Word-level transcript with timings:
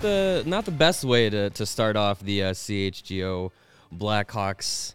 Not 0.00 0.08
the 0.08 0.42
not 0.46 0.64
the 0.64 0.70
best 0.70 1.04
way 1.04 1.28
to, 1.28 1.50
to 1.50 1.66
start 1.66 1.94
off 1.94 2.20
the 2.20 2.44
uh, 2.44 2.50
CHGO 2.52 3.50
Blackhawks 3.94 4.94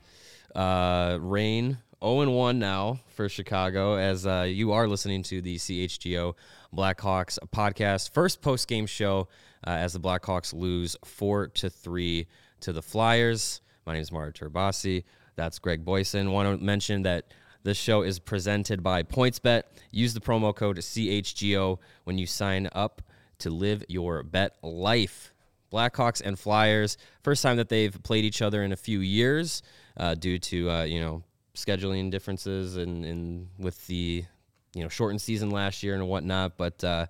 uh, 0.56 1.20
reign. 1.22 1.78
0 2.04 2.32
1 2.32 2.58
now 2.58 3.00
for 3.10 3.30
Chicago 3.30 3.98
as 3.98 4.26
uh, 4.26 4.48
you 4.50 4.72
are 4.72 4.88
listening 4.88 5.22
to 5.22 5.42
the 5.44 5.58
CHGO 5.58 6.34
Blackhawks 6.76 7.38
podcast. 7.54 8.14
First 8.14 8.42
post 8.42 8.68
game 8.68 8.88
show 8.88 9.28
uh, 9.68 9.70
as 9.70 9.94
the 9.94 10.00
Blackhawks 10.00 10.56
lose 10.56 10.98
4 11.06 11.50
to 11.50 11.70
3 11.70 12.26
to 12.62 12.74
the 12.74 12.82
Flyers. 12.82 13.62
My 13.86 13.94
name 13.94 14.02
is 14.02 14.12
Mario 14.12 14.32
Tirabassi. 14.32 15.04
That's 15.36 15.60
Greg 15.60 15.86
Boysen. 15.86 16.32
Want 16.32 16.60
to 16.60 16.66
mention 16.66 17.04
that 17.04 17.26
this 17.62 17.78
show 17.78 18.02
is 18.02 18.18
presented 18.18 18.82
by 18.82 19.04
PointsBet. 19.04 19.64
Use 19.92 20.16
the 20.16 20.20
promo 20.20 20.56
code 20.56 20.78
CHGO 20.78 21.78
when 22.06 22.18
you 22.18 22.26
sign 22.26 22.70
up 22.72 23.04
to 23.40 23.50
live 23.50 23.84
your 23.88 24.24
bet 24.24 24.56
life. 24.62 25.34
Blackhawks 25.72 26.22
and 26.24 26.40
Flyers, 26.40 26.98
first 27.24 27.44
time 27.44 27.58
that 27.58 27.70
they've 27.70 28.02
played 28.04 28.24
each 28.24 28.42
other 28.42 28.64
in 28.64 28.72
a 28.72 28.78
few 28.78 29.00
years 29.00 29.62
uh, 29.98 30.16
due 30.16 30.40
to 30.40 30.70
uh, 30.70 30.84
you 30.84 31.00
know 31.00 31.24
scheduling 31.56 32.12
differences 32.12 32.78
and, 32.78 33.06
and 33.06 33.48
with 33.58 33.86
the 33.88 34.24
you 34.74 34.84
know 34.84 34.90
shortened 34.90 35.22
season 35.22 35.50
last 35.50 35.84
year 35.84 35.96
and 35.96 36.08
whatnot. 36.08 36.58
But 36.58 36.84
uh, 36.84 37.08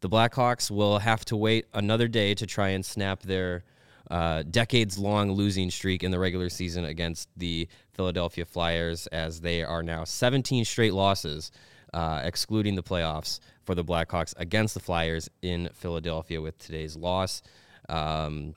the 0.00 0.08
Blackhawks 0.08 0.70
will 0.70 0.98
have 0.98 1.24
to 1.26 1.36
wait 1.36 1.66
another 1.74 2.08
day 2.08 2.34
to 2.34 2.46
try 2.46 2.70
and 2.70 2.84
snap 2.84 3.22
their 3.22 3.64
uh, 4.10 4.42
decades 4.42 4.98
long 4.98 5.32
losing 5.32 5.70
streak 5.70 6.02
in 6.02 6.10
the 6.10 6.18
regular 6.18 6.48
season 6.48 6.84
against 6.84 7.28
the 7.36 7.68
Philadelphia 7.92 8.44
Flyers 8.44 9.06
as 9.08 9.40
they 9.40 9.62
are 9.62 9.82
now 9.82 10.04
17 10.04 10.64
straight 10.64 10.94
losses, 10.94 11.50
uh, 11.92 12.22
excluding 12.24 12.74
the 12.74 12.82
playoffs 12.82 13.40
for 13.68 13.74
the 13.74 13.84
Blackhawks 13.84 14.32
against 14.38 14.72
the 14.72 14.80
Flyers 14.80 15.28
in 15.42 15.68
Philadelphia 15.74 16.40
with 16.40 16.56
today's 16.58 16.96
loss. 16.96 17.42
Um, 17.90 18.54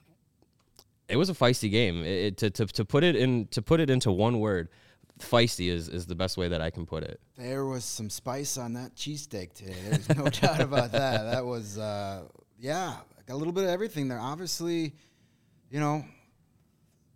it 1.06 1.16
was 1.18 1.28
a 1.28 1.34
feisty 1.34 1.70
game. 1.70 2.02
It, 2.02 2.06
it- 2.06 2.36
to, 2.38 2.48
to, 2.50 2.64
to 2.66 2.84
put 2.86 3.04
it 3.04 3.14
in 3.14 3.46
to 3.48 3.60
put 3.60 3.78
it 3.78 3.90
into 3.90 4.10
one 4.10 4.40
word, 4.40 4.70
feisty 5.20 5.68
is, 5.68 5.90
is 5.90 6.06
the 6.06 6.14
best 6.14 6.38
way 6.38 6.48
that 6.48 6.62
I 6.62 6.70
can 6.70 6.86
put 6.86 7.02
it. 7.02 7.20
There 7.36 7.66
was 7.66 7.84
some 7.84 8.08
spice 8.08 8.56
on 8.56 8.72
that 8.72 8.94
cheesesteak 8.96 9.52
today. 9.52 9.76
There's 9.90 10.08
no 10.16 10.24
doubt 10.40 10.62
about 10.62 10.92
that. 10.92 11.24
That 11.30 11.44
was, 11.44 11.76
uh, 11.76 12.22
yeah, 12.58 12.96
a 13.28 13.36
little 13.36 13.52
bit 13.52 13.64
of 13.64 13.70
everything 13.70 14.08
there. 14.08 14.18
Obviously, 14.18 14.94
you 15.70 15.78
know, 15.78 16.06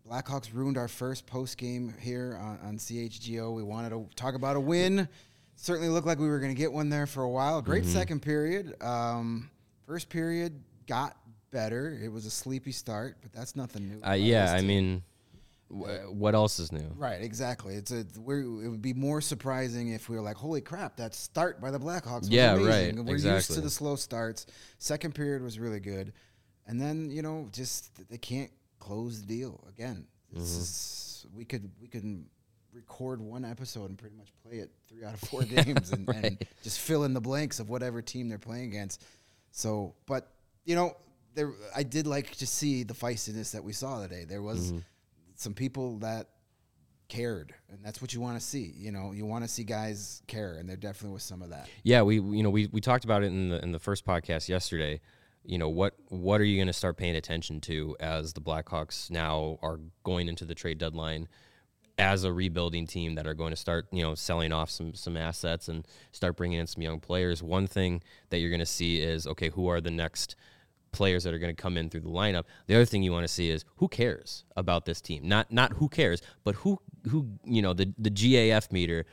Blackhawks 0.06 0.52
ruined 0.52 0.76
our 0.76 0.88
first 0.88 1.24
post 1.26 1.56
game 1.56 1.94
here 1.98 2.38
on, 2.38 2.58
on 2.62 2.76
CHGO. 2.76 3.54
We 3.54 3.62
wanted 3.62 3.88
to 3.88 4.06
talk 4.16 4.34
about 4.34 4.56
a 4.56 4.60
win. 4.60 5.08
Certainly 5.56 5.88
looked 5.88 6.06
like 6.06 6.18
we 6.18 6.28
were 6.28 6.38
going 6.38 6.54
to 6.54 6.58
get 6.58 6.72
one 6.72 6.88
there 6.90 7.06
for 7.06 7.22
a 7.22 7.30
while. 7.30 7.60
Great 7.62 7.82
Mm-hmm. 7.84 7.92
second 7.92 8.20
period. 8.20 8.74
Um, 8.82 9.50
first 9.86 10.08
period 10.08 10.62
got 10.86 11.16
better. 11.50 11.98
It 12.02 12.08
was 12.12 12.26
a 12.26 12.30
sleepy 12.30 12.72
start, 12.72 13.16
but 13.22 13.32
that's 13.32 13.56
nothing 13.56 13.88
new. 13.88 14.00
Uh, 14.06 14.12
yeah, 14.12 14.52
I 14.52 14.60
mean, 14.60 15.02
wh- 15.68 16.12
what 16.12 16.34
else 16.34 16.58
is 16.58 16.72
new? 16.72 16.86
Right, 16.96 17.22
exactly. 17.22 17.74
It's 17.74 17.90
a 17.90 18.04
we're, 18.18 18.40
it 18.40 18.68
would 18.68 18.82
be 18.82 18.92
more 18.92 19.20
surprising 19.22 19.88
if 19.92 20.08
we 20.10 20.16
were 20.16 20.22
like, 20.22 20.36
"Holy 20.36 20.60
crap, 20.60 20.96
that 20.98 21.14
start 21.14 21.60
by 21.60 21.70
the 21.70 21.78
Blackhawks 21.80 22.20
was 22.20 22.28
Yeah, 22.28 22.54
amazing." 22.54 22.96
right, 22.96 23.04
We're 23.04 23.16
used 23.16 23.52
to 23.52 23.60
the 23.62 23.70
slow 23.70 23.96
starts. 23.96 24.46
Second 24.78 25.14
period 25.14 25.42
was 25.42 25.58
really 25.58 25.80
good, 25.80 26.12
and 26.66 26.78
then 26.80 27.10
you 27.10 27.22
know, 27.22 27.48
just 27.52 27.90
they 28.10 28.18
can't 28.18 28.50
close 28.78 29.22
the 29.22 29.26
deal 29.26 29.64
again. 29.70 30.06
This 30.32 30.42
Mm-hmm. 30.50 30.60
is, 30.60 31.26
we 31.34 31.44
could 31.46 31.70
we 31.80 31.88
could 31.88 32.26
record 32.76 33.20
one 33.20 33.44
episode 33.44 33.88
and 33.88 33.98
pretty 33.98 34.14
much 34.16 34.28
play 34.46 34.58
it 34.58 34.70
three 34.88 35.02
out 35.04 35.14
of 35.14 35.20
four 35.20 35.42
games 35.56 35.90
and, 35.92 36.06
and 36.10 36.38
just 36.62 36.78
fill 36.78 37.04
in 37.04 37.14
the 37.14 37.20
blanks 37.20 37.58
of 37.58 37.70
whatever 37.70 38.02
team 38.02 38.28
they're 38.28 38.38
playing 38.38 38.66
against. 38.66 39.02
So, 39.50 39.94
but 40.06 40.30
you 40.66 40.74
know, 40.76 40.94
there 41.34 41.52
I 41.74 41.82
did 41.82 42.06
like 42.06 42.32
to 42.36 42.46
see 42.46 42.82
the 42.82 42.94
feistiness 42.94 43.52
that 43.52 43.64
we 43.64 43.72
saw 43.72 44.02
today. 44.02 44.24
There 44.24 44.42
was 44.42 44.72
Mm-hmm. 44.72 44.78
some 45.36 45.54
people 45.54 45.98
that 46.00 46.28
cared, 47.08 47.54
and 47.70 47.78
that's 47.84 48.02
what 48.02 48.12
you 48.12 48.20
want 48.20 48.38
to 48.38 48.44
see. 48.44 48.72
You 48.76 48.90
know, 48.92 49.12
you 49.12 49.24
want 49.26 49.44
to 49.44 49.48
see 49.48 49.64
guys 49.64 50.22
care, 50.26 50.54
and 50.56 50.68
there 50.68 50.76
definitely 50.76 51.14
was 51.14 51.22
some 51.22 51.40
of 51.42 51.50
that. 51.50 51.68
Yeah, 51.82 52.02
we 52.02 52.16
you 52.20 52.42
know 52.42 52.50
we, 52.50 52.66
we 52.72 52.80
talked 52.80 53.04
about 53.04 53.22
it 53.22 53.26
in 53.26 53.48
the 53.48 53.62
in 53.62 53.72
the 53.72 53.78
first 53.78 54.04
podcast 54.04 54.48
yesterday. 54.48 55.00
You 55.44 55.58
know 55.58 55.68
what 55.68 55.94
what 56.08 56.40
are 56.40 56.44
you 56.44 56.56
going 56.56 56.66
to 56.66 56.72
start 56.72 56.96
paying 56.96 57.14
attention 57.16 57.60
to 57.62 57.96
as 58.00 58.32
the 58.32 58.40
Blackhawks 58.40 59.10
now 59.10 59.58
are 59.62 59.78
going 60.02 60.28
into 60.28 60.44
the 60.44 60.54
trade 60.56 60.78
deadline 60.78 61.28
as 61.98 62.24
a 62.24 62.32
rebuilding 62.32 62.86
team 62.86 63.14
that 63.14 63.26
are 63.26 63.34
going 63.34 63.50
to 63.50 63.56
start 63.56 63.86
you 63.90 64.02
know 64.02 64.14
selling 64.14 64.52
off 64.52 64.70
some 64.70 64.94
some 64.94 65.16
assets 65.16 65.68
and 65.68 65.86
start 66.12 66.36
bringing 66.36 66.58
in 66.58 66.66
some 66.66 66.82
young 66.82 67.00
players. 67.00 67.42
One 67.42 67.66
thing 67.66 68.02
that 68.30 68.38
you're 68.38 68.50
going 68.50 68.60
to 68.60 68.66
see 68.66 69.00
is 69.00 69.26
okay, 69.26 69.48
who 69.50 69.68
are 69.68 69.80
the 69.80 69.90
next 69.90 70.36
players 70.92 71.24
that 71.24 71.34
are 71.34 71.38
going 71.38 71.54
to 71.54 71.62
come 71.62 71.76
in 71.76 71.90
through 71.90 72.00
the 72.00 72.08
lineup. 72.08 72.44
The 72.66 72.74
other 72.74 72.86
thing 72.86 73.02
you 73.02 73.12
want 73.12 73.24
to 73.24 73.32
see 73.32 73.50
is 73.50 73.64
who 73.76 73.86
cares 73.86 74.44
about 74.56 74.86
this 74.86 75.00
team. 75.00 75.28
Not 75.28 75.52
not 75.52 75.74
who 75.74 75.88
cares, 75.88 76.22
but 76.44 76.54
who 76.56 76.80
who 77.08 77.28
you 77.44 77.62
know 77.62 77.72
the 77.72 77.92
the 77.98 78.10
GAF 78.10 78.72
meter. 78.72 79.04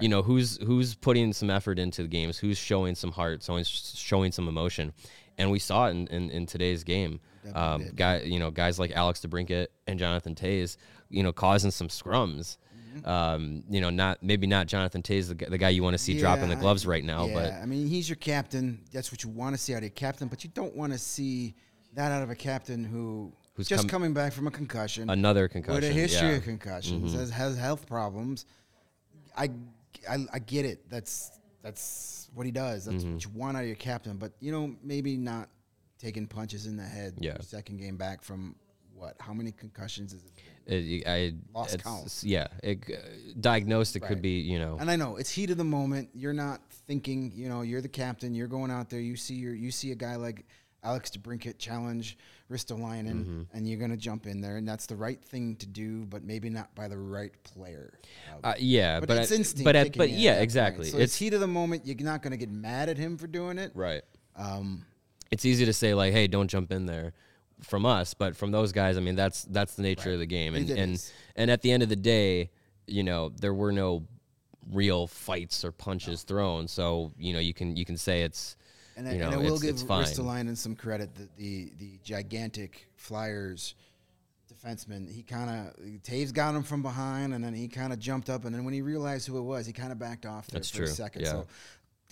You 0.00 0.08
know 0.08 0.22
who's 0.22 0.56
who's 0.58 0.94
putting 0.94 1.34
some 1.34 1.50
effort 1.50 1.78
into 1.78 2.02
the 2.02 2.08
games, 2.08 2.38
who's 2.38 2.56
showing 2.56 2.94
some 2.94 3.12
heart, 3.12 3.42
showing 3.42 3.64
showing 3.64 4.32
some 4.32 4.48
emotion, 4.48 4.94
and 5.36 5.50
we 5.50 5.58
saw 5.58 5.88
it 5.88 5.90
in, 5.90 6.06
in, 6.06 6.30
in 6.30 6.46
today's 6.46 6.82
game. 6.82 7.20
Um, 7.54 7.90
guy, 7.94 8.20
you 8.20 8.38
know, 8.38 8.50
guys 8.50 8.78
like 8.78 8.92
Alex 8.92 9.20
DeBrincat 9.20 9.66
and 9.86 9.98
Jonathan 9.98 10.34
Toews, 10.34 10.76
you 11.08 11.22
know, 11.22 11.32
causing 11.32 11.70
some 11.70 11.88
scrums. 11.88 12.56
Um, 13.06 13.64
you 13.70 13.80
know, 13.80 13.88
not 13.88 14.22
maybe 14.22 14.46
not 14.46 14.66
Jonathan 14.66 15.02
Toews, 15.02 15.28
the, 15.28 15.46
the 15.50 15.56
guy 15.56 15.70
you 15.70 15.82
want 15.82 15.94
to 15.94 15.98
see 15.98 16.18
dropping 16.18 16.50
the 16.50 16.56
gloves 16.56 16.84
right 16.86 17.02
now, 17.02 17.26
yeah, 17.26 17.34
but 17.34 17.52
I 17.54 17.64
mean, 17.64 17.86
he's 17.86 18.06
your 18.06 18.16
captain. 18.16 18.82
That's 18.92 19.10
what 19.10 19.24
you 19.24 19.30
want 19.30 19.54
to 19.56 19.58
see 19.60 19.72
out 19.72 19.78
of 19.78 19.84
your 19.84 19.90
captain, 19.90 20.28
but 20.28 20.44
you 20.44 20.50
don't 20.52 20.76
want 20.76 20.92
to 20.92 20.98
see 20.98 21.54
that 21.94 22.12
out 22.12 22.22
of 22.22 22.28
a 22.28 22.34
captain 22.34 22.84
who 22.84 23.32
Who's 23.54 23.66
just 23.66 23.84
come- 23.84 23.88
coming 23.88 24.12
back 24.12 24.34
from 24.34 24.46
a 24.46 24.50
concussion, 24.50 25.08
another 25.08 25.48
concussion. 25.48 25.80
with 25.80 25.84
a 25.90 25.92
history 25.92 26.28
yeah. 26.30 26.34
of 26.36 26.44
concussions, 26.44 27.14
Mhm. 27.14 27.18
has, 27.18 27.30
has 27.30 27.56
health 27.56 27.86
problems. 27.86 28.44
I, 29.36 29.50
I, 30.08 30.26
I 30.34 30.38
get 30.38 30.66
it. 30.66 30.88
That's 30.90 31.30
that's 31.62 32.28
what 32.34 32.44
he 32.44 32.52
does. 32.52 32.84
That's 32.84 33.04
Mm-hmm. 33.04 33.12
what 33.14 33.24
you 33.24 33.30
want 33.34 33.56
out 33.56 33.60
of 33.62 33.66
your 33.68 33.76
captain. 33.76 34.18
But 34.18 34.32
you 34.40 34.52
know, 34.52 34.74
maybe 34.82 35.16
not 35.16 35.48
taking 36.02 36.26
punches 36.26 36.66
in 36.66 36.76
the 36.76 36.82
head. 36.84 37.14
Yeah. 37.18 37.38
second 37.40 37.78
game 37.78 37.96
back 37.96 38.22
from 38.22 38.56
what? 38.94 39.14
How 39.20 39.32
many 39.32 39.52
concussions 39.52 40.12
is 40.12 40.22
it? 40.24 40.32
It, 40.66 41.06
I 41.08 41.34
Lost 41.54 41.74
it's- 41.74 41.82
count. 41.82 42.20
Yeah, 42.22 42.46
it, 42.62 42.78
uh, 42.88 42.96
diagnosed 43.40 43.96
it 43.96 44.00
could 44.00 44.20
be 44.22 44.40
you 44.40 44.58
know 44.60 44.76
And 44.78 44.90
I 44.90 44.96
know 44.96 45.16
it's 45.16 45.30
heat 45.30 45.50
of 45.50 45.56
the 45.56 45.64
moment. 45.64 46.10
You're 46.14 46.32
not 46.32 46.60
thinking. 46.86 47.32
You 47.34 47.48
know, 47.48 47.62
you're 47.62 47.80
the 47.80 47.88
captain. 47.88 48.34
You're 48.34 48.46
going 48.48 48.70
out 48.70 48.90
there. 48.90 49.00
You 49.00 49.16
see 49.16 49.34
your. 49.34 49.54
You 49.54 49.70
see 49.70 49.90
a 49.92 49.96
guy 49.96 50.14
like 50.16 50.44
Alex 50.84 51.10
DeBrincat 51.10 51.58
challenge 51.58 52.16
Ristolainen, 52.50 53.24
Mm-hmm. 53.24 53.42
and 53.56 53.68
you're 53.68 53.78
gonna 53.80 53.96
jump 53.96 54.26
in 54.26 54.40
there, 54.40 54.56
and 54.56 54.66
that's 54.68 54.86
the 54.86 54.94
right 54.96 55.22
thing 55.24 55.56
to 55.56 55.66
do, 55.66 56.04
but 56.06 56.22
maybe 56.22 56.48
not 56.50 56.72
by 56.74 56.86
the 56.86 56.98
right 56.98 57.32
player. 57.44 57.98
Uh, 58.44 58.48
uh, 58.48 58.54
yeah, 58.58 59.00
but, 59.00 59.08
but 59.08 59.18
it's 59.18 59.32
at- 59.32 59.38
instinct. 59.38 59.64
But 59.64 59.74
at, 59.76 59.96
but 59.96 60.10
yeah, 60.10 60.40
exactly. 60.40 60.86
So 60.86 60.96
it's, 60.98 61.04
it's 61.04 61.16
heat 61.16 61.34
of 61.34 61.40
the 61.40 61.46
moment. 61.48 61.86
You're 61.86 61.96
not 62.00 62.22
gonna 62.22 62.36
get 62.36 62.50
mad 62.50 62.88
at 62.88 62.98
him 62.98 63.16
for 63.18 63.26
doing 63.26 63.58
it. 63.58 63.72
right. 63.74 64.02
Um, 64.36 64.84
It's 65.32 65.44
easy 65.44 65.64
to 65.64 65.72
say 65.72 65.94
like, 65.94 66.12
hey, 66.12 66.28
don't 66.28 66.46
jump 66.46 66.70
in 66.70 66.86
there 66.86 67.14
from 67.62 67.84
us, 67.86 68.14
but 68.14 68.36
from 68.36 68.52
those 68.52 68.70
guys, 68.70 68.96
I 68.96 69.00
mean, 69.00 69.16
that's 69.16 69.42
that's 69.44 69.74
the 69.74 69.82
nature 69.82 70.12
of 70.12 70.20
the 70.20 70.26
game, 70.26 70.54
and 70.54 70.70
and 70.70 71.12
and 71.34 71.50
at 71.50 71.62
the 71.62 71.72
end 71.72 71.82
of 71.82 71.88
the 71.88 71.96
day, 71.96 72.50
you 72.86 73.02
know, 73.02 73.30
there 73.40 73.54
were 73.54 73.72
no 73.72 74.06
real 74.70 75.08
fights 75.08 75.64
or 75.64 75.72
punches 75.72 76.22
thrown, 76.22 76.68
so 76.68 77.12
you 77.18 77.32
know, 77.32 77.40
you 77.40 77.54
can 77.54 77.74
you 77.76 77.84
can 77.84 77.96
say 77.96 78.22
it's 78.22 78.56
And, 78.96 79.08
I, 79.08 79.12
you 79.12 79.18
know, 79.18 79.26
and 79.26 79.34
I 79.34 79.38
will 79.38 79.58
give. 79.58 79.76
Ristolainen 79.76 80.56
some 80.56 80.76
credit. 80.76 81.14
The, 81.14 81.28
the 81.36 81.72
the 81.78 81.98
gigantic 82.04 82.88
Flyers 82.96 83.74
defenseman, 84.52 85.10
he 85.10 85.22
kind 85.22 85.48
of 85.50 85.76
Toews 86.02 86.32
got 86.32 86.54
him 86.54 86.62
from 86.62 86.82
behind, 86.82 87.32
and 87.32 87.42
then 87.42 87.54
he 87.54 87.68
kind 87.68 87.92
of 87.92 87.98
jumped 87.98 88.28
up, 88.28 88.44
and 88.44 88.54
then 88.54 88.64
when 88.64 88.74
he 88.74 88.82
realized 88.82 89.26
who 89.26 89.38
it 89.38 89.42
was, 89.42 89.66
he 89.66 89.72
kind 89.72 89.92
of 89.92 89.98
backed 89.98 90.26
off 90.26 90.46
there 90.48 90.58
That's 90.58 90.70
for 90.70 90.78
true, 90.78 90.86
a 90.86 90.88
second. 90.88 91.22
yeah. 91.22 91.30
So 91.30 91.46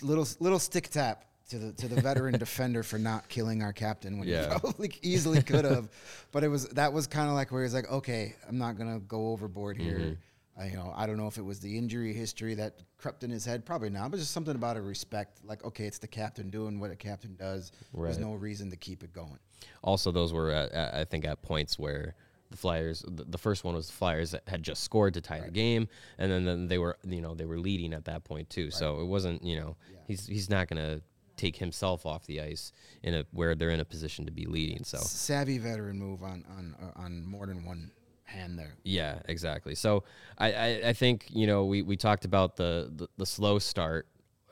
little 0.01 0.27
little 0.39 0.59
stick 0.59 0.89
tap. 0.89 1.25
To 1.51 1.59
the, 1.59 1.73
to 1.73 1.87
the 1.89 1.99
veteran 1.99 2.39
defender 2.39 2.81
for 2.81 2.97
not 2.97 3.27
killing 3.27 3.61
our 3.61 3.73
captain 3.73 4.17
when 4.17 4.27
Yeah. 4.27 4.43
he 4.53 4.59
probably 4.59 4.91
easily 5.01 5.41
could 5.41 5.65
have, 5.65 5.89
but 6.31 6.45
it 6.45 6.47
was 6.47 6.67
that 6.69 6.93
was 6.93 7.07
kind 7.07 7.27
of 7.27 7.35
like 7.35 7.51
where 7.51 7.63
he's 7.63 7.73
like, 7.73 7.91
okay, 7.91 8.35
I'm 8.47 8.57
not 8.57 8.77
gonna 8.77 8.99
go 8.99 9.31
overboard 9.31 9.77
here. 9.77 9.99
Mm-hmm. 9.99 10.61
I, 10.61 10.67
you 10.67 10.75
know, 10.75 10.93
I 10.95 11.07
don't 11.07 11.17
know 11.17 11.27
if 11.27 11.37
it 11.37 11.43
was 11.43 11.59
the 11.59 11.77
injury 11.77 12.13
history 12.13 12.55
that 12.55 12.75
crept 12.97 13.23
in 13.23 13.31
his 13.31 13.45
head, 13.45 13.65
probably 13.65 13.89
not, 13.89 14.11
but 14.11 14.17
just 14.19 14.31
something 14.31 14.55
about 14.55 14.77
a 14.77 14.81
respect. 14.81 15.39
Like, 15.43 15.63
okay, 15.65 15.85
it's 15.85 15.97
the 15.97 16.07
captain 16.07 16.49
doing 16.49 16.79
what 16.79 16.91
a 16.91 16.95
captain 16.95 17.35
does. 17.35 17.71
There's 17.93 18.17
no 18.17 18.33
reason 18.33 18.69
to 18.69 18.77
keep 18.77 19.03
it 19.03 19.13
going. 19.13 19.39
also 19.83 20.11
those 20.11 20.33
were 20.33 20.51
at, 20.51 20.71
at, 20.71 20.93
I 20.93 21.03
think 21.05 21.25
at 21.25 21.41
points 21.41 21.77
where 21.79 22.15
the 22.49 22.57
Flyers 22.57 23.03
the, 23.07 23.37
first 23.37 23.63
one 23.63 23.75
was 23.75 23.87
the 23.87 23.93
Flyers 23.93 24.31
that 24.31 24.43
had 24.47 24.61
just 24.61 24.83
scored 24.83 25.13
to 25.13 25.21
tie 25.21 25.39
the 25.39 25.51
game 25.51 25.87
and 26.17 26.29
then, 26.29 26.43
then 26.43 26.67
they 26.67 26.77
were 26.77 26.97
you 27.07 27.21
know 27.21 27.33
they 27.33 27.45
were 27.45 27.57
leading 27.57 27.93
at 27.93 28.05
that 28.05 28.25
point 28.25 28.49
too 28.49 28.69
so 28.69 28.99
it 28.99 29.05
wasn't 29.05 29.41
you 29.41 29.57
know 29.57 29.77
he's 30.05 30.27
he's 30.27 30.49
not 30.49 30.67
going 30.67 30.77
to 30.77 31.01
take 31.41 31.57
himself 31.57 32.05
off 32.05 32.25
the 32.25 32.41
ice 32.41 32.71
in 33.03 33.13
a 33.13 33.25
where 33.31 33.55
they're 33.55 33.69
in 33.69 33.79
a 33.79 33.85
position 33.85 34.25
to 34.25 34.31
be 34.31 34.45
leading 34.45 34.83
so 34.83 34.97
Savvy 34.97 35.57
veteran 35.57 35.97
move 35.97 36.23
on 36.23 36.45
on 36.57 36.75
uh, 36.81 37.01
on 37.01 37.25
more 37.25 37.45
than 37.45 37.65
one 37.65 37.91
hand 38.31 38.57
there. 38.57 38.75
Yeah, 38.83 39.19
exactly. 39.27 39.75
So 39.75 40.03
I, 40.37 40.53
I, 40.53 40.67
I 40.87 40.93
think 40.93 41.27
you 41.29 41.45
know 41.45 41.65
we, 41.65 41.81
we 41.81 41.97
talked 41.97 42.25
about 42.25 42.55
the, 42.55 42.91
the 42.95 43.07
the 43.17 43.25
slow 43.25 43.59
start, 43.59 44.07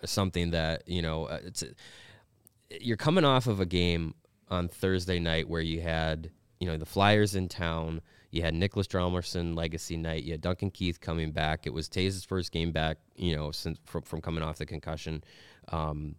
something 0.06 0.51
that 0.51 0.88
you 0.88 1.01
know 1.01 1.25
uh, 1.25 1.39
it's 1.45 1.63
you're 2.69 2.97
coming 2.97 3.25
off 3.25 3.47
of 3.47 3.59
a 3.59 3.65
game 3.65 4.13
on 4.50 4.68
Thursday 4.68 5.19
night 5.19 5.50
where 5.50 5.62
you 5.62 5.81
had 5.81 6.30
you 6.59 6.68
know 6.68 6.77
the 6.77 6.86
Flyers 6.86 7.36
in 7.36 7.47
town, 7.47 8.01
you 8.31 8.41
had 8.41 8.53
Niklas 8.53 8.88
Hjalmarsson 8.88 9.56
legacy 9.56 9.97
night, 9.97 10.24
you 10.24 10.31
had 10.31 10.41
Duncan 10.41 10.69
Keith 10.69 11.00
coming 11.00 11.31
back. 11.31 11.65
It 11.65 11.74
was 11.74 11.89
Toews' 11.89 12.25
first 12.25 12.51
game 12.51 12.71
back, 12.71 12.97
you 13.15 13.36
know, 13.36 13.51
since 13.51 13.80
from, 13.86 14.03
from 14.03 14.21
coming 14.21 14.44
off 14.44 14.57
the 14.57 14.65
concussion. 14.65 15.24
Um, 15.69 16.15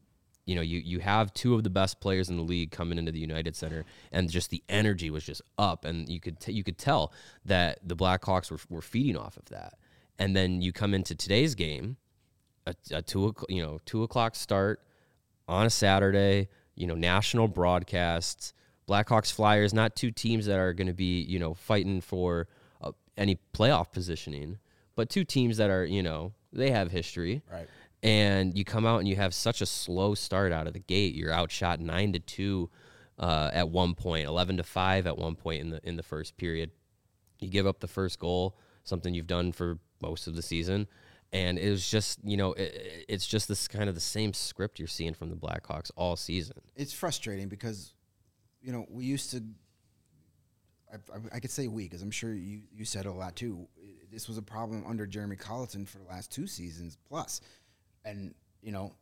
you 0.50 0.56
know, 0.56 0.62
you 0.62 0.80
you 0.80 0.98
have 0.98 1.32
two 1.32 1.54
of 1.54 1.62
the 1.62 1.70
best 1.70 2.00
players 2.00 2.28
in 2.28 2.36
the 2.36 2.42
league 2.42 2.72
coming 2.72 2.98
into 2.98 3.12
the 3.12 3.20
United 3.20 3.54
Center, 3.54 3.84
and 4.10 4.28
just 4.28 4.50
the 4.50 4.64
energy 4.68 5.08
was 5.08 5.22
just 5.22 5.42
up, 5.56 5.84
and 5.84 6.08
you 6.08 6.18
could 6.18 6.40
t- 6.40 6.50
you 6.50 6.64
could 6.64 6.76
tell 6.76 7.12
that 7.44 7.78
the 7.86 7.94
Blackhawks 7.94 8.50
were 8.50 8.58
were 8.68 8.82
feeding 8.82 9.16
off 9.16 9.36
of 9.36 9.44
that. 9.44 9.74
And 10.18 10.34
then 10.34 10.60
you 10.60 10.72
come 10.72 10.92
into 10.92 11.14
today's 11.14 11.54
game, 11.54 11.98
a, 12.66 12.74
a 12.90 13.00
two 13.00 13.32
you 13.48 13.62
know 13.62 13.78
two 13.84 14.02
o'clock 14.02 14.34
start 14.34 14.82
on 15.46 15.66
a 15.66 15.70
Saturday, 15.70 16.48
you 16.74 16.88
know 16.88 16.96
national 16.96 17.46
broadcasts. 17.46 18.52
Blackhawks 18.88 19.32
Flyers, 19.32 19.72
not 19.72 19.94
two 19.94 20.10
teams 20.10 20.46
that 20.46 20.58
are 20.58 20.72
going 20.72 20.88
to 20.88 20.92
be 20.92 21.20
you 21.20 21.38
know 21.38 21.54
fighting 21.54 22.00
for 22.00 22.48
uh, 22.82 22.90
any 23.16 23.38
playoff 23.54 23.92
positioning, 23.92 24.58
but 24.96 25.10
two 25.10 25.22
teams 25.22 25.58
that 25.58 25.70
are 25.70 25.84
you 25.84 26.02
know 26.02 26.32
they 26.52 26.72
have 26.72 26.90
history 26.90 27.42
Right. 27.48 27.68
And 28.02 28.56
you 28.56 28.64
come 28.64 28.86
out 28.86 28.98
and 29.00 29.08
you 29.08 29.16
have 29.16 29.34
such 29.34 29.60
a 29.60 29.66
slow 29.66 30.14
start 30.14 30.52
out 30.52 30.66
of 30.66 30.72
the 30.72 30.80
gate. 30.80 31.14
You're 31.14 31.32
outshot 31.32 31.80
nine 31.80 32.12
to 32.14 32.18
two 32.18 32.70
uh, 33.20 33.50
at 33.52 33.68
one 33.68 33.94
point, 33.94 34.26
eleven 34.26 34.56
to 34.56 34.62
five 34.62 35.06
at 35.06 35.18
one 35.18 35.36
point 35.36 35.60
in 35.60 35.70
the 35.70 35.80
in 35.86 35.96
the 35.96 36.02
first 36.02 36.36
period. 36.36 36.70
You 37.38 37.48
give 37.48 37.66
up 37.66 37.80
the 37.80 37.88
first 37.88 38.18
goal, 38.18 38.56
something 38.84 39.14
you've 39.14 39.26
done 39.26 39.52
for 39.52 39.78
most 40.00 40.26
of 40.26 40.34
the 40.34 40.42
season, 40.42 40.88
and 41.32 41.58
it 41.58 41.70
was 41.70 41.88
just 41.88 42.18
you 42.24 42.38
know 42.38 42.54
it, 42.54 43.04
it's 43.08 43.26
just 43.26 43.46
this 43.46 43.68
kind 43.68 43.88
of 43.88 43.94
the 43.94 44.00
same 44.00 44.32
script 44.32 44.78
you're 44.78 44.88
seeing 44.88 45.12
from 45.12 45.28
the 45.28 45.36
Blackhawks 45.36 45.90
all 45.96 46.16
season. 46.16 46.56
It's 46.74 46.94
frustrating 46.94 47.48
because, 47.48 47.92
you 48.62 48.72
know, 48.72 48.86
we 48.88 49.04
used 49.04 49.30
to. 49.32 49.42
I, 50.92 51.36
I, 51.36 51.38
could 51.38 51.52
say 51.52 51.68
we 51.68 51.84
because 51.84 52.02
I'm 52.02 52.10
sure 52.10 52.34
you, 52.34 52.62
you 52.74 52.84
said 52.84 53.06
a 53.06 53.12
lot 53.12 53.36
too. 53.36 53.68
This 54.10 54.26
was 54.26 54.38
a 54.38 54.42
problem 54.42 54.84
under 54.88 55.06
Jeremy 55.06 55.36
Colliton 55.36 55.86
for 55.86 55.98
the 55.98 56.04
last 56.04 56.32
two 56.32 56.48
seasons 56.48 56.98
plus, 57.06 57.40
and 58.04 58.34
you 58.62 58.72
know, 58.72 58.92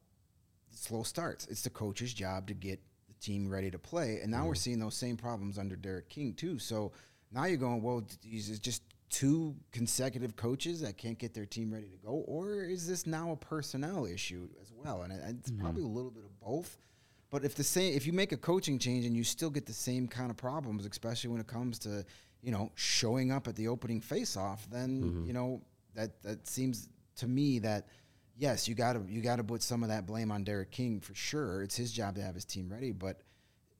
slow 0.71 1.03
starts. 1.03 1.47
It's 1.47 1.63
the 1.63 1.71
coach's 1.71 2.15
job 2.15 2.47
to 2.49 2.55
get 2.55 2.81
the 3.09 3.15
team 3.21 3.49
ready 3.49 3.71
to 3.71 3.79
play, 3.79 4.21
and 4.23 4.31
now 4.31 4.45
we're 4.47 4.53
mm-hmm. 4.53 4.59
seeing 4.59 4.79
those 4.79 4.95
same 4.95 5.17
problems 5.17 5.59
under 5.59 5.77
Derek 5.77 6.09
King 6.09 6.35
too. 6.35 6.59
So 6.59 6.93
now 7.33 7.45
you're 7.45 7.57
going, 7.57 7.83
well, 7.83 8.07
is 8.31 8.51
it 8.51 8.63
just 8.63 8.83
two 9.11 9.57
consecutive 9.73 10.37
coaches 10.37 10.83
that 10.83 10.99
can't 10.99 11.19
get 11.19 11.33
their 11.33 11.47
team 11.47 11.73
ready 11.73 11.89
to 11.89 11.97
go, 11.97 12.25
or 12.27 12.65
is 12.65 12.87
this 12.87 13.07
now 13.07 13.33
a 13.33 13.37
personnel 13.37 14.07
issue 14.07 14.49
as 14.61 14.73
well? 14.73 15.03
And 15.03 15.13
it- 15.13 15.23
it's 15.29 15.51
mm-hmm. 15.51 15.63
probably 15.63 15.83
a 15.83 15.87
little 15.87 16.11
bit 16.11 16.25
of 16.25 16.41
both. 16.41 16.79
But 17.31 17.45
if 17.45 17.55
the 17.55 17.65
same, 17.65 17.95
if 17.95 18.07
you 18.07 18.13
make 18.13 18.33
a 18.33 18.37
coaching 18.37 18.79
change 18.79 19.05
and 19.05 19.15
you 19.15 19.23
still 19.23 19.51
get 19.51 19.67
the 19.67 19.73
same 19.73 20.09
kind 20.09 20.31
of 20.31 20.37
problems, 20.37 20.87
especially 20.87 21.29
when 21.31 21.41
it 21.41 21.47
comes 21.47 21.79
to, 21.81 22.05
you 22.41 22.51
know, 22.51 22.71
showing 22.75 23.31
up 23.31 23.49
at 23.49 23.57
the 23.57 23.69
opening 23.69 24.01
face-off, 24.01 24.67
then 24.71 25.03
mm-hmm. 25.03 25.27
you 25.27 25.33
know 25.35 25.61
that 25.95 26.23
that 26.23 26.47
seems 26.47 26.89
to 27.17 27.27
me 27.27 27.59
that 27.59 27.89
yes, 28.39 28.69
you 28.69 28.75
got 28.75 28.95
to 28.95 29.03
you 29.07 29.21
got 29.21 29.37
to 29.37 29.45
put 29.45 29.63
some 29.63 29.83
of 29.83 29.89
that 29.91 30.07
blame 30.07 30.31
on 30.31 30.45
Derek 30.45 30.71
King 30.71 31.01
for 31.01 31.15
sure. 31.15 31.63
It's 31.63 31.77
his 31.77 31.93
job 31.93 32.15
to 32.15 32.23
have 32.23 32.35
his 32.35 32.45
team 32.45 32.69
ready, 32.71 32.93
but 32.93 33.21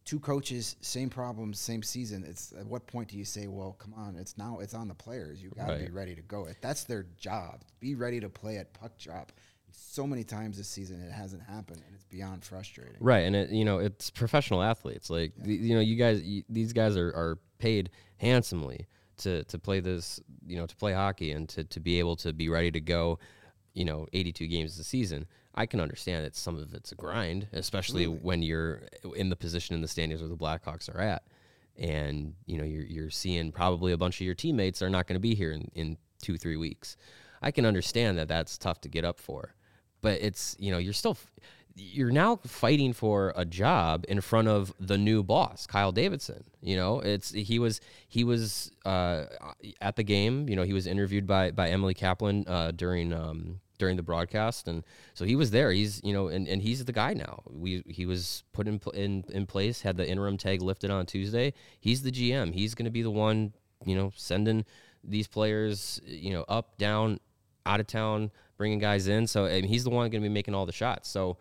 two 0.05 0.19
coaches, 0.21 0.77
same 0.81 1.09
problems, 1.09 1.61
same 1.61 1.83
season. 1.83 2.25
It's 2.27 2.53
at 2.59 2.67
what 2.67 2.87
point 2.87 3.09
do 3.09 3.19
you 3.19 3.25
say, 3.25 3.47
well, 3.47 3.77
come 3.79 3.95
on, 3.95 4.17
it's 4.17 4.37
now 4.37 4.59
it's 4.61 4.75
on 4.75 4.89
the 4.89 4.95
players. 4.95 5.43
You 5.43 5.51
got 5.51 5.69
to 5.69 5.77
be 5.77 5.91
ready 5.91 6.15
to 6.15 6.23
go. 6.23 6.49
That's 6.61 6.85
their 6.85 7.07
job. 7.17 7.63
Be 7.81 7.95
ready 7.95 8.21
to 8.21 8.29
play 8.29 8.57
at 8.57 8.73
puck 8.75 8.99
drop. 8.99 9.33
So 9.71 10.07
many 10.07 10.25
times 10.25 10.57
this 10.57 10.67
season 10.67 11.03
it 11.03 11.13
hasn't 11.13 11.43
happened, 11.43 11.83
and 11.87 11.95
it's 11.95 12.05
beyond 12.05 12.43
frustrating. 12.43 12.97
Right, 13.01 13.21
and 13.21 13.37
it, 13.37 13.51
you 13.51 13.65
know 13.65 13.79
it's 13.79 14.11
professional 14.11 14.63
athletes. 14.63 15.11
Like 15.11 15.33
the, 15.37 15.55
you 15.55 15.75
know, 15.75 15.81
you 15.81 15.97
guys, 15.97 16.21
y 16.25 16.43
these 16.49 16.73
guys 16.73 16.97
are, 16.97 17.09
are 17.09 17.39
paid 17.59 17.91
handsomely 18.17 18.87
to 19.19 19.45
to 19.45 19.59
play 19.59 19.81
this, 19.81 20.21
you 20.47 20.57
know, 20.57 20.67
to 20.67 20.75
play 20.75 20.95
hockey 20.95 21.33
and 21.33 21.49
to, 21.51 21.65
to 21.65 21.81
be 21.81 21.99
able 21.99 22.17
to 22.17 22.33
be 22.33 22.49
ready 22.49 22.71
to 22.71 22.81
go, 22.81 23.19
you 23.79 23.85
know, 23.85 24.09
82 24.13 24.49
games 24.49 24.77
a 24.79 24.85
season. 24.85 25.27
I 25.55 25.65
can 25.65 25.81
understand 25.81 26.25
that 26.25 26.35
some 26.35 26.59
of 26.59 26.75
it's 26.75 26.91
a 26.91 26.97
grind, 26.97 27.47
especially 27.53 28.07
when 28.07 28.43
you're 28.43 28.83
in 29.15 29.31
the 29.31 29.37
position 29.37 29.77
in 29.77 29.83
the 29.83 29.89
standings 29.89 30.21
where 30.21 30.29
the 30.29 30.37
Blackhawks 30.37 30.93
are 30.93 31.01
at, 31.01 31.23
and 31.77 32.35
you 32.47 32.59
know 32.59 32.65
you're 32.65 32.85
you're 32.85 33.11
seeing 33.11 33.53
probably 33.53 33.93
a 33.93 33.97
bunch 33.97 34.21
of 34.21 34.27
your 34.27 34.35
teammates 34.35 34.83
are 34.83 34.91
not 34.91 35.07
going 35.07 35.15
to 35.15 35.21
be 35.21 35.35
here 35.35 35.53
in, 35.53 35.71
in 35.75 35.97
two 36.21 36.37
three 36.37 36.57
weeks. 36.57 36.97
I 37.41 37.53
can 37.53 37.65
understand 37.65 38.19
that 38.19 38.27
that's 38.27 38.59
tough 38.59 38.81
to 38.81 38.89
get 38.89 39.05
up 39.05 39.21
for, 39.21 39.55
but 40.01 40.21
it's 40.21 40.57
you 40.59 40.73
know 40.73 40.79
you're 40.79 40.93
still 40.93 41.17
you're 41.77 42.11
now 42.11 42.37
fighting 42.47 42.93
for 42.93 43.33
a 43.37 43.45
job 43.45 44.05
in 44.09 44.21
front 44.21 44.49
of 44.49 44.75
the 44.81 44.99
new 44.99 45.23
boss, 45.23 45.67
Kyle 45.67 45.93
Davidson. 45.93 46.45
You 46.61 46.77
know, 46.77 46.99
it's 47.01 47.31
he 47.31 47.61
was 47.61 47.81
he 48.09 48.25
was 48.25 48.73
uh, 48.85 49.27
at 49.81 49.95
the 49.95 50.03
game. 50.03 50.49
You 50.49 50.57
know, 50.57 50.65
he 50.65 50.73
was 50.73 50.87
interviewed 50.87 51.27
by 51.27 51.53
by 51.53 51.69
Emily 51.69 51.95
Kaplan 51.95 52.45
uh, 52.49 52.73
during 52.73 53.13
um, 53.13 53.61
during 53.79 53.97
the 53.97 54.03
broadcast, 54.03 54.69
and 54.69 54.85
so 55.15 55.25
he 55.25 55.37
was 55.37 55.51
there. 55.51 55.71
He's 55.73 56.01
you 56.05 56.13
know, 56.13 56.29
and, 56.29 56.49
and 56.49 56.61
he's 56.63 56.85
the 56.85 56.93
guy 56.93 57.15
now. 57.15 57.43
We 57.49 57.83
he 57.87 58.07
was 58.07 58.45
put 58.53 58.67
in 58.69 58.81
in 58.95 59.25
in 59.31 59.47
place, 59.47 59.83
had 59.83 59.97
the 59.97 60.09
interim 60.09 60.37
tag 60.37 60.63
lifted 60.63 60.91
on 60.91 61.07
Tuesday. 61.07 61.55
He's 61.81 62.03
the 62.03 62.13
GM. 62.13 62.53
He's 62.55 62.75
going 62.75 62.87
to 62.87 62.91
be 62.91 63.03
the 63.03 63.11
one 63.11 63.53
you 63.85 63.97
know 63.97 64.13
sending 64.17 64.65
these 65.05 65.27
players 65.27 66.01
you 66.05 66.33
know 66.33 66.45
up 66.49 66.77
down 66.79 67.21
out 67.67 67.81
of 67.81 67.87
town 67.87 68.31
bringing 68.57 68.79
guys 68.79 69.07
in 69.07 69.27
so 69.27 69.47
he's 69.47 69.85
the 69.85 69.91
one 69.91 70.11
going 70.11 70.23
to 70.23 70.29
be 70.29 70.33
making 70.33 70.55
all 70.55 70.67
the 70.67 70.73
shots 70.73 71.09
so 71.09 71.37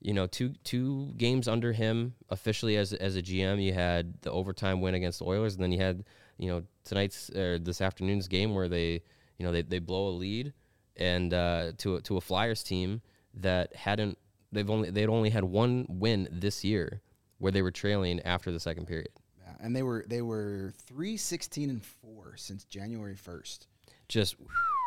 you 0.00 0.12
know 0.12 0.26
two 0.26 0.50
two 0.64 1.12
games 1.16 1.48
under 1.48 1.72
him 1.72 2.14
officially 2.30 2.76
as 2.76 2.92
as 2.92 3.16
a 3.16 3.22
GM 3.22 3.62
you 3.62 3.72
had 3.72 4.20
the 4.22 4.30
overtime 4.30 4.80
win 4.80 4.94
against 4.94 5.20
the 5.20 5.24
Oilers 5.24 5.54
and 5.54 5.62
then 5.62 5.72
you 5.72 5.78
had 5.78 6.04
you 6.38 6.48
know 6.48 6.62
tonight's 6.84 7.30
or 7.30 7.58
this 7.58 7.80
afternoon's 7.80 8.28
game 8.28 8.54
where 8.54 8.68
they 8.68 9.02
you 9.38 9.46
know 9.46 9.52
they, 9.52 9.62
they 9.62 9.78
blow 9.78 10.08
a 10.08 10.10
lead 10.10 10.52
and 10.98 11.32
uh, 11.34 11.72
to 11.78 11.96
a, 11.96 12.00
to 12.02 12.16
a 12.16 12.20
Flyers 12.20 12.62
team 12.62 13.00
that 13.34 13.74
hadn't 13.76 14.18
they've 14.52 14.70
only 14.70 14.90
they'd 14.90 15.08
only 15.08 15.30
had 15.30 15.44
one 15.44 15.86
win 15.88 16.28
this 16.30 16.64
year 16.64 17.00
where 17.38 17.52
they 17.52 17.62
were 17.62 17.70
trailing 17.70 18.20
after 18.22 18.50
the 18.50 18.60
second 18.60 18.86
period 18.86 19.08
Yeah. 19.38 19.52
and 19.60 19.74
they 19.76 19.82
were 19.82 20.04
they 20.08 20.22
were 20.22 20.72
three 20.86 21.16
sixteen 21.16 21.68
and 21.70 21.84
four 21.84 22.34
since 22.36 22.64
January 22.64 23.16
first. 23.16 23.66
Just 24.08 24.36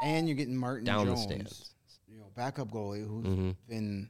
And 0.03 0.27
you're 0.27 0.37
getting 0.37 0.55
Martin 0.55 0.85
Down 0.85 1.05
the 1.05 1.11
Jones, 1.13 1.23
stands. 1.23 1.71
you 2.07 2.17
know, 2.17 2.27
backup 2.35 2.71
goalie 2.71 3.05
who's 3.05 3.25
Mhm. 3.25 3.55
been. 3.67 4.09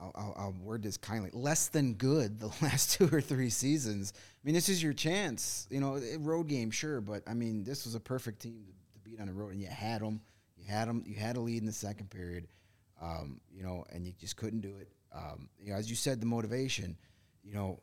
I'll, 0.00 0.12
I'll, 0.14 0.34
I'll 0.38 0.52
word 0.62 0.84
this 0.84 0.96
kindly. 0.96 1.30
Less 1.32 1.66
than 1.68 1.94
good 1.94 2.38
the 2.38 2.46
last 2.62 2.92
two 2.92 3.08
or 3.10 3.20
three 3.20 3.50
seasons. 3.50 4.12
I 4.16 4.20
mean, 4.44 4.54
this 4.54 4.68
is 4.68 4.80
your 4.80 4.92
chance. 4.92 5.66
You 5.70 5.80
know, 5.80 5.96
a 5.96 6.18
road 6.18 6.46
game, 6.46 6.70
sure, 6.70 7.00
but 7.00 7.22
I 7.26 7.34
mean, 7.34 7.64
this 7.64 7.84
was 7.84 7.96
a 7.96 8.00
perfect 8.00 8.40
team 8.42 8.62
to, 8.66 8.72
to 8.92 8.98
beat 9.02 9.18
on 9.18 9.26
the 9.26 9.32
road, 9.32 9.52
and 9.54 9.60
you 9.60 9.66
had 9.66 10.00
them. 10.02 10.20
Had 10.68 10.88
them. 10.88 11.02
You 11.06 11.14
had 11.16 11.36
a 11.36 11.40
lead 11.40 11.58
in 11.58 11.66
the 11.66 11.72
second 11.72 12.10
period. 12.10 12.46
Um, 13.00 13.40
you 13.50 13.62
know, 13.62 13.84
and 13.90 14.06
you 14.06 14.12
just 14.18 14.36
couldn't 14.36 14.60
do 14.60 14.76
it. 14.80 14.88
Um, 15.14 15.48
you 15.58 15.70
know, 15.70 15.78
as 15.78 15.88
you 15.88 15.96
said, 15.96 16.20
the 16.20 16.26
motivation. 16.26 16.96
You 17.42 17.54
know, 17.54 17.80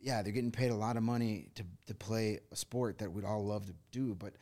yeah, 0.00 0.22
they're 0.22 0.32
getting 0.32 0.52
paid 0.52 0.70
a 0.70 0.76
lot 0.76 0.96
of 0.96 1.02
money 1.02 1.48
to 1.56 1.64
to 1.86 1.94
play 1.94 2.40
a 2.50 2.56
sport 2.56 2.98
that 2.98 3.12
we'd 3.12 3.24
all 3.24 3.44
love 3.44 3.66
to 3.66 3.74
do, 3.90 4.14
but 4.14 4.32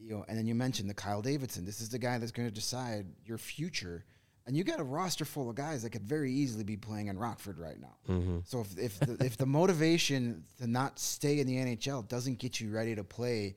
you 0.00 0.10
know, 0.10 0.24
and 0.28 0.38
then 0.38 0.46
you 0.46 0.54
mentioned 0.54 0.88
the 0.88 0.94
Kyle 0.94 1.22
Davidson. 1.22 1.64
This 1.64 1.80
is 1.80 1.88
the 1.88 1.98
guy 1.98 2.18
that's 2.18 2.32
going 2.32 2.48
to 2.48 2.54
decide 2.54 3.06
your 3.24 3.38
future. 3.38 4.04
And 4.46 4.56
you 4.56 4.64
got 4.64 4.80
a 4.80 4.84
roster 4.84 5.26
full 5.26 5.50
of 5.50 5.56
guys 5.56 5.82
that 5.82 5.90
could 5.90 6.04
very 6.04 6.32
easily 6.32 6.64
be 6.64 6.76
playing 6.76 7.08
in 7.08 7.18
Rockford 7.18 7.58
right 7.58 7.78
now. 7.78 7.96
Mm-hmm. 8.08 8.38
So 8.44 8.60
if 8.60 8.78
if 8.78 9.00
the, 9.00 9.24
if 9.24 9.36
the 9.36 9.44
motivation 9.44 10.44
to 10.58 10.66
not 10.66 10.98
stay 10.98 11.40
in 11.40 11.46
the 11.46 11.56
NHL 11.56 12.08
doesn't 12.08 12.38
get 12.38 12.58
you 12.58 12.70
ready 12.70 12.94
to 12.94 13.04
play 13.04 13.56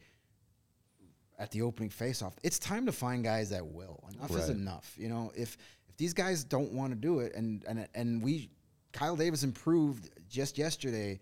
at 1.41 1.51
the 1.51 1.61
opening 1.63 1.89
faceoff, 1.89 2.33
it's 2.43 2.59
time 2.59 2.85
to 2.85 2.91
find 2.91 3.23
guys 3.23 3.49
that 3.49 3.65
will. 3.65 4.03
Enough 4.15 4.31
is 4.31 4.49
enough. 4.49 4.93
You 4.97 5.09
know, 5.09 5.31
if 5.35 5.57
if 5.89 5.97
these 5.97 6.13
guys 6.13 6.43
don't 6.43 6.71
want 6.71 6.91
to 6.93 6.95
do 6.95 7.19
it, 7.19 7.33
and 7.35 7.63
and 7.67 7.87
and 7.95 8.21
we, 8.21 8.49
Kyle 8.93 9.15
Davis 9.15 9.43
improved 9.43 10.09
just 10.29 10.57
yesterday. 10.57 11.19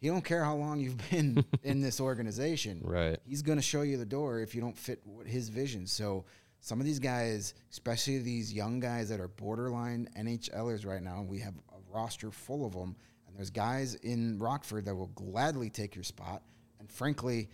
He 0.00 0.06
don't 0.06 0.24
care 0.24 0.44
how 0.44 0.54
long 0.54 0.78
you've 0.78 0.96
been 1.10 1.44
in 1.64 1.80
this 1.80 2.00
organization 2.00 2.82
Right. 2.84 3.18
he's 3.26 3.42
going 3.42 3.58
to 3.58 3.62
show 3.62 3.82
you 3.82 3.96
the 3.96 4.06
door 4.06 4.38
if 4.38 4.54
you 4.54 4.60
don't 4.60 4.76
fit 4.78 5.02
his 5.26 5.48
vision. 5.48 5.88
So 5.88 6.24
some 6.60 6.78
of 6.78 6.86
these 6.86 7.00
guys, 7.00 7.54
especially 7.72 8.18
these 8.20 8.52
young 8.52 8.78
guys 8.78 9.08
that 9.08 9.18
are 9.18 9.26
borderline 9.26 10.08
NHLers 10.16 10.86
right 10.86 11.02
now, 11.02 11.22
we 11.28 11.40
have 11.40 11.54
a 11.72 11.92
roster 11.92 12.30
full 12.30 12.64
of 12.64 12.72
them, 12.74 12.94
and 13.26 13.36
there's 13.36 13.50
guys 13.50 13.96
in 13.96 14.38
Rockford 14.38 14.84
that 14.84 14.94
will 14.94 15.08
gladly 15.16 15.68
take 15.68 15.96
your 15.96 16.04
spot. 16.04 16.42
And 16.78 16.88
frankly, 16.88 17.48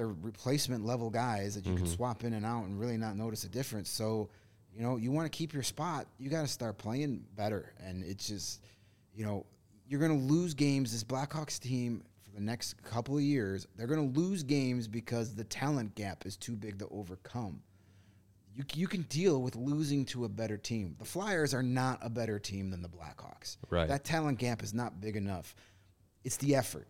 they're 0.00 0.08
replacement 0.22 0.86
level 0.86 1.10
guys 1.10 1.54
that 1.54 1.66
you 1.66 1.74
can 1.74 1.84
mm-hmm. 1.84 1.92
swap 1.92 2.24
in 2.24 2.32
and 2.32 2.46
out 2.46 2.64
and 2.64 2.80
really 2.80 2.96
not 2.96 3.16
notice 3.16 3.44
a 3.44 3.50
difference. 3.50 3.90
So, 3.90 4.30
you 4.74 4.82
know, 4.82 4.96
you 4.96 5.10
want 5.10 5.30
to 5.30 5.36
keep 5.36 5.52
your 5.52 5.62
spot, 5.62 6.06
you 6.18 6.30
got 6.30 6.40
to 6.40 6.48
start 6.48 6.78
playing 6.78 7.22
better. 7.36 7.74
And 7.84 8.02
it's 8.02 8.26
just, 8.26 8.62
you 9.14 9.26
know, 9.26 9.44
you're 9.86 10.00
going 10.00 10.18
to 10.18 10.32
lose 10.32 10.54
games. 10.54 10.90
This 10.92 11.04
Blackhawks 11.04 11.60
team 11.60 12.02
for 12.22 12.30
the 12.30 12.40
next 12.40 12.82
couple 12.82 13.14
of 13.14 13.22
years, 13.22 13.66
they're 13.76 13.86
going 13.86 14.10
to 14.10 14.18
lose 14.18 14.42
games 14.42 14.88
because 14.88 15.34
the 15.34 15.44
talent 15.44 15.94
gap 15.96 16.24
is 16.24 16.38
too 16.38 16.56
big 16.56 16.78
to 16.78 16.88
overcome. 16.90 17.60
You, 18.54 18.64
you 18.72 18.88
can 18.88 19.02
deal 19.02 19.42
with 19.42 19.54
losing 19.54 20.06
to 20.06 20.24
a 20.24 20.30
better 20.30 20.56
team. 20.56 20.96
The 20.98 21.04
Flyers 21.04 21.52
are 21.52 21.62
not 21.62 21.98
a 22.00 22.08
better 22.08 22.38
team 22.38 22.70
than 22.70 22.80
the 22.80 22.88
Blackhawks. 22.88 23.58
Right. 23.68 23.86
That 23.86 24.04
talent 24.04 24.38
gap 24.38 24.62
is 24.62 24.72
not 24.72 24.98
big 24.98 25.16
enough. 25.16 25.54
It's 26.24 26.38
the 26.38 26.54
effort 26.54 26.88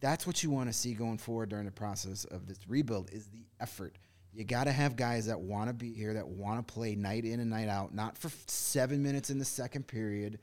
that's 0.00 0.26
what 0.26 0.42
you 0.42 0.50
want 0.50 0.68
to 0.68 0.72
see 0.72 0.94
going 0.94 1.18
forward 1.18 1.48
during 1.48 1.64
the 1.64 1.72
process 1.72 2.24
of 2.24 2.46
this 2.46 2.58
rebuild 2.68 3.10
is 3.12 3.26
the 3.28 3.44
effort. 3.60 3.96
You 4.32 4.44
got 4.44 4.64
to 4.64 4.72
have 4.72 4.94
guys 4.96 5.26
that 5.26 5.40
want 5.40 5.68
to 5.68 5.74
be 5.74 5.92
here, 5.92 6.14
that 6.14 6.28
want 6.28 6.66
to 6.66 6.72
play 6.72 6.94
night 6.94 7.24
in 7.24 7.40
and 7.40 7.50
night 7.50 7.68
out, 7.68 7.94
not 7.94 8.16
for 8.16 8.30
seven 8.46 9.02
minutes 9.02 9.30
in 9.30 9.38
the 9.38 9.44
second 9.44 9.86
period, 9.86 10.38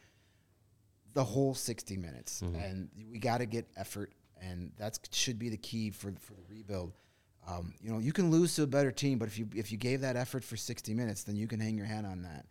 the 1.14 1.24
whole 1.24 1.54
60 1.54 1.96
minutes. 1.98 2.42
And 2.42 2.90
we 3.10 3.20
got 3.20 3.38
to 3.38 3.46
get 3.46 3.68
effort, 3.78 4.12
and 4.42 4.72
that 4.78 5.00
should 5.12 5.40
be 5.40 5.50
the 5.50 5.58
key 5.58 5.92
for, 5.92 6.12
for 6.20 6.34
the 6.34 6.44
rebuild. 6.50 6.94
Um, 7.48 7.74
you 7.82 7.92
know, 7.92 8.00
you 8.00 8.12
can 8.12 8.32
lose 8.32 8.56
to 8.56 8.64
a 8.64 8.68
better 8.68 8.92
team, 8.92 9.20
but 9.20 9.28
if 9.28 9.38
you 9.38 9.48
if 9.56 9.72
you 9.72 9.78
gave 9.78 10.02
that 10.02 10.16
effort 10.16 10.44
for 10.44 10.58
60 10.58 10.94
minutes, 10.96 11.24
then 11.24 11.36
you 11.36 11.48
can 11.48 11.60
hang 11.60 11.78
your 11.78 11.86
hat 11.86 12.04
on 12.04 12.24
that. 12.24 12.48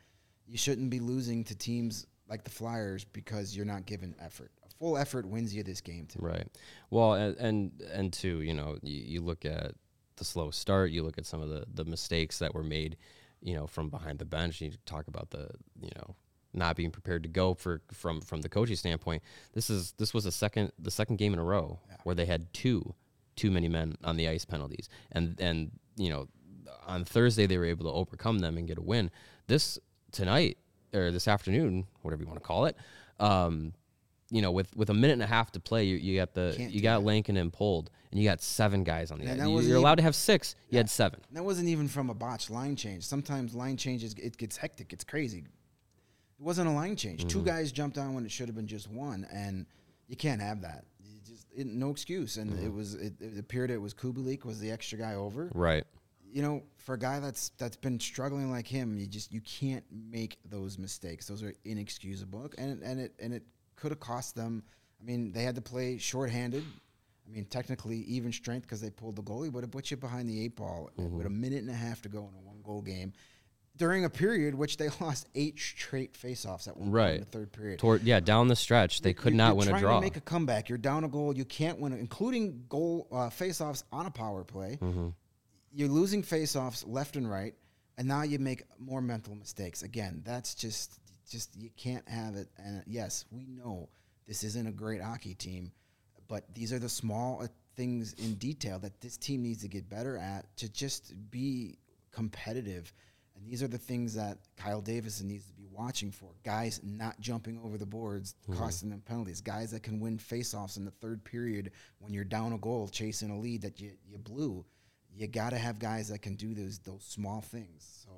You 0.47 0.57
shouldn't 0.57 0.89
be 0.89 1.01
losing 1.01 1.43
to 1.45 1.57
teams 1.57 2.07
like 2.29 2.45
the 2.45 2.51
Flyers 2.51 3.05
because 3.05 3.57
you're 3.57 3.67
not 3.67 3.87
given 3.87 4.15
effort. 4.21 4.51
A 4.65 4.69
full 4.79 4.97
effort 4.97 5.27
wins 5.27 5.55
you 5.55 5.63
this 5.63 5.81
game. 5.81 6.07
To. 6.07 6.19
Right. 6.21 6.49
Well, 6.91 7.15
and 7.15 7.37
and, 7.37 7.83
and 7.93 8.13
two, 8.13 8.41
you 8.43 8.55
know, 8.55 8.79
you, 8.83 9.03
you 9.05 9.21
look 9.21 9.45
at 9.45 9.73
the 10.17 10.25
slow 10.25 10.51
start. 10.51 10.91
You 10.91 11.03
look 11.03 11.19
at 11.19 11.27
some 11.27 11.43
of 11.43 11.49
the 11.49 11.65
the 11.73 11.85
mistakes 11.85 12.39
that 12.39 12.55
were 12.55 12.65
made, 12.65 12.97
you 13.41 13.55
know, 13.55 13.67
from 13.67 13.91
behind 13.91 14.19
the 14.19 14.25
bench. 14.25 14.61
You 14.61 14.73
talk 14.87 15.09
about 15.09 15.31
the, 15.31 15.49
you 15.81 15.91
know, 15.97 16.15
not 16.53 16.77
being 16.77 16.91
prepared 16.91 17.23
to 17.25 17.29
go 17.29 17.55
for 17.55 17.83
from 17.93 18.21
from 18.21 18.41
the 18.41 18.49
coaching 18.49 18.77
standpoint. 18.77 19.23
This 19.53 19.71
is 19.71 19.93
this 19.99 20.15
was 20.15 20.27
a 20.27 20.33
second 20.33 20.73
the 20.79 20.91
second 20.91 21.17
game 21.17 21.33
in 21.33 21.39
a 21.39 21.45
row 21.45 21.81
where 22.05 22.15
they 22.15 22.27
had 22.27 22.53
two 22.53 22.95
too 23.37 23.51
many 23.51 23.69
men 23.69 23.97
on 24.05 24.17
the 24.17 24.29
ice 24.29 24.45
penalties, 24.45 24.89
and 25.13 25.39
and 25.41 25.73
you 25.97 26.09
know, 26.11 26.29
on 26.87 27.05
Thursday 27.05 27.47
they 27.47 27.59
were 27.59 27.65
able 27.65 27.85
to 27.85 27.93
overcome 27.93 28.39
them 28.39 28.57
and 28.57 28.67
get 28.69 28.79
a 28.79 28.83
win. 28.83 29.11
This 29.47 29.79
tonight 30.13 30.59
or 30.95 31.11
this 31.11 31.29
afternoon, 31.29 31.87
whatever 32.03 32.23
you 32.23 32.29
want 32.29 32.41
to 32.41 32.47
call 32.47 32.67
it. 32.67 32.77
Um, 33.21 33.73
you 34.31 34.43
know, 34.43 34.51
with, 34.51 34.75
with 34.75 34.91
a 34.91 34.95
minute 34.95 35.13
and 35.13 35.23
a 35.23 35.27
half 35.27 35.53
to 35.53 35.61
play, 35.61 35.85
you, 35.85 35.97
you 35.97 36.17
got 36.17 36.35
the 36.35 36.55
Can't 36.57 36.73
you 36.73 36.81
do 36.81 36.83
got 36.85 37.01
that. 37.01 37.07
Lankinen 37.07 37.51
pulled, 37.51 37.91
and 38.11 38.19
you 38.19 38.29
got 38.29 38.41
seven 38.41 38.83
guys 38.83 39.11
on 39.11 39.19
the 39.19 39.25
And 39.25 39.33
ice. 39.35 39.39
that 39.39 39.49
You, 39.49 39.55
wasn't 39.55 39.69
you're 39.69 39.77
even- 39.77 39.85
allowed 39.85 39.95
to 39.97 40.03
have 40.03 40.15
six. 40.15 40.57
You 40.71 40.79
had 40.79 40.91
seven. 40.91 41.21
And 41.29 41.37
that 41.37 41.45
wasn't 41.45 41.69
even 41.69 41.87
from 41.89 42.11
a 42.11 42.15
botched 42.15 42.51
line 42.51 42.75
change. 42.75 43.05
Sometimes 43.05 43.55
line 43.55 43.77
changes 43.77 44.15
it 44.15 44.37
gets 44.37 44.57
hectic, 44.57 44.93
it's 44.93 45.05
crazy. 45.05 45.39
It 46.39 46.43
wasn't 46.43 46.69
a 46.69 46.73
line 46.73 46.97
change. 46.97 47.27
Two 47.27 47.43
guys 47.43 47.71
jumped 47.71 47.97
on 47.99 48.15
when 48.15 48.25
it 48.25 48.31
should 48.33 48.49
have 48.49 48.57
been 48.57 48.67
just 48.67 48.91
one, 48.91 49.27
and 49.33 49.67
you 50.09 50.17
can't 50.17 50.41
have 50.41 50.63
that. 50.63 50.85
You 51.01 51.21
just 51.25 51.47
it, 51.55 51.67
no 51.67 51.91
excuse. 51.91 52.37
And 52.39 52.59
it 52.65 52.73
was 52.73 52.95
it, 52.95 53.13
it 53.21 53.39
appeared 53.39 53.71
it 53.71 53.79
was 53.79 53.95
Kubalik 53.95 54.45
was 54.45 54.59
the 54.59 54.71
extra 54.71 54.99
guy 54.99 55.15
over. 55.15 55.51
Right. 55.55 55.85
You 56.35 56.43
know, 56.43 56.63
for 56.79 56.95
a 56.95 56.99
guy 56.99 57.21
that's 57.21 57.51
that's 57.59 57.77
been 57.77 58.01
struggling 58.01 58.51
like 58.51 58.67
him, 58.67 58.99
you 58.99 59.07
just 59.07 59.33
you 59.33 59.41
can't 59.41 59.85
make 59.93 60.37
those 60.45 60.79
mistakes. 60.79 61.29
Those 61.29 61.45
are 61.45 61.55
inexcusable, 61.65 62.51
and 62.59 62.83
and 62.83 62.99
it 62.99 63.15
and 63.21 63.33
it 63.33 63.45
could 63.77 63.93
have 63.93 64.01
cost 64.01 64.35
them. 64.35 64.65
I 65.01 65.05
mean, 65.05 65.31
they 65.31 65.45
had 65.45 65.55
to 65.55 65.63
play 65.63 65.97
shorthanded. 65.99 66.65
I 67.27 67.31
mean, 67.31 67.45
technically 67.45 67.99
even 67.99 68.33
strength 68.33 68.63
because 68.63 68.81
they 68.81 68.91
pulled 68.91 69.15
the 69.15 69.23
goalie, 69.23 69.53
but 69.53 69.63
it 69.63 69.71
put 69.71 69.91
you 69.93 69.97
behind 69.97 70.29
the 70.29 70.45
eight 70.45 70.57
ball 70.57 70.91
with 70.97 71.25
a 71.25 71.31
minute 71.31 71.61
and 71.63 71.71
a 71.71 71.75
half 71.75 72.03
to 72.03 72.09
go 72.09 72.19
in 72.29 72.35
a 72.35 72.41
one 72.47 72.61
goal 72.65 72.83
game 72.83 73.13
during 73.77 74.05
a 74.05 74.11
period 74.11 74.55
which 74.55 74.77
they 74.77 74.89
lost 75.01 75.27
eight 75.37 75.59
straight 75.59 76.15
faceoffs 76.15 76.69
at 76.69 76.77
one 76.77 76.87
point 76.87 76.89
in 76.89 76.93
Right. 76.93 77.19
the 77.21 77.25
third 77.27 77.53
period. 77.53 77.79
Toward 77.79 78.03
yeah, 78.03 78.19
down 78.21 78.49
the 78.49 78.57
stretch, 78.57 79.01
they 79.03 79.15
could 79.15 79.33
You're- 79.35 79.37
not 79.39 79.57
win 79.57 79.69
a 79.73 79.79
draw. 79.79 80.01
Make 80.01 80.17
a 80.17 80.21
comeback, 80.21 80.69
you're 80.69 80.79
down 80.79 81.05
a 81.05 81.09
goal. 81.09 81.35
You 81.37 81.45
can't 81.45 81.79
win, 81.79 81.93
including 81.93 82.65
goal 82.69 83.07
uh, 83.13 83.31
faceoffs 83.31 83.85
on 83.93 84.07
a 84.07 84.11
power 84.11 84.43
play. 84.45 84.79
Mm-hmm. 84.83 85.09
You're 85.75 85.89
losing 85.89 86.23
face-offs 86.23 86.85
left 86.87 87.17
and 87.17 87.29
right, 87.29 87.55
and 87.99 88.07
now 88.07 88.23
you 88.23 88.39
make 88.39 88.63
more 88.79 89.01
mental 89.01 89.35
mistakes. 89.35 89.83
Again, 89.83 90.23
that's 90.25 90.55
just 90.55 91.01
just 91.29 91.57
you 91.57 91.71
can't 91.77 92.09
have 92.09 92.37
it. 92.37 92.49
And 92.59 92.83
yes, 92.87 93.25
we 93.31 93.47
know 93.47 93.89
this 94.27 94.45
isn't 94.45 94.67
a 94.67 94.73
great 94.73 95.03
hockey 95.03 95.35
team, 95.35 95.73
but 96.29 96.45
these 96.55 96.73
are 96.73 96.79
the 96.79 96.89
small 96.89 97.43
uh, 97.43 97.49
things 97.77 98.15
in 98.15 98.35
detail 98.35 98.79
that 98.79 99.01
this 99.01 99.17
team 99.17 99.43
needs 99.43 99.63
to 99.63 99.69
get 99.69 99.89
better 99.89 100.17
at 100.17 100.45
to 100.59 100.73
just 100.73 101.13
be 101.31 101.79
competitive. 102.13 102.93
And 103.37 103.45
these 103.45 103.63
are 103.63 103.69
the 103.69 103.79
things 103.79 104.15
that 104.15 104.39
Kyle 104.57 104.81
Davidson 104.81 105.27
needs 105.27 105.47
to 105.47 105.53
be 105.55 105.67
watching 105.73 106.13
for. 106.13 106.31
Guys 106.45 106.81
not 106.85 107.19
jumping 107.19 107.59
over 107.65 107.77
the 107.77 107.87
boards, 107.87 108.37
costing 108.57 108.91
them 108.91 109.03
penalties. 109.05 109.41
Guys 109.41 109.73
that 109.73 109.83
can 109.83 109.99
win 109.99 110.19
faceoffs 110.19 110.77
in 110.77 110.85
the 110.85 110.93
third 110.93 111.25
period 111.25 111.73
when 111.99 112.13
you're 112.13 112.23
down 112.23 112.53
a 112.53 112.59
goal, 112.59 112.87
chasing 112.87 113.31
a 113.31 113.39
lead 113.39 113.63
that 113.63 113.81
you, 113.81 113.91
you 114.09 114.19
blew. 114.19 114.65
You 115.17 115.27
got 115.29 115.51
to 115.51 115.59
have 115.59 115.79
guys 115.79 116.09
that 116.09 116.21
can 116.23 116.35
do 116.35 116.55
those 116.55 116.79
those 116.81 117.05
small 117.05 117.41
things. 117.41 118.05
So 118.05 118.11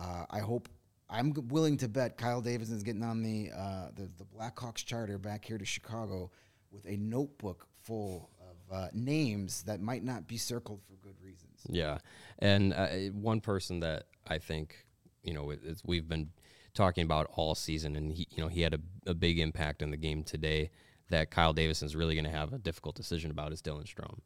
uh, 0.00 0.26
I 0.30 0.40
hope 0.40 0.68
I'm 1.08 1.32
willing 1.48 1.76
to 1.78 1.88
bet 1.88 2.18
Kyle 2.18 2.40
Davidson's 2.42 2.82
getting 2.82 3.02
on 3.02 3.22
the, 3.22 3.50
uh, 3.56 3.88
the 3.94 4.10
the 4.18 4.24
Blackhawks 4.24 4.84
charter 4.84 5.18
back 5.18 5.44
here 5.44 5.58
to 5.58 5.64
Chicago 5.64 6.30
with 6.70 6.84
a 6.86 6.96
notebook 6.96 7.66
full 7.82 8.28
of 8.40 8.74
uh, 8.76 8.88
names 8.92 9.62
that 9.62 9.80
might 9.80 10.02
not 10.04 10.26
be 10.26 10.36
circled 10.36 10.80
for 10.84 10.94
good 10.96 11.14
reasons. 11.22 11.60
Yeah, 11.68 11.98
and 12.40 12.74
uh, 12.74 12.88
one 13.12 13.40
person 13.40 13.80
that 13.80 14.04
I 14.26 14.38
think 14.38 14.84
you 15.22 15.32
know 15.32 15.50
it- 15.50 15.80
we've 15.84 16.08
been 16.08 16.30
talking 16.74 17.04
about 17.04 17.30
all 17.32 17.54
season, 17.54 17.96
and 17.96 18.12
he 18.12 18.26
you 18.30 18.42
know 18.42 18.48
he 18.48 18.60
had 18.60 18.74
a, 18.74 18.80
a 19.06 19.14
big 19.14 19.38
impact 19.38 19.80
in 19.82 19.90
the 19.90 19.96
game 19.96 20.22
today. 20.22 20.70
That 21.08 21.30
Kyle 21.30 21.52
Davidson's 21.52 21.94
really 21.94 22.14
going 22.16 22.24
to 22.24 22.32
have 22.32 22.52
a 22.52 22.58
difficult 22.58 22.96
decision 22.96 23.30
about 23.30 23.52
is 23.52 23.62
Dylan 23.62 23.84
Strome. 23.86 24.18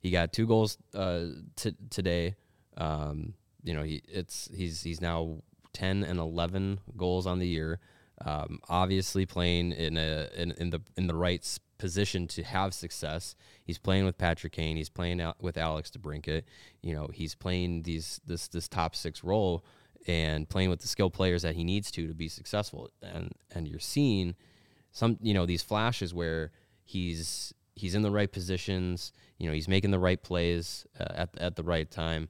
He 0.00 0.10
got 0.10 0.32
two 0.32 0.46
goals 0.46 0.78
uh, 0.94 1.26
t- 1.56 1.76
today. 1.90 2.34
Um, 2.76 3.34
you 3.62 3.74
know 3.74 3.82
he 3.82 4.02
it's 4.08 4.48
he's 4.54 4.82
he's 4.82 5.00
now 5.00 5.42
ten 5.72 6.02
and 6.02 6.18
eleven 6.18 6.80
goals 6.96 7.26
on 7.26 7.38
the 7.38 7.46
year. 7.46 7.78
Um, 8.22 8.60
obviously 8.68 9.24
playing 9.24 9.72
in 9.72 9.96
a 9.96 10.28
in, 10.34 10.52
in 10.52 10.70
the 10.70 10.80
in 10.96 11.06
the 11.06 11.14
right 11.14 11.46
position 11.78 12.26
to 12.28 12.42
have 12.42 12.74
success. 12.74 13.34
He's 13.64 13.78
playing 13.78 14.04
with 14.04 14.18
Patrick 14.18 14.52
Kane. 14.52 14.76
He's 14.76 14.90
playing 14.90 15.20
out 15.20 15.42
with 15.42 15.56
Alex 15.56 15.90
DeBrincat. 15.90 16.42
You 16.82 16.94
know, 16.94 17.08
he's 17.12 17.34
playing 17.34 17.82
these 17.82 18.20
this 18.26 18.48
this 18.48 18.68
top 18.68 18.94
six 18.94 19.24
role 19.24 19.64
and 20.06 20.48
playing 20.48 20.70
with 20.70 20.80
the 20.80 20.88
skill 20.88 21.10
players 21.10 21.42
that 21.42 21.56
he 21.56 21.64
needs 21.64 21.90
to 21.92 22.06
to 22.06 22.14
be 22.14 22.28
successful. 22.28 22.90
And 23.02 23.32
and 23.52 23.66
you're 23.66 23.80
seeing 23.80 24.34
some 24.92 25.18
you 25.22 25.34
know 25.34 25.46
these 25.46 25.62
flashes 25.62 26.12
where 26.12 26.52
he's 26.84 27.54
he's 27.80 27.94
in 27.94 28.02
the 28.02 28.10
right 28.10 28.30
positions. 28.30 29.12
You 29.38 29.48
know, 29.48 29.54
he's 29.54 29.68
making 29.68 29.90
the 29.90 29.98
right 29.98 30.22
plays 30.22 30.86
uh, 30.98 31.04
at 31.14 31.38
at 31.38 31.56
the 31.56 31.62
right 31.62 31.90
time. 31.90 32.28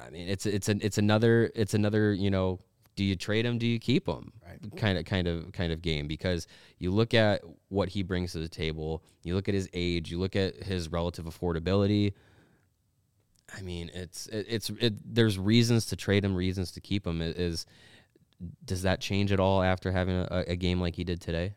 I 0.00 0.10
mean, 0.10 0.28
it's 0.28 0.46
it's 0.46 0.68
an 0.68 0.80
it's 0.82 0.98
another 0.98 1.50
it's 1.54 1.74
another 1.74 2.12
you 2.12 2.30
know. 2.30 2.60
Do 2.94 3.04
you 3.04 3.16
trade 3.16 3.46
him? 3.46 3.56
Do 3.56 3.66
you 3.66 3.78
keep 3.78 4.06
him? 4.06 4.32
Right. 4.46 4.76
Kind 4.76 4.98
of 4.98 5.06
kind 5.06 5.26
of 5.26 5.50
kind 5.52 5.72
of 5.72 5.80
game 5.80 6.06
because 6.06 6.46
you 6.76 6.90
look 6.90 7.14
at 7.14 7.40
what 7.68 7.88
he 7.88 8.02
brings 8.02 8.32
to 8.32 8.38
the 8.38 8.50
table. 8.50 9.02
You 9.24 9.34
look 9.34 9.48
at 9.48 9.54
his 9.54 9.66
age. 9.72 10.10
You 10.10 10.18
look 10.18 10.36
at 10.36 10.62
his 10.62 10.92
relative 10.92 11.24
affordability. 11.24 12.12
I 13.56 13.62
mean, 13.62 13.90
it's 13.94 14.26
it, 14.26 14.46
it's 14.48 14.70
it, 14.78 15.14
there's 15.14 15.38
reasons 15.38 15.86
to 15.86 15.96
trade 15.96 16.22
him, 16.22 16.34
reasons 16.34 16.72
to 16.72 16.82
keep 16.82 17.06
him. 17.06 17.22
Is, 17.22 17.34
is 17.36 17.66
does 18.64 18.82
that 18.82 19.00
change 19.00 19.32
at 19.32 19.40
all 19.40 19.62
after 19.62 19.90
having 19.90 20.16
a, 20.16 20.44
a 20.48 20.56
game 20.56 20.80
like 20.80 20.96
he 20.96 21.04
did 21.04 21.20
today? 21.20 21.54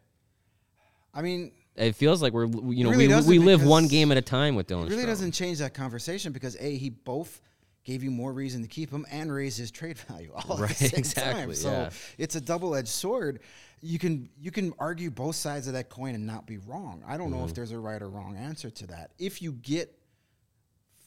I 1.14 1.22
mean, 1.22 1.52
It 1.76 1.96
feels 1.96 2.22
like 2.22 2.32
we're 2.34 2.46
you 2.46 2.84
know 2.84 2.92
really 2.92 3.08
we, 3.08 3.38
we 3.38 3.40
live 3.40 3.64
one 3.66 3.88
game 3.88 4.12
at 4.12 4.18
a 4.18 4.22
time 4.22 4.56
with 4.56 4.68
Dylan. 4.68 4.86
it 4.86 4.90
really 4.90 5.04
Strome. 5.04 5.08
doesn't 5.08 5.32
change 5.34 5.58
that 5.60 5.74
conversation 5.74 6.32
because 6.32 6.56
a 6.60 6.78
he 6.78 6.90
both 6.90 7.42
gave 7.84 8.02
you 8.04 8.10
more 8.10 8.34
reason 8.34 8.62
to 8.64 8.68
keep 8.68 8.90
him 8.90 9.06
and 9.12 9.32
raise 9.32 9.56
his 9.58 9.70
trade 9.72 9.98
value 10.10 10.32
all 10.34 10.58
Right, 10.58 10.72
at 10.72 10.78
the 10.78 10.86
same 10.90 11.00
exactly, 11.00 11.42
time. 11.42 11.54
So 11.56 11.70
yeah. 11.72 11.90
it's 12.18 12.36
a 12.36 12.42
double 12.42 12.76
edged 12.76 12.88
sword. 12.88 13.42
You 13.82 14.00
can 14.00 14.30
you 14.40 14.52
can 14.52 14.74
argue 14.80 15.12
both 15.12 15.36
sides 15.36 15.68
of 15.68 15.74
that 15.74 15.90
coin 15.90 16.16
and 16.16 16.26
not 16.26 16.48
be 16.48 16.58
wrong. 16.58 17.04
I 17.08 17.18
don't 17.18 17.30
know 17.30 17.38
Mm-hmm. 17.38 17.46
if 17.50 17.54
there's 17.56 17.72
a 17.72 17.78
right 17.80 18.02
or 18.02 18.10
wrong 18.10 18.38
answer 18.38 18.70
to 18.70 18.88
that. 18.88 19.12
If 19.20 19.42
you 19.42 19.52
get 19.52 19.94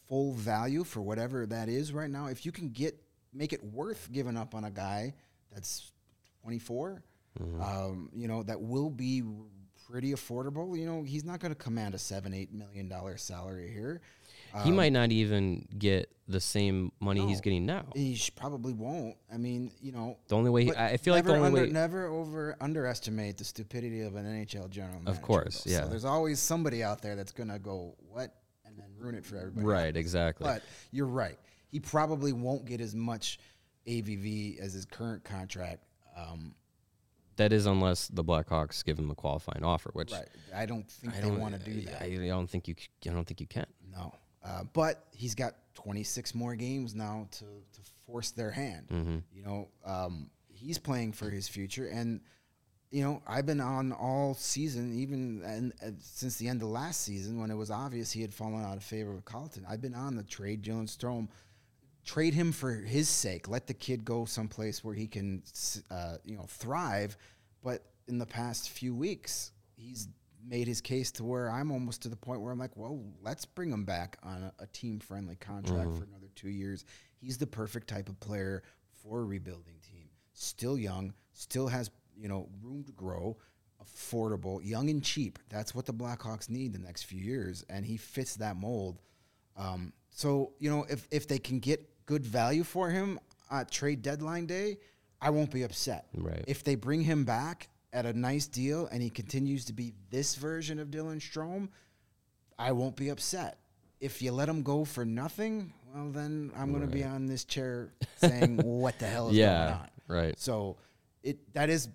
full 0.07 0.33
value 0.35 0.85
for 0.85 1.01
whatever 1.01 1.47
that 1.47 1.69
is 1.69 1.93
right 1.93 2.11
now, 2.11 2.27
if 2.27 2.47
you 2.47 2.53
can 2.53 2.69
get 2.71 2.95
make 3.33 3.53
it 3.53 3.63
worth 3.65 4.09
giving 4.13 4.37
up 4.37 4.55
on 4.55 4.65
a 4.65 4.71
guy 4.71 5.15
that's 5.53 5.93
24, 6.43 7.03
Mm-hmm. 7.41 7.63
um, 7.63 8.11
you 8.17 8.27
know, 8.27 8.43
that 8.43 8.61
will 8.61 8.91
be 8.91 9.23
pretty 9.91 10.13
affordable. 10.13 10.79
You 10.79 10.87
know, 10.87 11.03
he's 11.03 11.25
not 11.25 11.41
going 11.41 11.53
to 11.53 11.59
command 11.59 11.95
a 11.95 11.99
seven, 11.99 12.35
eight 12.35 12.53
million 12.53 12.89
dollar 12.89 13.17
salary 13.17 13.71
here. 13.73 14.01
he 14.65 14.71
might 14.71 14.93
not 14.93 15.11
even 15.13 15.67
get 15.79 16.11
the 16.27 16.41
same 16.41 16.93
money 17.01 17.27
he's 17.27 17.41
getting 17.41 17.65
now. 17.65 17.85
He 17.95 18.19
probably 18.37 18.73
won't. 18.75 19.17
I 19.33 19.39
mean, 19.39 19.73
you 19.81 19.93
know, 19.93 20.19
The 20.29 20.37
only 20.37 20.51
way 20.51 20.65
he, 20.65 20.73
I 20.73 20.97
feel 20.99 21.15
like 21.15 21.25
the 21.25 21.35
only 21.35 21.47
under, 21.47 21.63
way. 21.63 21.71
never 21.71 22.07
over 22.07 22.57
underestimate 22.61 23.39
the 23.39 23.45
stupidity 23.45 24.03
of 24.03 24.15
an 24.17 24.27
NHL 24.27 24.69
general 24.69 25.01
manager. 25.01 25.11
of 25.11 25.23
course, 25.23 25.65
though. 25.65 25.73
yeah. 25.73 25.83
So 25.85 25.89
there's 25.89 26.05
always 26.05 26.39
somebody 26.39 26.83
out 26.83 27.01
there 27.01 27.17
that's 27.17 27.33
gonna 27.33 27.59
go 27.59 27.95
what 28.11 28.35
and 28.67 28.79
then 28.79 28.87
ruin 28.99 29.15
it 29.15 29.25
for 29.25 29.37
everybody. 29.37 29.67
Right, 29.67 29.87
else. 29.87 29.97
exactly. 29.97 30.45
But 30.45 30.63
you're 30.93 31.07
right. 31.07 31.39
He 31.71 31.81
probably 31.81 32.33
won't 32.33 32.65
get 32.67 32.81
as 32.81 32.95
much 32.95 33.39
AAV 33.87 34.59
as 34.61 34.73
his 34.75 34.85
current 34.85 35.25
contract. 35.25 35.83
Um, 36.17 36.55
that 37.39 37.53
is 37.53 37.67
unless 37.67 38.09
the 38.09 38.23
Blackhawks 38.23 38.85
give 38.85 38.99
him 38.99 39.11
a 39.11 39.15
qualifying 39.15 39.65
offer, 39.65 39.91
which 39.95 40.13
right. 40.13 40.29
I 40.55 40.67
don't 40.67 40.89
think 40.89 41.15
I 41.17 41.21
they 41.21 41.31
want 41.31 41.59
to 41.59 41.71
do 41.71 41.81
that. 41.83 42.03
I, 42.03 42.07
I 42.07 42.29
don't 42.29 42.49
think 42.49 42.69
you. 42.69 42.75
I 43.07 43.11
don't 43.11 43.27
think 43.27 43.41
you 43.41 43.47
can. 43.47 43.67
No. 43.91 44.15
Uh, 44.45 44.65
but 44.73 45.07
he's 45.13 45.35
got 45.35 45.55
26 45.75 46.35
more 46.35 46.55
games 46.55 46.95
now 46.95 47.29
to, 47.33 47.45
to 47.45 47.81
force 48.07 48.31
their 48.31 48.51
hand. 48.51 48.89
Mm-hmm. 48.89 49.19
You 49.33 49.43
know, 49.43 49.69
um, 49.85 50.31
he's 50.49 50.79
playing 50.79 51.13
for 51.13 51.29
his 51.29 51.49
future. 51.49 51.87
And, 51.87 52.21
you 52.91 53.03
know, 53.03 53.23
I've 53.27 53.47
been 53.47 53.61
on 53.61 53.93
all 53.93 54.35
season, 54.35 54.95
even 54.99 55.43
and, 55.45 55.73
and 55.83 56.01
since 56.01 56.37
the 56.37 56.49
end 56.49 56.63
of 56.63 56.69
last 56.69 57.03
season 57.03 57.41
when 57.41 57.51
it 57.51 57.57
was 57.57 57.71
obvious 57.71 58.13
he 58.13 58.23
had 58.23 58.33
fallen 58.33 58.65
out 58.65 58.77
of 58.77 58.83
favor 58.83 59.13
with 59.13 59.25
Colliton. 59.25 59.65
I've 59.69 59.83
been 59.83 59.95
on 59.95 60.17
the 60.17 60.23
trade 60.23 60.63
Dylan 60.63 60.89
Strome. 60.89 61.29
Trade 62.09 62.33
him 62.33 62.53
for 62.53 62.73
his 62.73 63.07
sake. 63.07 63.49
Let 63.49 63.67
the 63.67 63.75
kid 63.75 64.03
go 64.03 64.25
someplace 64.25 64.83
where 64.83 64.95
he 64.95 65.07
can, 65.07 65.43
uh, 65.91 66.17
you 66.25 66.39
know, 66.39 66.47
thrive. 66.49 67.19
But 67.63 67.85
in 68.07 68.17
the 68.17 68.25
past 68.25 68.71
few 68.71 68.95
weeks, 68.95 69.53
he's 69.77 70.09
made 70.43 70.67
his 70.67 70.81
case 70.81 71.11
to 71.13 71.25
where 71.25 71.51
I'm 71.51 71.71
almost 71.71 72.01
to 72.05 72.09
the 72.09 72.17
point 72.17 72.41
where 72.41 72.51
I'm 72.51 72.59
like, 72.59 72.75
well, 72.79 72.99
let's 73.23 73.45
bring 73.45 73.71
him 73.71 73.85
back 73.85 74.17
on 74.23 74.45
a, 74.45 74.63
a 74.63 74.67
team 74.69 75.01
friendly 75.01 75.37
contract 75.37 75.91
for 75.99 76.05
another 76.05 76.31
two 76.35 76.49
years. 76.49 76.87
He's 77.21 77.37
the 77.37 77.47
perfect 77.47 77.89
type 77.89 78.09
of 78.09 78.19
player 78.21 78.63
for 79.03 79.21
a 79.21 79.25
rebuilding 79.25 79.77
team. 79.83 80.09
Still 80.33 80.79
young, 80.79 81.13
still 81.35 81.69
has 81.69 81.91
you 82.17 82.29
know 82.29 82.49
room 82.63 82.85
to 82.85 82.93
grow, 82.93 83.37
affordable, 83.85 84.61
young 84.65 84.89
and 84.89 85.05
cheap. 85.05 85.39
That's 85.51 85.75
what 85.75 85.85
the 85.85 85.93
Blackhawks 85.93 86.49
need 86.49 86.73
the 86.73 86.79
next 86.79 87.03
few 87.03 87.21
years, 87.21 87.67
and 87.69 87.85
he 87.85 87.99
fits 87.99 88.37
that 88.37 88.57
mold. 88.57 88.99
Um, 89.59 89.93
so 90.09 90.53
you 90.59 90.71
know, 90.71 90.87
if 90.89 91.07
if 91.11 91.29
they 91.29 91.39
can 91.39 91.59
get 91.59 91.87
good 92.09 92.27
value 92.27 92.65
for 92.65 92.89
him 92.89 93.21
at 93.51 93.71
trade 93.71 94.03
deadline 94.03 94.47
day, 94.47 94.79
I 95.21 95.31
won't 95.31 95.51
be 95.51 95.63
upset. 95.63 96.07
Right. 96.17 96.43
If 96.49 96.65
they 96.65 96.75
bring 96.75 97.03
him 97.03 97.25
back 97.25 97.69
at 97.93 98.07
a 98.07 98.19
nice 98.19 98.47
deal 98.47 98.89
and 98.91 99.03
he 99.03 99.11
continues 99.11 99.67
to 99.67 99.75
be 99.75 99.93
this 100.11 100.35
version 100.35 100.81
of 100.81 100.89
Dylan 100.89 101.21
Strome, 101.21 101.69
I 102.59 102.73
won't 102.73 102.97
be 102.97 103.11
upset. 103.11 103.59
If 104.01 104.23
you 104.23 104.33
let 104.33 104.49
him 104.49 104.63
go 104.63 104.85
for 104.85 105.05
nothing, 105.05 105.73
well, 105.95 106.09
then 106.11 106.51
I'm 106.57 106.73
going 106.73 106.87
to 106.87 106.93
be 106.93 107.05
on 107.05 107.27
this 107.27 107.45
chair 107.45 107.93
saying, 108.17 108.57
"What 108.65 108.99
the 108.99 109.07
hell 109.07 109.29
is 109.29 109.37
going 109.37 109.49
on?" 109.49 109.89
right. 110.07 110.39
So 110.39 110.77
it 111.23 111.53
that 111.53 111.69
is 111.69 111.89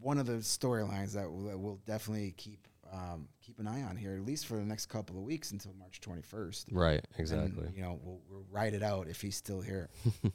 one 0.00 0.18
of 0.18 0.26
the 0.26 0.34
storylines 0.34 1.12
that 1.12 1.26
that 1.48 1.58
we'll 1.58 1.80
definitely 1.86 2.34
keep 2.36 2.66
um, 2.94 3.28
keep 3.44 3.58
an 3.58 3.66
eye 3.66 3.82
on 3.82 3.96
here, 3.96 4.14
at 4.14 4.24
least 4.24 4.46
for 4.46 4.54
the 4.54 4.64
next 4.64 4.86
couple 4.86 5.18
of 5.18 5.24
weeks 5.24 5.50
until 5.50 5.72
March 5.78 6.00
21st. 6.00 6.66
Right. 6.70 6.94
And, 6.94 7.20
Exactly. 7.20 7.68
you 7.74 7.82
know, 7.82 7.98
we'll, 8.02 8.20
we'll 8.30 8.46
ride 8.50 8.72
it 8.72 8.82
out 8.82 9.08
if 9.08 9.20
he's 9.20 9.36
still 9.36 9.60
here. 9.60 9.90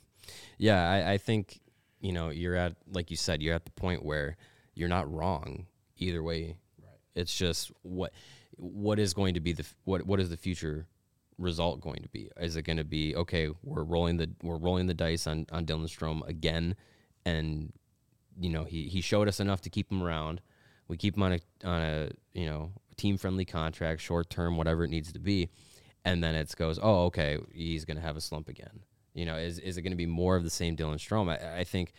Yeah, 0.57 0.87
I, 0.87 1.13
I 1.13 1.17
think 1.17 1.59
you 2.01 2.11
know 2.11 2.29
you're 2.29 2.55
at 2.55 2.75
like 2.91 3.09
you 3.09 3.17
said 3.17 3.41
you're 3.41 3.55
at 3.55 3.65
the 3.65 3.71
point 3.71 4.03
where 4.03 4.37
you're 4.75 4.89
not 4.89 5.11
wrong 5.11 5.65
either 5.97 6.21
way. 6.21 6.57
Right. 6.79 6.97
It's 7.15 7.35
just 7.35 7.71
what 7.81 8.11
what 8.57 8.99
is 8.99 9.13
going 9.13 9.33
to 9.35 9.39
be 9.39 9.53
the 9.53 9.65
what 9.85 10.05
what 10.05 10.19
is 10.19 10.29
the 10.29 10.37
future 10.37 10.85
result 11.37 11.81
going 11.81 12.03
to 12.03 12.09
be? 12.09 12.29
Is 12.39 12.57
it 12.57 12.63
going 12.63 12.77
to 12.77 12.83
be 12.83 13.15
okay? 13.15 13.49
We're 13.63 13.83
rolling 13.83 14.17
the 14.17 14.29
we're 14.43 14.57
rolling 14.57 14.87
the 14.87 14.93
dice 14.93 15.25
on 15.25 15.47
on 15.51 15.65
Dylan 15.65 15.85
Strome 15.85 16.27
again, 16.27 16.75
and 17.25 17.71
you 18.39 18.49
know 18.49 18.65
he 18.65 18.83
he 18.83 19.01
showed 19.01 19.27
us 19.27 19.39
enough 19.39 19.61
to 19.61 19.69
keep 19.69 19.91
him 19.91 20.03
around. 20.03 20.41
We 20.89 20.97
keep 20.97 21.15
him 21.15 21.23
on 21.23 21.31
a 21.33 21.39
on 21.63 21.81
a 21.81 22.09
you 22.33 22.45
know 22.47 22.71
team 22.97 23.17
friendly 23.17 23.45
contract, 23.45 24.01
short 24.01 24.29
term, 24.29 24.57
whatever 24.57 24.83
it 24.83 24.89
needs 24.89 25.13
to 25.13 25.19
be, 25.19 25.47
and 26.03 26.21
then 26.21 26.35
it 26.35 26.53
goes, 26.57 26.77
oh 26.83 27.05
okay, 27.05 27.37
he's 27.53 27.85
going 27.85 27.95
to 27.97 28.03
have 28.03 28.17
a 28.17 28.21
slump 28.21 28.49
again. 28.49 28.81
You 29.13 29.25
know, 29.25 29.37
is 29.37 29.59
is 29.59 29.77
it 29.77 29.83
going 29.83 29.91
to 29.91 29.97
be 29.97 30.05
more 30.05 30.35
of 30.35 30.43
the 30.43 30.49
same 30.49 30.75
Dylan 30.75 30.95
Strome? 30.97 31.29
I, 31.31 31.59
I 31.59 31.63
think, 31.63 31.93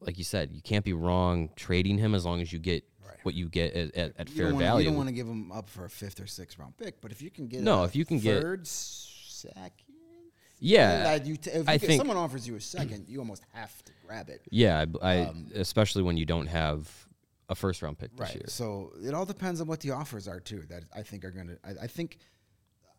like 0.00 0.16
you 0.18 0.24
said, 0.24 0.52
you 0.52 0.62
can't 0.62 0.84
be 0.84 0.92
wrong 0.94 1.50
trading 1.56 1.98
him 1.98 2.14
as 2.14 2.24
long 2.24 2.40
as 2.40 2.50
you 2.52 2.58
get 2.58 2.84
Right. 3.06 3.18
what 3.24 3.34
you 3.34 3.48
get 3.48 3.74
at, 3.74 3.94
at, 3.96 4.12
at 4.16 4.28
You 4.30 4.34
fair 4.36 4.46
wanna, 4.52 4.58
value. 4.64 4.84
You 4.84 4.90
don't 4.90 4.96
want 4.96 5.08
to 5.08 5.14
give 5.14 5.26
him 5.26 5.50
up 5.50 5.68
for 5.68 5.84
a 5.84 5.90
fifth 5.90 6.20
or 6.20 6.26
sixth 6.28 6.56
round 6.58 6.76
pick, 6.78 7.00
but 7.00 7.10
if 7.10 7.20
you 7.20 7.30
can 7.30 7.48
get 7.48 7.62
No, 7.62 7.82
a 7.82 7.84
if 7.84 7.96
you 7.96 8.04
can 8.04 8.18
get- 8.20 8.40
third, 8.40 8.64
second, 8.66 9.72
yeah, 10.60 11.16
you 11.16 11.36
t- 11.36 11.50
if 11.50 11.68
I 11.68 11.72
you 11.74 11.78
think- 11.80 11.98
someone 12.00 12.16
offers 12.16 12.46
you 12.46 12.54
a 12.54 12.60
second, 12.60 13.08
you 13.08 13.18
almost 13.18 13.42
have 13.52 13.82
to 13.84 13.92
grab 14.06 14.28
it. 14.28 14.42
yeah. 14.50 14.84
I, 15.02 15.08
I 15.14 15.24
Um, 15.26 15.48
especially 15.54 16.02
when 16.04 16.16
you 16.16 16.24
don't 16.24 16.46
have 16.46 16.88
a 17.48 17.54
first 17.54 17.82
round 17.82 17.98
pick 17.98 18.10
this 18.16 18.20
Right. 18.28 18.34
year. 18.36 18.44
So 18.48 18.92
it 19.04 19.14
all 19.14 19.26
depends 19.26 19.60
on 19.60 19.66
what 19.66 19.80
the 19.80 19.90
offers 19.90 20.28
are 20.28 20.40
too. 20.40 20.62
That 20.68 20.84
I 20.94 21.02
think 21.02 21.24
are 21.24 21.30
going 21.30 21.48
to. 21.48 21.58
I 21.82 21.86
think 21.86 22.18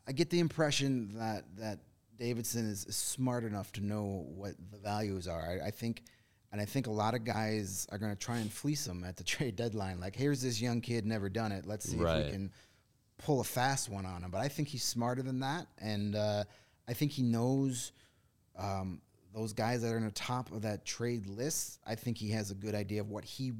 I 0.08 0.12
get 0.12 0.30
the 0.30 0.40
impression 0.40 1.16
that 1.18 1.44
that 1.58 1.80
Davidson 2.18 2.66
is, 2.70 2.82
smart 2.90 3.44
enough 3.44 3.72
to 3.74 3.82
know 3.82 4.26
what 4.36 4.54
the 4.72 4.78
values 4.78 5.28
are. 5.28 5.42
I, 5.42 5.68
I 5.68 5.72
think, 5.72 6.04
and 6.52 6.62
I 6.62 6.66
think 6.66 6.88
a 6.88 6.92
lot 6.92 7.16
of 7.16 7.24
guys 7.24 7.88
are 7.92 7.98
going 7.98 8.12
to 8.12 8.18
try 8.18 8.38
and 8.38 8.52
fleece 8.52 8.86
him 8.86 9.04
at 9.04 9.18
the 9.18 9.24
trade 9.34 9.56
deadline. 9.56 10.00
Like, 10.00 10.16
here's 10.16 10.42
this 10.42 10.62
young 10.62 10.82
kid, 10.82 11.06
never 11.06 11.30
done 11.30 11.52
it. 11.52 11.66
Let's 11.66 11.90
see 11.90 11.98
if 11.98 12.02
we 12.26 12.32
can 12.32 12.52
pull 13.18 13.40
a 13.42 13.44
fast 13.44 13.90
one 13.90 14.06
on 14.06 14.24
him. 14.24 14.30
But 14.32 14.42
I 14.42 14.48
think 14.48 14.68
he's 14.68 14.84
smarter 14.84 15.22
than 15.24 15.40
that, 15.40 15.68
and 15.80 16.16
uh, 16.16 16.44
I 16.88 16.94
think 16.94 17.12
he 17.12 17.24
knows. 17.24 17.92
Um, 18.58 19.02
those 19.34 19.52
guys 19.52 19.82
that 19.82 19.92
are 19.92 19.98
in 19.98 20.06
the 20.06 20.12
top 20.12 20.52
of 20.52 20.62
that 20.62 20.86
trade 20.86 21.26
list, 21.26 21.80
I 21.88 21.96
think 21.96 22.20
he 22.20 22.30
has 22.30 22.52
a 22.52 22.54
good 22.54 22.76
idea 22.76 23.02
of 23.02 23.10
what 23.10 23.26
he 23.26 23.54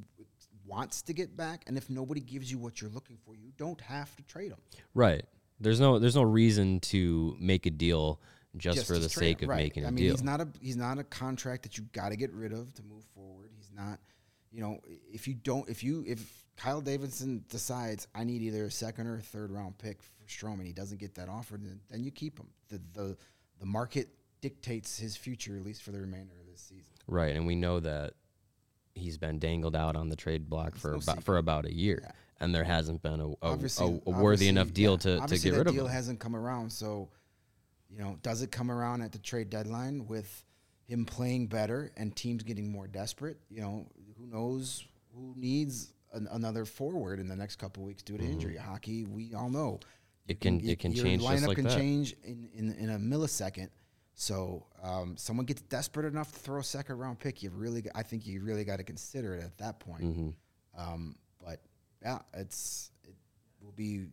wants 0.66 1.02
to 1.02 1.12
get 1.12 1.36
back. 1.36 1.64
And 1.66 1.76
if 1.76 1.90
nobody 1.90 2.20
gives 2.20 2.50
you 2.50 2.58
what 2.58 2.80
you're 2.80 2.90
looking 2.90 3.18
for, 3.24 3.34
you 3.34 3.52
don't 3.56 3.80
have 3.80 4.14
to 4.16 4.22
trade 4.24 4.52
them. 4.52 4.60
Right. 4.94 5.24
There's 5.60 5.80
no 5.80 5.98
there's 5.98 6.16
no 6.16 6.22
reason 6.22 6.80
to 6.80 7.36
make 7.38 7.66
a 7.66 7.70
deal 7.70 8.20
just, 8.56 8.76
Just 8.76 8.86
for 8.86 8.98
the 8.98 9.08
sake 9.08 9.40
him. 9.40 9.46
of 9.46 9.50
Right. 9.50 9.64
making 9.64 9.84
a 9.84 9.88
I 9.88 9.90
mean, 9.90 10.04
deal. 10.04 10.12
he's 10.14 10.22
not 10.22 10.40
a 10.40 10.48
he's 10.60 10.76
not 10.76 10.98
a 10.98 11.04
contract 11.04 11.62
that 11.64 11.76
you 11.78 11.84
got 11.92 12.10
to 12.10 12.16
get 12.16 12.32
rid 12.32 12.52
of 12.52 12.72
to 12.74 12.82
move 12.82 13.04
forward. 13.14 13.50
He's 13.56 13.70
not, 13.74 13.98
you 14.52 14.60
know, 14.60 14.78
if 15.12 15.26
you 15.26 15.34
don't 15.34 15.68
if 15.68 15.82
you 15.82 16.04
if 16.06 16.44
Kyle 16.56 16.80
Davidson 16.80 17.44
decides 17.48 18.06
I 18.14 18.22
need 18.24 18.42
either 18.42 18.64
a 18.64 18.70
second 18.70 19.06
or 19.08 19.16
a 19.16 19.20
third 19.20 19.50
round 19.50 19.76
pick 19.78 20.00
for 20.02 20.24
Strome 20.28 20.54
and 20.58 20.66
he 20.66 20.72
doesn't 20.72 21.00
get 21.00 21.14
that 21.16 21.28
offer, 21.28 21.56
then, 21.56 21.80
then 21.90 22.04
you 22.04 22.10
keep 22.10 22.38
him. 22.38 22.48
The 22.68 22.80
the 22.92 23.16
the 23.58 23.66
market 23.66 24.08
dictates 24.40 24.98
his 24.98 25.16
future 25.16 25.56
at 25.56 25.64
least 25.64 25.82
for 25.82 25.90
the 25.90 26.00
remainder 26.00 26.34
of 26.40 26.46
this 26.50 26.60
season. 26.60 26.92
right, 27.08 27.34
and 27.34 27.46
we 27.46 27.54
know 27.56 27.80
that 27.80 28.14
he's 28.94 29.18
been 29.18 29.38
dangled 29.38 29.76
out 29.76 29.96
on 29.96 30.08
the 30.08 30.16
trade 30.16 30.48
block 30.48 30.76
for 30.76 30.94
about 30.94 31.22
for 31.22 31.36
about 31.38 31.66
a 31.66 31.72
year, 31.72 32.00
Yeah. 32.02 32.12
and 32.40 32.54
there 32.54 32.64
hasn't 32.64 33.02
been 33.02 33.20
a, 33.20 33.28
a, 33.46 33.58
a, 33.58 34.00
a 34.06 34.10
worthy 34.10 34.48
enough 34.48 34.72
deal 34.72 34.92
yeah. 34.92 35.18
to, 35.20 35.26
to 35.26 35.38
get 35.38 35.52
rid 35.52 35.52
of 35.52 35.58
him. 35.58 35.64
The 35.66 35.72
deal 35.72 35.86
him. 35.86 35.92
hasn't 35.92 36.20
come 36.20 36.36
around. 36.36 36.70
So, 36.70 37.08
you 37.90 37.98
know, 37.98 38.18
does 38.22 38.42
it 38.42 38.50
come 38.50 38.70
around 38.70 39.02
at 39.02 39.12
the 39.12 39.18
trade 39.18 39.50
deadline 39.50 40.06
with 40.06 40.44
him 40.86 41.04
playing 41.04 41.46
better 41.48 41.92
and 41.96 42.14
teams 42.14 42.42
getting 42.42 42.70
more 42.70 42.86
desperate? 42.86 43.38
You 43.50 43.60
know, 43.62 43.86
who 44.18 44.26
knows 44.26 44.84
who 45.14 45.34
needs 45.36 45.92
an, 46.12 46.28
another 46.30 46.64
forward 46.64 47.20
in 47.20 47.28
the 47.28 47.36
next 47.36 47.56
couple 47.56 47.82
weeks 47.84 48.02
due 48.02 48.16
to 48.16 48.22
mm-hmm. 48.22 48.32
injury. 48.32 48.56
Hockey, 48.56 49.04
we 49.04 49.34
all 49.34 49.50
know 49.50 49.80
It 50.28 50.40
can- 50.40 50.60
it 50.66 50.78
can 50.78 50.92
your 50.92 51.04
change 51.04 51.22
just 51.22 51.42
lineup 51.42 51.48
like 51.48 51.56
can 51.56 51.64
that. 51.64 51.76
change 51.76 52.14
in, 52.22 52.48
in 52.54 52.72
in 52.74 52.90
a 52.90 52.98
millisecond. 52.98 53.68
So 54.14 54.66
um, 54.82 55.16
someone 55.16 55.44
gets 55.46 55.62
desperate 55.62 56.06
enough 56.06 56.32
to 56.32 56.38
throw 56.38 56.60
a 56.60 56.64
second 56.64 56.98
round 56.98 57.18
pick, 57.18 57.42
you 57.42 57.50
really, 57.50 57.84
I 57.94 58.02
think 58.02 58.26
you 58.26 58.42
really 58.42 58.64
got 58.64 58.76
to 58.76 58.84
consider 58.84 59.34
it 59.34 59.42
at 59.44 59.58
that 59.58 59.80
point. 59.80 60.02
Mm-hmm. 60.04 60.28
Um, 60.80 61.16
but 61.44 61.60
yeah, 62.02 62.18
it's 62.32 62.90
it 63.04 63.14
will 63.62 63.72
be 63.72 64.06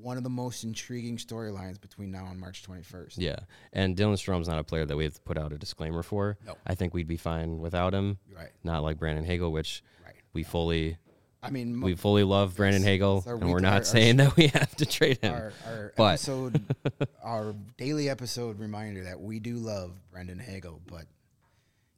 one 0.00 0.16
of 0.16 0.22
the 0.22 0.30
most 0.30 0.62
intriguing 0.62 1.16
storylines 1.16 1.80
between 1.80 2.10
now 2.12 2.26
and 2.30 2.38
March 2.38 2.62
21st. 2.62 3.14
Yeah, 3.16 3.36
and 3.72 3.96
Dylan 3.96 4.16
Strome's 4.16 4.46
not 4.48 4.58
a 4.58 4.64
player 4.64 4.84
that 4.86 4.96
we 4.96 5.04
have 5.04 5.14
to 5.14 5.20
put 5.22 5.36
out 5.36 5.52
a 5.52 5.58
disclaimer 5.58 6.02
for. 6.04 6.38
No. 6.46 6.56
I 6.66 6.74
think 6.76 6.94
we'd 6.94 7.08
be 7.08 7.16
fine 7.16 7.58
without 7.58 7.92
him. 7.94 8.18
Right. 8.34 8.50
Not 8.62 8.84
like 8.84 8.98
Brandon 8.98 9.24
Hagel, 9.24 9.50
which 9.50 9.82
Right. 10.04 10.14
we 10.32 10.44
fully 10.44 10.98
I 11.42 11.50
mean, 11.50 11.80
we 11.80 11.94
fully 11.94 12.24
love 12.24 12.56
Brandon 12.56 12.82
Hagel, 12.82 13.22
and 13.26 13.48
we're 13.50 13.60
not 13.60 13.72
our 13.74 13.84
saying 13.84 14.16
that 14.16 14.36
we 14.36 14.48
have 14.48 14.74
to 14.76 14.86
trade 14.86 15.18
him. 15.22 15.34
our, 15.34 15.52
our 15.66 15.92
But- 15.96 16.14
episode, 16.14 16.62
our 17.22 17.54
daily 17.76 18.08
episode 18.08 18.58
reminder 18.58 19.04
that 19.04 19.20
we 19.20 19.38
do 19.38 19.54
love 19.56 19.92
Brandon 20.10 20.38
Hagel, 20.40 20.80
but 20.88 21.04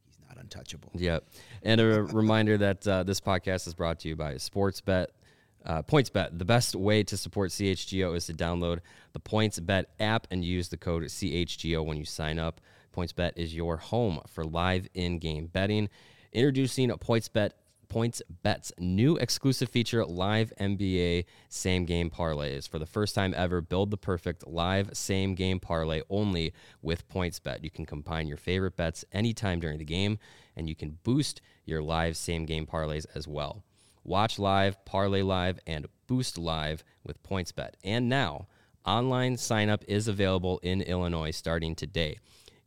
he's 0.06 0.18
not 0.28 0.36
untouchable. 0.38 0.90
Yep. 0.94 1.24
And 1.62 1.80
a 1.80 2.02
reminder 2.02 2.58
that 2.58 2.86
uh, 2.86 3.02
this 3.02 3.20
podcast 3.20 3.66
is 3.66 3.74
brought 3.74 4.00
to 4.00 4.08
you 4.08 4.16
by 4.16 4.34
Sportsbet. 4.34 5.06
Uh, 5.64 5.82
PointsBet. 5.82 6.38
The 6.38 6.44
best 6.46 6.74
way 6.74 7.02
to 7.02 7.18
support 7.18 7.50
CHGO 7.50 8.16
is 8.16 8.24
to 8.26 8.32
download 8.32 8.78
the 9.12 9.20
PointsBet 9.20 9.84
app 10.00 10.26
and 10.30 10.42
use 10.42 10.68
the 10.68 10.78
code 10.78 11.02
CHGO 11.04 11.84
when 11.84 11.98
you 11.98 12.06
sign 12.06 12.38
up. 12.38 12.62
PointsBet 12.96 13.32
is 13.36 13.54
your 13.54 13.76
home 13.76 14.20
for 14.26 14.42
live 14.42 14.88
in-game 14.94 15.46
betting. 15.48 15.90
Introducing 16.32 16.90
a 16.90 16.96
PointsBet. 16.96 17.50
PointsBet's 17.90 18.72
new 18.78 19.16
exclusive 19.16 19.68
feature, 19.68 20.04
Live 20.06 20.52
NBA 20.60 21.24
Same 21.48 21.84
Game 21.84 22.08
Parlays. 22.08 22.68
For 22.68 22.78
the 22.78 22.86
first 22.86 23.16
time 23.16 23.34
ever, 23.36 23.60
build 23.60 23.90
the 23.90 23.96
perfect 23.96 24.46
live 24.46 24.90
same 24.92 25.34
game 25.34 25.58
parlay 25.58 26.02
only 26.08 26.54
with 26.80 27.08
PointsBet. 27.08 27.64
You 27.64 27.70
can 27.70 27.84
combine 27.84 28.28
your 28.28 28.36
favorite 28.36 28.76
bets 28.76 29.04
anytime 29.12 29.58
during 29.58 29.78
the 29.78 29.84
game, 29.84 30.18
and 30.56 30.68
you 30.68 30.76
can 30.76 30.98
boost 31.02 31.40
your 31.64 31.82
live 31.82 32.16
same 32.16 32.46
game 32.46 32.64
parlays 32.64 33.06
as 33.14 33.26
well. 33.26 33.64
Watch 34.04 34.38
live, 34.38 34.82
parlay 34.84 35.22
live, 35.22 35.58
and 35.66 35.86
boost 36.06 36.38
live 36.38 36.84
with 37.04 37.22
PointsBet. 37.24 37.72
And 37.82 38.08
now, 38.08 38.46
online 38.86 39.36
sign 39.36 39.68
up 39.68 39.84
is 39.88 40.06
available 40.06 40.60
in 40.62 40.80
Illinois 40.80 41.32
starting 41.32 41.74
today. 41.74 42.18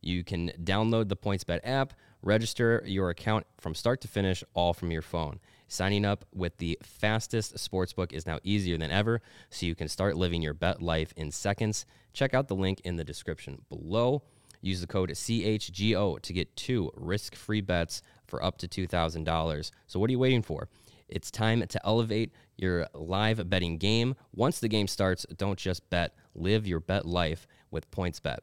You 0.02 0.22
can 0.22 0.52
download 0.62 1.08
the 1.08 1.16
PointsBet 1.16 1.60
app, 1.64 1.94
register 2.24 2.82
your 2.86 3.10
account 3.10 3.46
from 3.58 3.74
start 3.74 4.00
to 4.00 4.08
finish, 4.08 4.42
all 4.54 4.72
from 4.72 4.90
your 4.90 5.02
phone. 5.02 5.38
Signing 5.68 6.04
up 6.04 6.24
with 6.34 6.56
the 6.58 6.78
fastest 6.82 7.56
sportsbook 7.56 8.12
is 8.12 8.26
now 8.26 8.38
easier 8.42 8.78
than 8.78 8.90
ever, 8.90 9.20
so 9.50 9.66
you 9.66 9.74
can 9.74 9.88
start 9.88 10.16
living 10.16 10.42
your 10.42 10.54
bet 10.54 10.82
life 10.82 11.12
in 11.16 11.30
seconds. 11.30 11.86
Check 12.12 12.34
out 12.34 12.48
the 12.48 12.54
link 12.54 12.80
in 12.84 12.96
the 12.96 13.04
description 13.04 13.62
below. 13.68 14.22
Use 14.60 14.80
the 14.80 14.86
code 14.86 15.10
CHGO 15.10 16.20
to 16.20 16.32
get 16.32 16.56
two 16.56 16.90
risk 16.94 17.34
free 17.34 17.60
bets 17.60 18.02
for 18.26 18.42
up 18.42 18.56
to 18.58 18.68
$2,000. 18.68 19.70
So, 19.86 20.00
what 20.00 20.08
are 20.08 20.12
you 20.12 20.18
waiting 20.18 20.42
for? 20.42 20.68
It's 21.08 21.30
time 21.30 21.66
to 21.66 21.80
elevate 21.84 22.32
your 22.56 22.86
live 22.94 23.48
betting 23.50 23.76
game. 23.76 24.14
Once 24.34 24.60
the 24.60 24.68
game 24.68 24.86
starts, 24.86 25.26
don't 25.36 25.58
just 25.58 25.88
bet, 25.90 26.14
live 26.34 26.66
your 26.66 26.80
bet 26.80 27.04
life 27.04 27.46
with 27.70 27.90
PointsBet. 27.90 28.38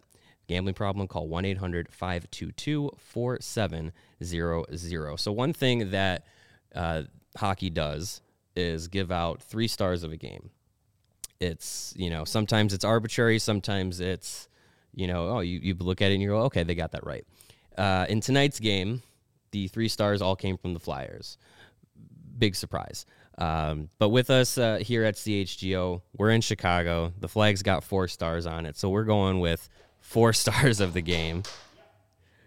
Gambling 0.51 0.75
problem, 0.75 1.07
call 1.07 1.27
1 1.29 1.45
800 1.45 1.87
522 1.93 2.91
4700. 2.97 5.17
So, 5.17 5.31
one 5.31 5.53
thing 5.53 5.91
that 5.91 6.25
uh, 6.75 7.03
hockey 7.37 7.69
does 7.69 8.21
is 8.53 8.89
give 8.89 9.13
out 9.13 9.41
three 9.41 9.69
stars 9.69 10.03
of 10.03 10.11
a 10.11 10.17
game. 10.17 10.49
It's, 11.39 11.93
you 11.95 12.09
know, 12.09 12.25
sometimes 12.25 12.73
it's 12.73 12.83
arbitrary, 12.83 13.39
sometimes 13.39 14.01
it's, 14.01 14.49
you 14.93 15.07
know, 15.07 15.29
oh, 15.29 15.39
you, 15.39 15.59
you 15.59 15.73
look 15.73 16.01
at 16.01 16.11
it 16.11 16.15
and 16.15 16.21
you 16.21 16.27
go, 16.27 16.41
okay, 16.41 16.63
they 16.63 16.75
got 16.75 16.91
that 16.91 17.05
right. 17.05 17.25
Uh, 17.77 18.05
in 18.09 18.19
tonight's 18.19 18.59
game, 18.59 19.01
the 19.51 19.69
three 19.69 19.87
stars 19.87 20.21
all 20.21 20.35
came 20.35 20.57
from 20.57 20.73
the 20.73 20.81
Flyers. 20.81 21.37
Big 22.37 22.57
surprise. 22.57 23.05
Um, 23.37 23.87
but 23.99 24.09
with 24.09 24.29
us 24.29 24.57
uh, 24.57 24.79
here 24.81 25.05
at 25.05 25.15
CHGO, 25.15 26.01
we're 26.17 26.31
in 26.31 26.41
Chicago. 26.41 27.13
The 27.21 27.29
flag's 27.29 27.63
got 27.63 27.85
four 27.85 28.09
stars 28.09 28.45
on 28.45 28.65
it. 28.65 28.75
So 28.75 28.89
we're 28.89 29.05
going 29.05 29.39
with 29.39 29.69
four 30.01 30.33
stars 30.33 30.81
of 30.81 30.93
the 30.93 31.01
game. 31.01 31.43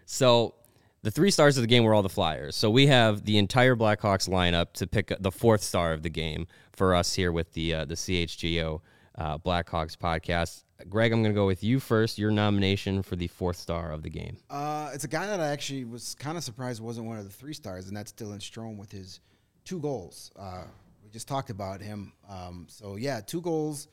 So 0.05 0.53
the 1.01 1.11
three 1.11 1.31
stars 1.31 1.57
of 1.57 1.61
the 1.61 1.67
game 1.67 1.83
were 1.83 1.93
all 1.93 2.03
the 2.03 2.09
Flyers. 2.09 2.55
So 2.55 2.69
we 2.69 2.87
have 2.87 3.25
the 3.25 3.37
entire 3.37 3.75
Blackhawks 3.75 4.29
lineup 4.29 4.73
to 4.73 4.87
pick 4.87 5.11
the 5.19 5.31
fourth 5.31 5.61
star 5.61 5.93
of 5.93 6.03
the 6.03 6.09
game 6.09 6.47
for 6.71 6.93
us 6.93 7.13
here 7.13 7.31
with 7.31 7.53
the 7.53 7.73
uh, 7.73 7.85
the 7.85 7.95
CHGO 7.95 8.81
uh, 9.17 9.37
Blackhawks 9.39 9.97
podcast. 9.97 10.63
Greg, 10.89 11.13
I'm 11.13 11.21
going 11.21 11.33
to 11.33 11.39
go 11.39 11.45
with 11.45 11.63
you 11.63 11.79
first. 11.79 12.17
Your 12.17 12.31
nomination 12.31 13.01
for 13.01 13.15
the 13.15 13.27
fourth 13.27 13.57
star 13.57 13.91
of 13.91 14.03
the 14.03 14.09
game. 14.09 14.37
Uh, 14.49 14.91
it's 14.93 15.05
a 15.05 15.07
guy 15.07 15.25
that 15.25 15.39
I 15.39 15.47
actually 15.47 15.85
was 15.85 16.15
kind 16.15 16.37
of 16.37 16.43
surprised 16.43 16.81
wasn't 16.81 17.07
one 17.07 17.17
of 17.17 17.23
the 17.23 17.31
three 17.31 17.53
stars, 17.53 17.87
and 17.87 17.95
that's 17.95 18.11
Dylan 18.11 18.39
Strome 18.39 18.77
with 18.77 18.91
his 18.91 19.21
two 19.63 19.79
goals. 19.79 20.31
Uh, 20.37 20.63
we 21.03 21.09
just 21.11 21.27
talked 21.27 21.49
about 21.49 21.81
him. 21.81 22.11
Um, 22.29 22.67
so 22.67 22.97
yeah, 22.97 23.21
two 23.21 23.41
goals, 23.41 23.87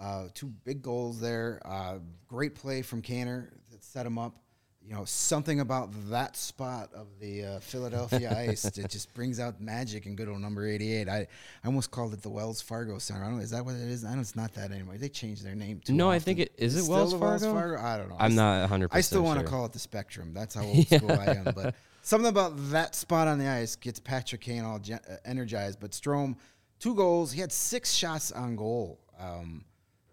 uh, 0.00 0.28
two 0.34 0.48
big 0.64 0.82
goals 0.82 1.20
there. 1.20 1.60
Uh, 1.64 1.98
great 2.26 2.54
play 2.54 2.82
from 2.82 3.02
Kaner 3.02 3.50
that 3.70 3.84
set 3.84 4.06
him 4.06 4.18
up. 4.18 4.34
You 4.82 4.94
know, 4.96 5.04
something 5.04 5.60
about 5.60 5.90
that 6.08 6.36
spot 6.36 6.88
of 6.94 7.06
the 7.20 7.44
uh, 7.44 7.60
Philadelphia 7.60 8.34
ice 8.48 8.62
that 8.62 8.88
just 8.90 9.12
brings 9.12 9.38
out 9.38 9.60
magic 9.60 10.06
in 10.06 10.16
good 10.16 10.26
old 10.26 10.40
number 10.40 10.66
88. 10.66 11.06
I, 11.06 11.16
I 11.18 11.26
almost 11.66 11.90
called 11.90 12.14
it 12.14 12.22
the 12.22 12.30
Wells 12.30 12.62
Fargo 12.62 12.98
Center. 12.98 13.22
I 13.22 13.26
don't 13.28 13.36
know, 13.36 13.42
is 13.42 13.50
that 13.50 13.64
what 13.64 13.74
it 13.74 13.82
is? 13.82 14.04
I 14.06 14.14
know 14.14 14.20
it's 14.22 14.34
not 14.34 14.54
that 14.54 14.72
anymore. 14.72 14.96
They 14.96 15.10
changed 15.10 15.44
their 15.44 15.54
name 15.54 15.80
too 15.84 15.92
No, 15.92 16.10
I 16.10 16.18
think 16.18 16.38
it- 16.40 16.52
is 16.56 16.74
it 16.76 16.84
Still 16.84 16.94
Wells 16.96 17.14
Fargo? 17.42 17.78
I 17.78 17.98
don't 17.98 18.08
know. 18.08 18.16
I'm 18.18 18.34
not 18.34 18.68
100% 18.70 18.88
I 18.90 19.02
still 19.02 19.22
want 19.22 19.38
to 19.38 19.42
sure. 19.44 19.50
call 19.50 19.66
it 19.66 19.72
the 19.72 19.78
Spectrum. 19.78 20.32
That's 20.32 20.54
how 20.54 20.62
old 20.64 20.86
school 20.86 21.12
I 21.12 21.26
am. 21.26 21.44
But 21.54 21.74
something 22.00 22.30
about 22.30 22.54
that 22.70 22.94
spot 22.94 23.28
on 23.28 23.38
the 23.38 23.48
ice 23.48 23.76
gets 23.76 24.00
Patrick 24.00 24.40
Kane 24.40 24.64
all 24.64 24.78
gen- 24.78 25.00
uh, 25.08 25.16
energized. 25.26 25.78
But 25.78 25.90
Strome, 25.90 26.36
two 26.78 26.94
goals. 26.94 27.32
He 27.32 27.40
had 27.42 27.52
six 27.52 27.92
shots 27.92 28.32
on 28.32 28.56
goal. 28.56 28.98
Um, 29.20 29.62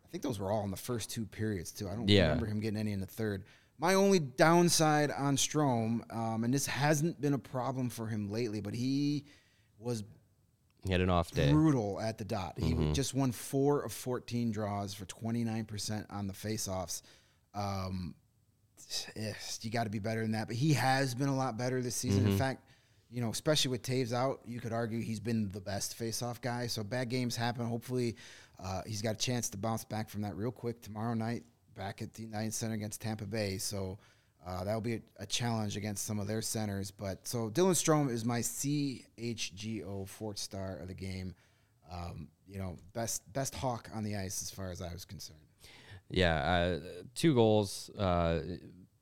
I 0.08 0.10
think 0.10 0.24
those 0.24 0.40
were 0.40 0.52
all 0.52 0.64
in 0.64 0.72
the 0.72 0.78
first 0.78 1.10
two 1.10 1.26
periods 1.26 1.72
too. 1.72 1.90
I 1.90 1.96
don't 1.96 2.08
Yeah. 2.08 2.24
remember 2.24 2.46
him 2.46 2.60
getting 2.62 2.80
any 2.80 2.94
in 2.94 3.02
the 3.02 3.06
third. 3.06 3.44
My 3.78 3.94
only 3.96 4.20
downside 4.20 5.12
on 5.12 5.36
Strome, 5.36 6.02
um, 6.16 6.44
and 6.46 6.54
this 6.54 6.66
hasn't 6.66 7.20
been 7.20 7.34
a 7.34 7.38
problem 7.40 7.90
for 7.90 8.08
him 8.08 8.32
lately, 8.32 8.62
but 8.62 8.74
he 8.74 9.26
was 9.78 10.04
He 10.86 10.92
had 10.92 11.02
an 11.02 11.10
off 11.10 11.30
day. 11.32 11.52
brutal 11.52 12.00
at 12.00 12.18
the 12.18 12.24
dot. 12.26 12.58
He 12.58 12.72
w- 12.72 12.94
just 12.94 13.14
won 13.14 13.32
four 13.34 13.84
of 13.84 13.92
14 13.92 14.52
draws 14.52 14.94
for 14.94 15.06
29% 15.06 16.06
on 16.10 16.26
the 16.28 16.34
faceoffs. 16.34 17.02
Um, 17.54 18.16
yes, 19.16 19.60
you 19.62 19.70
got 19.72 19.84
to 19.84 19.90
be 19.90 20.00
better 20.00 20.22
than 20.22 20.32
that. 20.32 20.48
But 20.48 20.56
he 20.56 20.74
has 20.74 21.14
been 21.14 21.28
a 21.30 21.36
lot 21.36 21.58
better 21.58 21.82
this 21.82 21.96
season. 21.96 22.26
In 22.28 22.38
fact, 22.38 22.64
you 23.10 23.22
know, 23.22 23.30
especially 23.30 23.72
with 23.72 23.84
Toews 23.84 24.14
out, 24.14 24.42
you 24.46 24.60
could 24.60 24.74
argue 24.74 25.02
he's 25.02 25.20
been 25.20 25.50
the 25.52 25.62
best 25.62 25.98
faceoff 25.98 26.42
guy. 26.42 26.68
So 26.68 26.84
bad 26.84 27.10
games 27.10 27.36
happen. 27.36 27.66
Hopefully, 27.66 28.16
uh, 28.64 28.82
he's 28.86 29.02
got 29.02 29.16
a 29.16 29.18
chance 29.18 29.50
to 29.50 29.58
bounce 29.58 29.84
back 29.84 30.10
from 30.10 30.22
that 30.22 30.36
real 30.36 30.52
quick 30.52 30.82
tomorrow 30.82 31.14
night 31.14 31.44
back 31.76 32.02
at 32.02 32.14
the 32.14 32.24
United 32.24 32.54
Center 32.54 32.74
against 32.74 33.02
Tampa 33.02 33.26
Bay. 33.26 33.58
So 33.58 34.00
uh, 34.46 34.64
that'll 34.64 34.82
be 34.82 34.96
a, 34.96 35.02
a 35.20 35.26
challenge 35.26 35.78
against 35.78 36.06
some 36.06 36.20
of 36.20 36.28
their 36.28 36.42
centers. 36.42 36.90
But 36.90 37.28
so 37.28 37.50
Dylan 37.50 37.72
Strome 37.72 38.10
is 38.10 38.26
my 38.26 38.40
CHGO 38.40 40.08
fourth 40.08 40.40
star 40.40 40.78
of 40.78 40.88
the 40.88 40.94
game. 40.94 41.36
Um, 41.92 42.30
you 42.48 42.60
know, 42.60 42.78
best 42.94 43.32
best 43.32 43.56
hawk 43.56 43.90
on 43.94 44.04
the 44.04 44.16
ice 44.16 44.42
as 44.42 44.50
far 44.50 44.72
as 44.72 44.82
I 44.82 44.92
was 44.92 45.06
concerned. 45.06 45.40
Yeah, 46.10 46.36
uh, 46.36 46.80
two 47.16 47.34
goals. 47.34 47.90
Uh, 47.98 48.40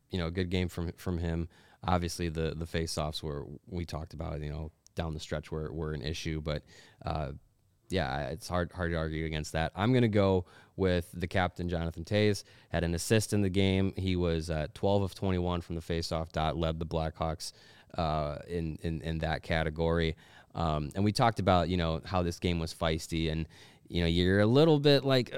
you 0.10 0.20
know, 0.20 0.30
good 0.30 0.50
game 0.50 0.68
from 0.68 0.91
from 0.94 1.18
him. 1.18 1.48
Obviously, 1.84 2.30
the 2.30 2.54
the 2.56 2.65
faceoffs 2.65 3.24
were 3.24 3.46
we 3.68 3.86
talked 3.86 4.13
about. 4.13 4.41
You 4.41 4.50
know, 4.50 4.72
down 4.96 5.13
the 5.13 5.20
stretch 5.20 5.52
were 5.52 5.72
were 5.72 5.94
an 5.94 6.02
issue, 6.02 6.41
but 6.41 6.63
uh, 7.06 7.32
yeah, 7.89 8.28
it's 8.28 8.48
hard 8.48 8.71
hard 8.71 8.91
to 8.91 8.98
argue 8.98 9.26
against 9.26 9.54
that. 9.54 9.71
I'm 9.76 9.93
gonna 9.93 10.08
go 10.08 10.45
with 10.76 11.10
the 11.13 11.28
captain, 11.28 11.69
Jonathan 11.69 12.04
Toews. 12.04 12.43
Had 12.69 12.84
an 12.84 12.93
assist 12.93 13.34
in 13.34 13.41
the 13.41 13.50
game. 13.50 13.93
He 13.95 14.15
was 14.15 14.50
uh, 14.50 14.67
12 14.74 15.04
of 15.04 15.15
21 15.15 15.62
from 15.62 15.76
the 15.76 15.82
faceoff 15.82 16.32
dot. 16.32 16.58
Led 16.58 16.80
the 16.80 16.86
Blackhawks 16.86 17.54
uh, 17.98 18.38
in, 18.48 18.78
in 18.82 19.02
in 19.02 19.19
that 19.19 19.43
category. 19.43 20.15
Um, 20.54 20.91
and 20.95 21.04
we 21.04 21.12
talked 21.12 21.39
about 21.39 21.69
you 21.69 21.78
know 21.78 22.02
how 22.06 22.24
this 22.24 22.39
game 22.39 22.60
was 22.60 22.74
feisty 22.74 23.32
and 23.32 23.48
you 23.88 24.02
know 24.02 24.08
you're 24.08 24.39
a 24.39 24.45
little 24.45 24.80
bit 24.80 25.04
like 25.04 25.32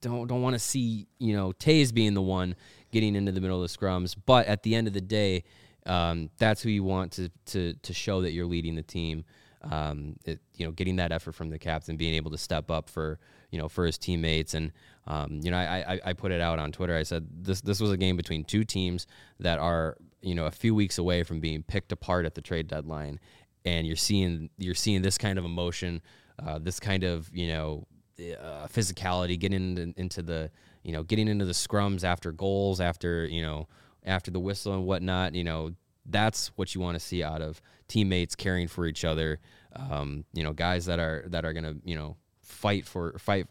don't 0.00 0.26
don't 0.28 0.42
want 0.42 0.54
to 0.54 0.58
see 0.58 1.06
you 1.18 1.36
know 1.36 1.52
Toews 1.52 1.92
being 1.92 2.14
the 2.14 2.22
one 2.22 2.54
getting 2.92 3.16
into 3.16 3.32
the 3.32 3.40
middle 3.40 3.60
of 3.62 3.70
the 3.70 3.76
scrums, 3.76 4.14
but 4.24 4.46
at 4.46 4.62
the 4.62 4.74
end 4.76 4.86
of 4.86 4.92
the 4.92 5.00
day, 5.00 5.42
um, 5.84 6.30
that's 6.38 6.62
who 6.62 6.70
you 6.70 6.84
want 6.84 7.12
to 7.12 7.28
to 7.46 7.74
to 7.74 7.92
show 7.92 8.22
that 8.22 8.32
you're 8.32 8.46
leading 8.46 8.76
the 8.76 8.82
team. 8.82 9.24
Um, 9.70 10.16
it, 10.24 10.40
you 10.56 10.66
know, 10.66 10.72
getting 10.72 10.96
that 10.96 11.12
effort 11.12 11.32
from 11.32 11.50
the 11.50 11.58
captain, 11.58 11.96
being 11.96 12.14
able 12.14 12.30
to 12.30 12.38
step 12.38 12.70
up 12.70 12.90
for 12.90 13.18
you 13.50 13.58
know 13.58 13.68
for 13.68 13.86
his 13.86 13.98
teammates, 13.98 14.54
and 14.54 14.72
um, 15.06 15.40
you 15.42 15.50
know, 15.50 15.56
I, 15.56 15.94
I 15.94 16.00
I 16.06 16.12
put 16.12 16.32
it 16.32 16.40
out 16.40 16.58
on 16.58 16.72
Twitter. 16.72 16.96
I 16.96 17.02
said 17.02 17.26
this 17.42 17.60
this 17.60 17.80
was 17.80 17.90
a 17.90 17.96
game 17.96 18.16
between 18.16 18.44
two 18.44 18.64
teams 18.64 19.06
that 19.40 19.58
are 19.58 19.96
you 20.20 20.34
know 20.34 20.46
a 20.46 20.50
few 20.50 20.74
weeks 20.74 20.98
away 20.98 21.22
from 21.22 21.40
being 21.40 21.62
picked 21.62 21.92
apart 21.92 22.26
at 22.26 22.34
the 22.34 22.40
trade 22.40 22.68
deadline, 22.68 23.20
and 23.64 23.86
you're 23.86 23.96
seeing 23.96 24.50
you're 24.58 24.74
seeing 24.74 25.02
this 25.02 25.18
kind 25.18 25.38
of 25.38 25.44
emotion, 25.44 26.02
uh, 26.44 26.58
this 26.58 26.80
kind 26.80 27.04
of 27.04 27.30
you 27.32 27.48
know 27.48 27.86
uh, 28.18 28.66
physicality, 28.68 29.38
getting 29.38 29.76
into, 29.76 30.00
into 30.00 30.22
the 30.22 30.50
you 30.82 30.92
know 30.92 31.02
getting 31.02 31.28
into 31.28 31.44
the 31.44 31.52
scrums 31.52 32.04
after 32.04 32.32
goals, 32.32 32.80
after 32.80 33.26
you 33.26 33.42
know 33.42 33.68
after 34.04 34.30
the 34.30 34.40
whistle 34.40 34.74
and 34.74 34.84
whatnot. 34.84 35.34
You 35.34 35.44
know 35.44 35.74
that's 36.06 36.48
what 36.56 36.74
you 36.74 36.80
want 36.80 36.94
to 36.96 37.00
see 37.00 37.22
out 37.22 37.42
of 37.42 37.60
teammates 37.88 38.34
caring 38.34 38.68
for 38.68 38.86
each 38.86 39.04
other. 39.04 39.40
Um, 39.74 40.24
you 40.32 40.42
know, 40.42 40.52
guys 40.52 40.86
that 40.86 40.98
are 40.98 41.24
that 41.28 41.44
are 41.44 41.52
gonna 41.52 41.74
you 41.84 41.96
know 41.96 42.16
fight 42.44 42.86
for 42.86 43.18
fight 43.18 43.46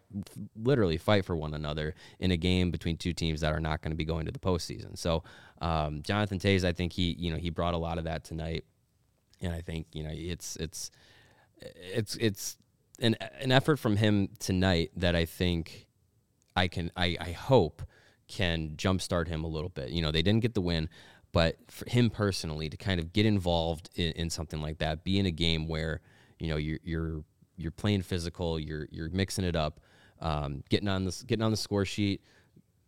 literally 0.55 0.97
fight 0.97 1.25
for 1.25 1.35
one 1.35 1.53
another 1.53 1.95
in 2.19 2.31
a 2.31 2.37
game 2.37 2.71
between 2.71 2.95
two 2.95 3.11
teams 3.11 3.41
that 3.41 3.51
are 3.51 3.59
not 3.59 3.81
going 3.81 3.91
to 3.91 3.97
be 3.97 4.05
going 4.05 4.25
to 4.25 4.31
the 4.31 4.39
postseason. 4.39 4.97
So 4.97 5.23
um, 5.61 6.01
Jonathan 6.03 6.39
Toews, 6.39 6.63
I 6.63 6.73
think 6.73 6.93
he 6.93 7.15
you 7.19 7.31
know 7.31 7.37
he 7.37 7.49
brought 7.49 7.73
a 7.73 7.77
lot 7.77 7.97
of 7.97 8.03
that 8.05 8.23
tonight, 8.23 8.65
and 9.41 9.53
I 9.53 9.61
think 9.61 9.87
you 9.91 10.03
know 10.03 10.11
it's 10.11 10.55
it's 10.57 10.91
it's 11.75 12.15
it's 12.17 12.57
an 12.99 13.15
an 13.39 13.51
effort 13.51 13.77
from 13.77 13.97
him 13.97 14.29
tonight 14.39 14.91
that 14.95 15.15
I 15.15 15.25
think 15.25 15.87
I 16.55 16.67
can 16.67 16.91
I, 16.95 17.17
I 17.19 17.31
hope 17.31 17.81
can 18.27 18.71
jumpstart 18.77 19.27
him 19.27 19.43
a 19.43 19.47
little 19.47 19.69
bit. 19.69 19.89
You 19.89 20.01
know 20.01 20.11
they 20.11 20.21
didn't 20.21 20.41
get 20.41 20.53
the 20.53 20.61
win, 20.61 20.89
but 21.33 21.57
for 21.69 21.89
him 21.89 22.09
personally 22.09 22.69
to 22.69 22.77
kind 22.77 23.01
of 23.01 23.11
get 23.11 23.25
involved 23.25 23.89
in, 23.95 24.13
in 24.13 24.29
something 24.29 24.61
like 24.61 24.77
that, 24.77 25.03
be 25.03 25.19
in 25.19 25.25
a 25.25 25.31
game 25.31 25.67
where 25.67 25.99
you 26.39 26.47
know 26.47 26.55
you're 26.55 26.79
you're 26.83 27.23
you're 27.57 27.71
playing 27.71 28.03
physical, 28.03 28.57
you're 28.57 28.87
you're 28.91 29.09
mixing 29.09 29.43
it 29.43 29.55
up, 29.55 29.81
um, 30.21 30.63
getting 30.69 30.87
on 30.87 31.03
this 31.03 31.23
getting 31.23 31.43
on 31.43 31.51
the 31.51 31.57
score 31.57 31.83
sheet, 31.83 32.21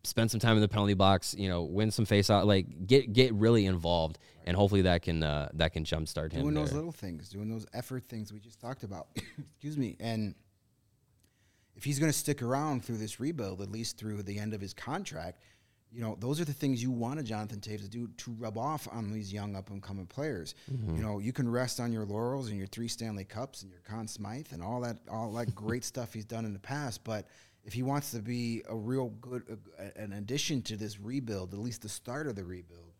spend 0.04 0.30
some 0.30 0.40
time 0.40 0.56
in 0.56 0.62
the 0.62 0.68
penalty 0.68 0.94
box, 0.94 1.34
you 1.36 1.48
know, 1.48 1.64
win 1.64 1.90
some 1.90 2.06
face 2.06 2.30
out, 2.30 2.46
like 2.46 2.86
get 2.86 3.12
get 3.12 3.34
really 3.34 3.66
involved, 3.66 4.18
and 4.44 4.56
hopefully 4.56 4.82
that 4.82 5.02
can 5.02 5.22
uh, 5.22 5.48
that 5.54 5.72
can 5.72 5.84
jumpstart 5.84 6.32
him. 6.32 6.42
doing 6.42 6.54
those 6.54 6.70
there. 6.70 6.78
little 6.78 6.92
things, 6.92 7.28
doing 7.28 7.50
those 7.50 7.66
effort 7.74 8.04
things 8.08 8.32
we 8.32 8.38
just 8.38 8.60
talked 8.60 8.84
about. 8.84 9.08
Excuse 9.54 9.76
me. 9.76 9.96
And 10.00 10.34
if 11.74 11.84
he's 11.84 11.98
going 11.98 12.10
to 12.10 12.18
stick 12.18 12.42
around 12.42 12.84
through 12.84 12.96
this 12.96 13.20
rebuild, 13.20 13.60
at 13.60 13.70
least 13.70 13.98
through 13.98 14.22
the 14.22 14.38
end 14.38 14.54
of 14.54 14.60
his 14.60 14.72
contract, 14.72 15.40
you 15.92 16.02
know, 16.02 16.16
those 16.20 16.40
are 16.40 16.44
the 16.44 16.52
things 16.52 16.82
you 16.82 16.90
want 16.90 17.20
a 17.20 17.22
Jonathan 17.22 17.60
Toews 17.60 17.82
to 17.82 17.88
do 17.88 18.08
to 18.18 18.32
rub 18.32 18.58
off 18.58 18.86
on 18.90 19.10
these 19.12 19.32
young 19.32 19.56
up 19.56 19.70
and 19.70 19.82
coming 19.82 20.06
players. 20.06 20.54
You 20.96 21.02
know, 21.02 21.18
you 21.18 21.32
can 21.32 21.48
rest 21.48 21.80
on 21.80 21.92
your 21.92 22.04
laurels 22.04 22.48
and 22.48 22.58
your 22.58 22.66
three 22.66 22.88
Stanley 22.88 23.24
Cups 23.24 23.62
and 23.62 23.70
your 23.70 23.80
Conn 23.80 24.06
Smythe 24.08 24.48
and 24.52 24.62
all 24.62 24.80
that, 24.82 24.98
all 25.10 25.32
that 25.32 25.54
great 25.54 25.84
stuff 25.84 26.12
he's 26.12 26.24
done 26.24 26.44
in 26.44 26.52
the 26.52 26.58
past. 26.58 27.02
But 27.04 27.26
if 27.64 27.72
he 27.72 27.82
wants 27.82 28.10
to 28.12 28.18
be 28.18 28.62
a 28.68 28.76
real 28.76 29.08
good, 29.20 29.58
uh, 29.78 29.84
an 29.96 30.12
addition 30.12 30.60
to 30.62 30.76
this 30.76 31.00
rebuild, 31.00 31.54
at 31.54 31.60
least 31.60 31.82
the 31.82 31.88
start 31.88 32.26
of 32.26 32.36
the 32.36 32.44
rebuild, 32.44 32.92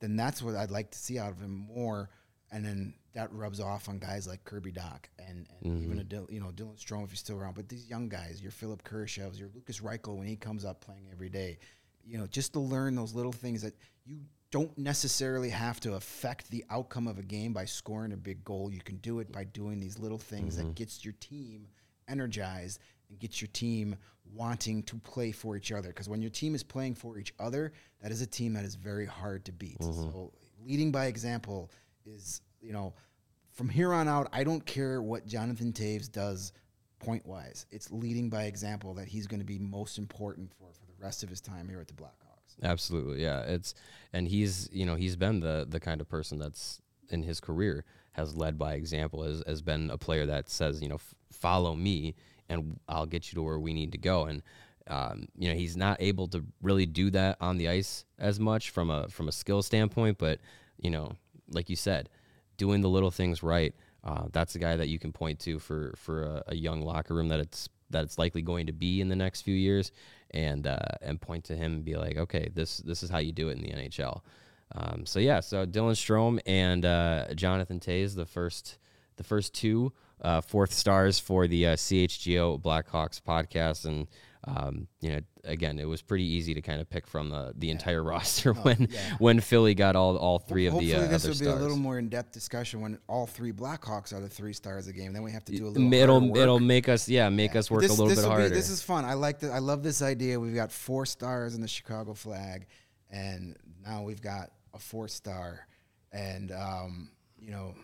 then 0.00 0.16
that's 0.16 0.42
what 0.42 0.56
I'd 0.56 0.70
like 0.70 0.90
to 0.90 0.98
see 0.98 1.18
out 1.18 1.30
of 1.30 1.40
him 1.40 1.66
more. 1.74 2.10
And 2.50 2.64
then 2.64 2.94
that 3.14 3.32
rubs 3.32 3.60
off 3.60 3.88
on 3.88 3.98
guys 3.98 4.26
like 4.26 4.44
Kirby 4.44 4.72
Dach 4.72 5.04
and, 5.18 5.46
and 5.62 5.82
even 5.82 5.98
a 6.00 6.04
Dil, 6.04 6.26
you 6.30 6.40
know 6.40 6.48
Dylan 6.48 6.76
Strome 6.76 7.04
if 7.04 7.10
he's 7.10 7.20
still 7.20 7.38
around. 7.38 7.54
But 7.54 7.68
these 7.68 7.88
young 7.88 8.08
guys, 8.08 8.42
your 8.42 8.50
Philipp 8.50 8.82
Kurashevs, 8.84 9.38
your 9.38 9.48
Lukas 9.54 9.80
Reichel 9.80 10.16
when 10.16 10.26
he 10.26 10.36
comes 10.36 10.64
up 10.64 10.80
playing 10.82 11.06
every 11.12 11.28
day, 11.30 11.58
you 12.04 12.18
know, 12.18 12.26
just 12.26 12.52
to 12.54 12.60
learn 12.60 12.94
those 12.94 13.14
little 13.14 13.32
things 13.32 13.62
that 13.62 13.74
you 14.04 14.18
don't 14.50 14.76
necessarily 14.76 15.48
have 15.48 15.80
to 15.80 15.94
affect 15.94 16.50
the 16.50 16.64
outcome 16.70 17.08
of 17.08 17.18
a 17.18 17.22
game 17.22 17.52
by 17.52 17.64
scoring 17.64 18.12
a 18.12 18.16
big 18.16 18.44
goal. 18.44 18.70
You 18.70 18.80
can 18.80 18.96
do 18.96 19.18
it 19.20 19.32
by 19.32 19.44
doing 19.44 19.80
these 19.80 19.98
little 19.98 20.18
things 20.18 20.56
that 20.56 20.64
mm-hmm. 20.64 20.72
gets 20.72 21.04
your 21.04 21.14
team 21.20 21.66
energized 22.08 22.80
and 23.08 23.18
gets 23.18 23.40
your 23.40 23.48
team 23.48 23.96
wanting 24.34 24.82
to 24.84 24.96
play 24.96 25.32
for 25.32 25.56
each 25.56 25.72
other. 25.72 25.88
Because 25.88 26.08
when 26.08 26.20
your 26.20 26.30
team 26.30 26.54
is 26.54 26.62
playing 26.62 26.94
for 26.94 27.18
each 27.18 27.32
other, 27.40 27.72
that 28.02 28.12
is 28.12 28.20
a 28.20 28.26
team 28.26 28.52
that 28.52 28.64
is 28.64 28.74
very 28.74 29.06
hard 29.06 29.44
to 29.46 29.52
beat. 29.52 29.78
Mm-hmm. 29.78 30.10
So 30.10 30.32
leading 30.64 30.92
by 30.92 31.06
example 31.06 31.70
is, 32.04 32.42
you 32.60 32.72
know, 32.72 32.94
from 33.52 33.68
here 33.68 33.92
on 33.92 34.08
out, 34.08 34.28
I 34.32 34.44
don't 34.44 34.64
care 34.64 35.02
what 35.02 35.26
Jonathan 35.26 35.72
Toews 35.72 36.10
does 36.10 36.52
point 36.98 37.26
wise. 37.26 37.66
It's 37.70 37.90
leading 37.90 38.30
by 38.30 38.44
example 38.44 38.94
that 38.94 39.08
he's 39.08 39.26
going 39.26 39.40
to 39.40 39.46
be 39.46 39.58
most 39.58 39.98
important 39.98 40.52
for 40.58 40.72
rest 41.02 41.22
of 41.22 41.28
his 41.28 41.40
time 41.40 41.68
here 41.68 41.80
at 41.80 41.88
the 41.88 41.94
Blackhawks. 41.94 42.62
Absolutely, 42.62 43.22
yeah. 43.22 43.40
It's 43.42 43.74
and 44.12 44.28
he's 44.28 44.68
you 44.72 44.86
know 44.86 44.94
he's 44.94 45.16
been 45.16 45.40
the 45.40 45.66
the 45.68 45.80
kind 45.80 46.00
of 46.00 46.08
person 46.08 46.38
that's 46.38 46.80
in 47.10 47.22
his 47.22 47.40
career 47.40 47.84
has 48.12 48.34
led 48.34 48.58
by 48.58 48.74
example. 48.74 49.22
Has 49.22 49.42
has 49.46 49.62
been 49.62 49.90
a 49.90 49.98
player 49.98 50.26
that 50.26 50.48
says 50.48 50.82
you 50.82 50.88
know 50.88 50.96
f- 50.96 51.14
follow 51.32 51.74
me 51.74 52.14
and 52.48 52.78
I'll 52.88 53.06
get 53.06 53.32
you 53.32 53.36
to 53.36 53.42
where 53.42 53.58
we 53.58 53.72
need 53.72 53.92
to 53.92 53.98
go. 53.98 54.26
And 54.26 54.42
um, 54.88 55.26
you 55.36 55.48
know 55.48 55.54
he's 55.54 55.76
not 55.76 55.96
able 56.00 56.28
to 56.28 56.44
really 56.60 56.86
do 56.86 57.10
that 57.10 57.36
on 57.40 57.56
the 57.56 57.68
ice 57.68 58.04
as 58.18 58.38
much 58.38 58.70
from 58.70 58.90
a 58.90 59.08
from 59.08 59.28
a 59.28 59.32
skill 59.32 59.62
standpoint, 59.62 60.18
but 60.18 60.38
you 60.78 60.90
know 60.90 61.12
like 61.50 61.68
you 61.68 61.76
said, 61.76 62.08
doing 62.56 62.80
the 62.80 62.88
little 62.88 63.10
things 63.10 63.42
right. 63.42 63.74
Uh, 64.04 64.24
that's 64.32 64.54
a 64.56 64.58
guy 64.58 64.76
that 64.76 64.88
you 64.88 64.98
can 64.98 65.12
point 65.12 65.38
to 65.40 65.58
for 65.58 65.94
for 65.96 66.24
a, 66.24 66.42
a 66.48 66.54
young 66.54 66.82
locker 66.82 67.14
room 67.14 67.28
that 67.28 67.40
it's 67.40 67.68
that 67.90 68.04
it's 68.04 68.18
likely 68.18 68.42
going 68.42 68.66
to 68.66 68.72
be 68.72 69.00
in 69.00 69.08
the 69.08 69.16
next 69.16 69.42
few 69.42 69.54
years, 69.54 69.92
and 70.32 70.66
uh, 70.66 70.78
and 71.00 71.20
point 71.20 71.44
to 71.44 71.56
him 71.56 71.74
and 71.74 71.84
be 71.84 71.96
like, 71.96 72.16
okay, 72.16 72.48
this 72.54 72.78
this 72.78 73.02
is 73.02 73.10
how 73.10 73.18
you 73.18 73.32
do 73.32 73.48
it 73.48 73.58
in 73.58 73.62
the 73.62 73.70
NHL. 73.70 74.20
Um, 74.74 75.04
so 75.04 75.18
yeah, 75.18 75.40
so 75.40 75.66
Dylan 75.66 75.92
Strome 75.92 76.40
and 76.46 76.84
uh, 76.84 77.34
Jonathan 77.34 77.80
Toews, 77.80 78.14
the 78.14 78.24
first 78.24 78.78
the 79.16 79.24
first 79.24 79.54
two 79.54 79.92
uh, 80.22 80.40
fourth 80.40 80.72
stars 80.72 81.18
for 81.18 81.46
the 81.46 81.66
uh, 81.66 81.76
CHGO 81.76 82.60
Blackhawks 82.60 83.20
podcast, 83.20 83.84
and 83.84 84.06
um, 84.44 84.88
you 85.00 85.10
know, 85.10 85.20
again, 85.44 85.78
it 85.78 85.84
was 85.84 86.02
pretty 86.02 86.24
easy 86.24 86.52
to 86.54 86.62
kind 86.62 86.80
of 86.80 86.90
pick 86.90 87.06
from 87.06 87.28
the, 87.28 87.52
the 87.56 87.70
entire 87.70 88.02
roster 88.12 88.52
when 88.52 88.88
when 89.18 89.40
Philly 89.40 89.74
got 89.74 89.94
all 89.94 90.16
all 90.16 90.38
three 90.40 90.66
of 90.66 90.74
the 90.78 90.90
Hopefully, 90.90 91.06
uh, 91.06 91.10
this 91.10 91.24
other 91.24 91.32
will 91.32 91.38
be 91.38 91.44
stars. 91.44 91.58
a 91.58 91.62
little 91.62 91.76
more 91.76 91.98
in 91.98 92.08
depth 92.08 92.32
discussion 92.32 92.80
when 92.80 92.98
all 93.06 93.26
three 93.26 93.52
Blackhawks 93.52 94.12
are 94.12 94.20
the 94.20 94.28
three 94.28 94.52
stars 94.52 94.88
of 94.88 94.94
the 94.94 95.00
game. 95.00 95.12
Then 95.12 95.22
we 95.22 95.30
have 95.30 95.44
to 95.44 95.52
do 95.52 95.66
a 95.66 95.68
little. 95.68 95.86
M- 95.86 95.92
it'll 95.92 96.28
work. 96.28 96.38
it'll 96.38 96.60
make 96.60 96.88
us 96.88 97.08
yeah 97.08 97.28
make 97.28 97.54
us 97.54 97.70
work 97.70 97.82
this, 97.82 97.96
a 97.96 98.02
little 98.02 98.16
bit 98.16 98.24
harder. 98.24 98.48
Be, 98.48 98.54
this 98.54 98.68
is 98.70 98.82
fun. 98.82 99.04
I 99.04 99.14
like 99.14 99.38
that. 99.40 99.52
I 99.52 99.58
love 99.58 99.82
this 99.82 100.02
idea. 100.02 100.40
We've 100.40 100.54
got 100.54 100.72
four 100.72 101.06
stars 101.06 101.54
in 101.54 101.60
the 101.60 101.68
Chicago 101.68 102.14
flag, 102.14 102.66
and 103.10 103.56
now 103.84 104.02
we've 104.02 104.22
got 104.22 104.50
a 104.74 104.78
four 104.78 105.06
star, 105.06 105.66
and 106.12 106.50
um, 106.50 107.10
you 107.38 107.50
know. 107.52 107.74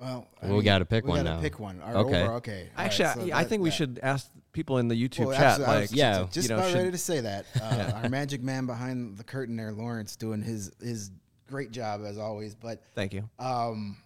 Well, 0.00 0.26
I 0.42 0.46
Well, 0.46 0.56
we 0.56 0.62
gotta 0.64 0.84
pick 0.84 1.04
we 1.04 1.10
one 1.10 1.24
gotta 1.24 1.36
now. 1.36 1.42
Pick 1.42 1.60
one. 1.60 1.80
Our 1.82 1.96
Okay. 1.98 2.22
Over, 2.22 2.32
okay. 2.34 2.68
All 2.76 2.84
right, 2.84 2.84
Actually, 2.86 3.30
so 3.30 3.34
I, 3.34 3.38
I 3.38 3.42
that- 3.42 3.48
think 3.50 3.62
we 3.62 3.68
that- 3.68 3.76
should 3.76 4.00
ask 4.02 4.30
people 4.52 4.78
in 4.78 4.88
the 4.88 4.94
YouTube 4.94 5.26
well, 5.26 5.36
chat, 5.36 5.42
absolutely. 5.60 5.74
Like, 5.74 5.82
was 5.82 5.92
yeah, 5.92 6.18
just, 6.20 6.32
just 6.32 6.48
you 6.48 6.54
know, 6.54 6.60
about 6.60 6.70
should- 6.70 6.78
ready 6.78 6.90
to 6.92 6.98
say 6.98 7.20
that. 7.20 7.46
Uh, 7.62 8.00
Our 8.02 8.08
magic 8.08 8.42
man 8.42 8.66
behind 8.66 9.16
the 9.18 9.24
curtain 9.24 9.56
there, 9.56 9.72
Lawrence, 9.72 10.16
doing 10.16 10.42
his 10.42 10.72
his 10.82 11.10
great 11.48 11.70
job 11.72 12.00
as 12.04 12.16
always. 12.18 12.54
But 12.54 12.82
thank 12.94 13.12
you. 13.12 13.28
um, 13.38 13.96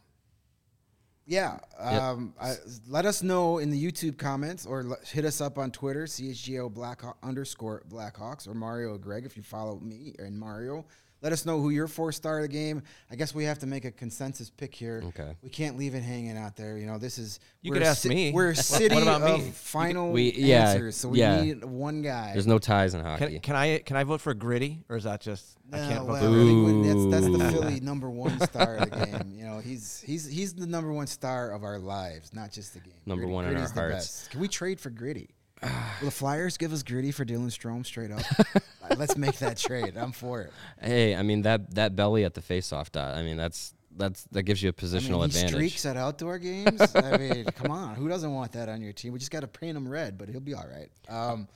yeah, 1.27 1.59
um, 1.79 2.35
I, 2.39 2.55
let 2.87 3.07
us 3.07 3.23
know 3.23 3.57
in 3.59 3.71
the 3.71 3.83
YouTube 3.83 4.19
comments 4.19 4.67
or 4.67 4.81
l- 4.83 4.99
hit 5.07 5.25
us 5.25 5.41
up 5.41 5.57
on 5.57 5.71
Twitter, 5.71 6.05
CHGO 6.05 6.69
Blackhawk 6.73 7.17
underscore 7.23 7.83
Blackhawks 7.89 8.47
or 8.47 8.53
Mario 8.53 8.99
Greg 8.99 9.25
if 9.25 9.35
you 9.37 9.43
follow 9.43 9.79
me 9.81 10.15
and 10.19 10.39
Mario. 10.39 10.85
Let 11.25 11.33
us 11.33 11.47
know 11.47 11.59
who 11.59 11.71
your 11.71 11.89
four 11.89 12.13
star 12.13 12.37
of 12.37 12.43
the 12.43 12.49
game. 12.49 12.83
I 13.11 13.17
guess 13.17 13.35
we 13.35 13.45
have 13.45 13.59
to 13.61 13.67
make 13.67 13.87
a 13.87 13.91
consensus 13.91 14.51
pick 14.51 14.75
here. 14.75 15.03
Okay. 15.09 15.35
We 15.43 15.49
can't 15.49 15.79
leave 15.79 15.95
it 15.95 16.03
hanging 16.03 16.37
out 16.37 16.55
there. 16.55 16.77
You 16.77 16.87
know, 16.87 16.99
this 16.99 17.17
is 17.19 17.41
You 17.63 17.71
we're 17.71 17.77
could 17.77 17.83
a 17.85 17.87
ask 17.87 18.05
me. 18.05 18.31
We're 18.31 18.49
a 18.51 18.55
What- 18.55 18.57
city 18.59 18.95
what 18.95 19.03
about 19.05 19.23
of 19.23 19.43
me? 19.43 19.51
final 19.53 20.13
We- 20.13 20.35
yeah, 20.35 20.69
answers, 20.73 20.97
so 20.97 21.09
we 21.09 21.21
yeah. 21.21 21.41
need 21.41 21.65
one 21.65 22.03
guy. 22.03 22.33
There's 22.35 22.47
no 22.47 22.59
ties 22.59 22.93
in 22.93 23.01
hockey. 23.01 23.25
Can, 23.25 23.41
can 23.41 23.57
I 23.57 23.79
can 23.79 23.97
I 23.97 24.05
vote 24.05 24.21
for 24.21 24.35
Gritty 24.35 24.85
or 24.91 24.97
is 24.99 25.05
that 25.05 25.23
just 25.23 25.57
I 25.73 25.79
No, 25.79 25.89
can't 25.89 26.01
vote 26.01 26.09
well, 26.13 26.21
for 26.21 26.29
I 26.29 26.33
Gritty? 26.33 26.89
that's, 27.11 27.25
that's 27.33 27.39
the 27.39 27.59
Philly 27.59 27.81
number 27.91 28.11
one 28.11 28.39
star 28.41 28.77
of 28.77 28.91
the 28.91 29.07
game. 29.07 29.33
You 29.35 29.45
know, 29.47 29.61
he's 29.61 30.03
he's 30.07 30.27
he's 30.27 30.53
the 30.53 30.67
number 30.67 30.93
one 30.93 31.07
star 31.07 31.53
of 31.53 31.65
our 31.65 31.79
lives, 31.79 32.35
not 32.35 32.53
just 32.53 32.75
the 32.75 32.81
game. 32.81 32.93
Number 33.07 33.23
Gritty- 33.23 33.33
one 33.35 33.45
in 33.47 33.49
our 33.53 33.55
Gritty's 33.55 33.73
the 33.73 33.81
hearts. 33.81 33.95
best. 33.97 34.31
Can 34.31 34.41
we 34.41 34.49
trade 34.49 34.79
for 34.79 34.91
Gritty? 34.91 35.31
Will 36.01 36.07
the 36.07 36.11
Flyers 36.11 36.57
give 36.57 36.73
us 36.73 36.83
Gritty 36.83 37.13
for 37.13 37.25
Dylan 37.25 37.47
Strome 37.47 37.85
straight 37.85 38.11
up? 38.11 38.23
Let's 38.99 39.17
make 39.17 39.39
that 39.39 39.57
trade. 39.57 39.97
I'm 39.97 40.13
for 40.13 40.43
it. 40.43 40.53
Hey, 40.81 41.17
I 41.17 41.23
mean 41.23 41.43
that 41.43 41.75
that 41.75 41.97
belly 41.97 42.25
at 42.25 42.35
the 42.35 42.43
faceoff 42.43 42.93
dot. 42.93 43.17
I 43.17 43.23
mean 43.23 43.37
that's 43.37 43.75
that's 43.97 44.25
that 44.33 44.43
gives 44.43 44.63
you 44.63 44.71
a 44.71 44.73
positional 44.73 45.21
mean, 45.21 45.21
he 45.21 45.25
advantage. 45.25 45.55
streaks 45.55 45.87
at 45.87 45.97
outdoor 45.97 46.39
games. 46.39 46.95
I 46.95 47.17
mean, 47.17 47.45
come 47.57 47.71
on, 47.71 47.95
who 47.95 48.09
doesn't 48.09 48.33
want 48.33 48.53
that 48.53 48.69
on 48.69 48.81
your 48.81 48.93
team? 48.93 49.13
We 49.13 49.19
just 49.19 49.31
got 49.31 49.41
to 49.41 49.49
paint 49.49 49.77
him 49.77 49.89
red, 49.89 50.19
but 50.19 50.29
he'll 50.29 50.41
be 50.41 50.55
all 50.55 50.67
right. 50.67 50.91
Um, 51.09 51.49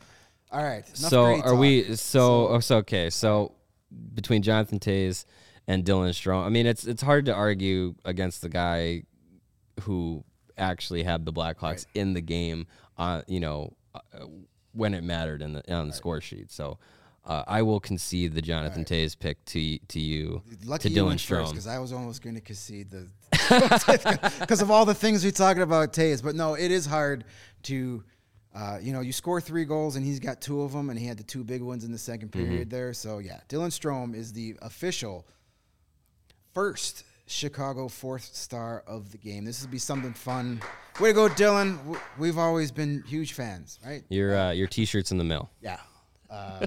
all 0.51 0.62
right. 0.62 0.85
so 0.97 1.25
are 1.27 1.42
talk. 1.42 1.59
we? 1.59 1.94
So, 1.97 2.49
oh, 2.49 2.61
so 2.61 2.79
okay. 2.79 3.11
So 3.11 3.53
between 4.14 4.42
Jonathan 4.42 4.79
Toews 4.79 5.25
and 5.66 5.85
Dylan 5.85 6.11
Strome, 6.11 6.44
I 6.44 6.49
mean 6.49 6.66
it's 6.66 6.87
it's 6.87 7.03
hard 7.03 7.27
to 7.27 7.35
argue 7.35 7.94
against 8.05 8.42
the 8.42 8.49
guy 8.49 9.03
who 9.83 10.25
actually 10.57 11.03
had 11.03 11.25
the 11.25 11.33
Blackhawks 11.33 11.87
in 11.94 12.14
the 12.14 12.21
game. 12.21 12.66
Uh, 12.97 13.23
you 13.29 13.38
know, 13.40 13.73
when 14.72 14.94
it 14.94 15.03
mattered 15.05 15.42
in 15.42 15.53
the 15.55 15.74
on 15.74 15.88
the 15.88 15.94
score 15.94 16.20
sheet. 16.20 16.51
So. 16.51 16.79
Uh, 17.27 17.44
I 17.46 17.61
will 17.61 17.79
concede 17.81 18.33
the 18.33 18.40
Jonathan 18.40 18.87
Toews 18.87 19.18
pick 19.18 19.44
to 19.46 19.79
to 19.88 20.01
you 20.01 20.40
Lucky 20.64 20.88
to 20.88 20.94
Dylan 20.98 21.16
Strome. 21.16 21.51
because 21.51 21.66
I 21.66 21.79
was 21.79 21.92
almost 21.92 22.22
going 22.22 22.37
to 22.37 22.40
concede 22.40 22.88
the 22.90 23.07
because 24.40 24.62
of 24.62 24.70
all 24.70 24.87
the 24.87 24.94
things 24.94 25.22
we 25.22 25.31
talked 25.31 25.61
about 25.61 25.92
Toews. 25.92 26.22
But 26.22 26.37
no, 26.37 26.55
it 26.55 26.70
is 26.70 26.87
hard 26.87 27.24
to. 27.64 28.03
Uh, 28.55 28.79
you 28.81 28.94
know, 28.94 29.01
you 29.01 29.12
score 29.12 29.42
three 29.42 29.66
goals 29.66 29.96
and 29.96 30.07
he's 30.07 30.20
got 30.20 30.40
two 30.40 30.62
of 30.62 30.72
them, 30.72 30.88
and 30.88 30.98
he 30.98 31.05
had 31.07 31.18
the 31.18 31.22
two 31.22 31.44
big 31.44 31.61
ones 31.61 31.85
in 31.85 31.92
the 31.92 31.98
second 31.98 32.33
Mm-hmm. 32.33 32.46
period 32.46 32.70
there. 32.70 32.94
So 32.94 33.18
yeah, 33.18 33.40
Dylan 33.51 33.68
Strome 33.79 34.14
is 34.14 34.33
the 34.33 34.57
official 34.62 35.27
first 36.55 37.05
Chicago 37.28 37.88
fourth 37.88 38.34
star 38.34 38.82
of 38.86 39.12
the 39.12 39.18
game. 39.18 39.44
This 39.44 39.62
would 39.62 39.70
be 39.70 39.78
something 39.78 40.12
fun. 40.12 40.60
Way 40.98 41.10
to 41.10 41.14
go, 41.14 41.28
Dylan. 41.28 41.98
We've 42.18 42.38
always 42.38 42.72
been 42.72 43.02
huge 43.06 43.34
fans, 43.34 43.78
right? 43.84 44.02
Your 44.08 44.36
uh, 44.36 44.50
your 44.52 44.66
t-shirts 44.66 45.12
in 45.12 45.18
the 45.18 45.24
mail. 45.24 45.50
Yeah. 45.60 45.78
Uh, 46.30 46.66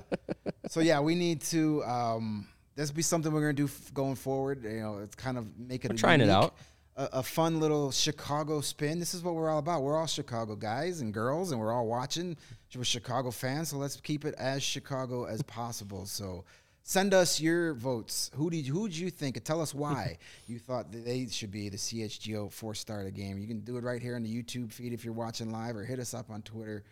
so 0.68 0.80
yeah, 0.80 1.00
we 1.00 1.16
need 1.16 1.42
to. 1.42 1.84
Um, 1.84 2.48
this 2.76 2.90
will 2.90 2.96
be 2.96 3.02
something 3.02 3.32
we're 3.32 3.42
gonna 3.42 3.54
do 3.54 3.66
f- 3.66 3.94
going 3.94 4.16
forward. 4.16 4.64
You 4.64 4.80
know, 4.80 5.00
it's 5.00 5.16
kind 5.16 5.38
of 5.38 5.48
make 5.58 5.84
it. 5.86 5.90
We're 5.92 5.96
a 5.96 5.98
trying 5.98 6.22
it 6.22 6.30
out. 6.30 6.56
A, 6.96 7.10
a 7.14 7.24
fun 7.24 7.60
little 7.60 7.92
Chicago 7.92 8.62
spin. 8.62 9.00
This 9.00 9.14
is 9.14 9.24
what 9.24 9.36
we're 9.36 9.50
all 9.50 9.60
about. 9.60 9.82
We're 9.82 9.98
all 9.98 10.08
Chicago 10.08 10.56
guys 10.56 11.02
and 11.02 11.14
girls, 11.14 11.52
and 11.52 11.60
we're 11.60 11.74
all 11.74 11.88
watching. 11.88 12.38
We're 12.76 12.84
Chicago 12.84 13.32
fans, 13.32 13.70
so 13.70 13.78
let's 13.78 13.98
keep 14.00 14.26
it 14.26 14.36
as 14.36 14.64
Chicago 14.64 15.26
as 15.26 15.42
possible. 15.42 16.06
So. 16.06 16.44
Send 16.84 17.14
us 17.14 17.40
your 17.40 17.74
votes. 17.74 18.32
Who 18.36 18.50
did 18.50 18.66
who 18.66 18.88
did 18.88 18.98
you 18.98 19.10
think? 19.10 19.38
and 19.38 19.46
Tell 19.46 19.62
us 19.62 19.74
why 19.74 20.18
you 20.48 20.60
thought 20.60 20.92
that 20.92 21.06
they 21.06 21.28
should 21.28 21.52
be 21.52 21.70
the 21.70 21.78
CHGO 21.78 22.52
four 22.52 22.74
star 22.74 23.00
of 23.00 23.06
the 23.06 23.12
game. 23.12 23.38
You 23.38 23.48
can 23.48 23.60
do 23.62 23.78
it 23.78 23.84
right 23.84 24.02
here 24.02 24.16
on 24.16 24.24
the 24.24 24.44
YouTube 24.44 24.72
feed 24.72 24.94
if 24.94 25.06
you're 25.06 25.14
watching 25.14 25.52
live, 25.52 25.76
or 25.78 25.84
hit 25.84 26.00
us 26.00 26.14
up 26.14 26.30
on 26.30 26.42
Twitter, 26.42 26.84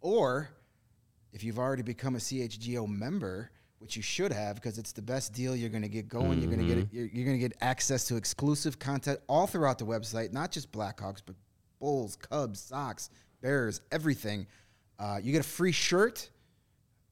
or 0.00 0.50
if 1.32 1.44
you've 1.44 1.58
already 1.58 1.82
become 1.82 2.16
a 2.16 2.18
CHGO 2.18 2.88
member, 2.88 3.50
which 3.78 3.96
you 3.96 4.02
should 4.02 4.32
have 4.32 4.56
because 4.56 4.78
it's 4.78 4.92
the 4.92 5.02
best 5.02 5.32
deal 5.32 5.54
you're 5.54 5.70
going 5.70 5.82
to 5.82 5.88
get 5.88 6.08
going. 6.08 6.40
You're 6.40 6.50
going 6.50 6.66
to 6.66 6.74
get 6.74 6.88
you're, 6.92 7.06
you're 7.06 7.24
going 7.24 7.38
to 7.40 7.48
get 7.48 7.56
access 7.60 8.04
to 8.08 8.16
exclusive 8.16 8.78
content 8.78 9.20
all 9.28 9.46
throughout 9.46 9.78
the 9.78 9.86
website, 9.86 10.32
not 10.32 10.50
just 10.50 10.72
Blackhawks, 10.72 11.22
but 11.24 11.36
Bulls, 11.78 12.16
Cubs, 12.16 12.60
Sox, 12.60 13.10
Bears, 13.40 13.80
everything. 13.92 14.46
Uh, 14.98 15.20
you 15.22 15.30
get 15.32 15.40
a 15.40 15.48
free 15.48 15.72
shirt. 15.72 16.28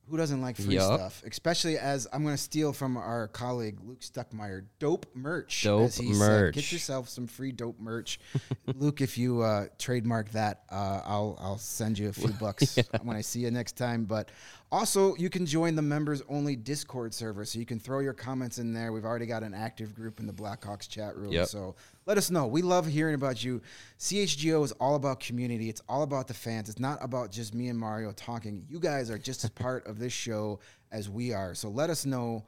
Who 0.08 0.16
doesn't 0.16 0.40
like 0.40 0.56
free 0.56 0.74
Yup. 0.76 0.84
stuff? 1.00 1.22
Especially 1.26 1.78
as 1.78 2.06
I'm 2.12 2.22
going 2.22 2.36
to 2.36 2.40
steal 2.42 2.72
from 2.72 2.96
our 2.96 3.26
colleague 3.28 3.78
Luke 3.84 4.00
Stuckmeyer. 4.00 4.64
Dope 4.78 5.06
merch. 5.14 5.64
Dope 5.64 5.86
as 5.86 5.96
he 5.96 6.12
Said. 6.12 6.18
merch. 6.18 6.54
Get 6.54 6.70
yourself 6.70 7.08
some 7.08 7.26
free 7.26 7.50
dope 7.50 7.80
merch. 7.80 8.20
Luke, 8.76 9.00
if 9.00 9.18
you 9.18 9.42
uh, 9.42 9.66
trademark 9.78 10.30
that, 10.30 10.62
uh, 10.70 11.00
I'll 11.04 11.36
I'll 11.40 11.58
send 11.58 11.98
you 11.98 12.08
a 12.08 12.12
few 12.12 12.28
bucks 12.40 12.78
when 13.02 13.16
I 13.16 13.20
see 13.20 13.40
you 13.40 13.50
next 13.50 13.76
time. 13.76 14.04
But 14.04 14.30
also, 14.72 15.14
you 15.16 15.30
can 15.30 15.46
join 15.46 15.76
the 15.76 15.82
members 15.82 16.22
only 16.28 16.56
Discord 16.56 17.14
server, 17.14 17.44
so 17.44 17.58
you 17.58 17.64
can 17.66 17.78
throw 17.78 18.00
your 18.00 18.12
comments 18.12 18.58
in 18.58 18.72
there. 18.72 18.92
We've 18.92 19.04
already 19.04 19.26
got 19.26 19.42
an 19.42 19.54
active 19.54 19.94
group 19.94 20.18
in 20.18 20.26
the 20.26 20.32
Blackhawks 20.32 20.88
chat 20.88 21.16
room, 21.16 21.32
Yep. 21.32 21.46
so 21.48 21.76
let 22.04 22.18
us 22.18 22.30
know. 22.30 22.46
We 22.48 22.62
love 22.62 22.86
hearing 22.86 23.14
about 23.14 23.44
you. 23.44 23.62
CHGO 23.98 24.64
is 24.64 24.72
all 24.72 24.96
about 24.96 25.20
community. 25.20 25.68
It's 25.68 25.82
all 25.88 26.02
about 26.02 26.26
the 26.26 26.34
fans. 26.34 26.68
It's 26.68 26.80
not 26.80 26.98
about 27.02 27.30
just 27.30 27.54
me 27.54 27.68
and 27.68 27.78
Mario 27.78 28.10
talking. 28.12 28.64
You 28.68 28.80
guys 28.80 29.10
are 29.10 29.18
just 29.18 29.44
as 29.44 29.50
part 29.64 29.86
of 29.86 29.98
this 29.98 30.12
show 30.12 30.58
as 30.90 31.08
we 31.08 31.32
are. 31.32 31.54
So 31.54 31.68
let 31.68 31.88
us 31.90 32.04
know 32.04 32.44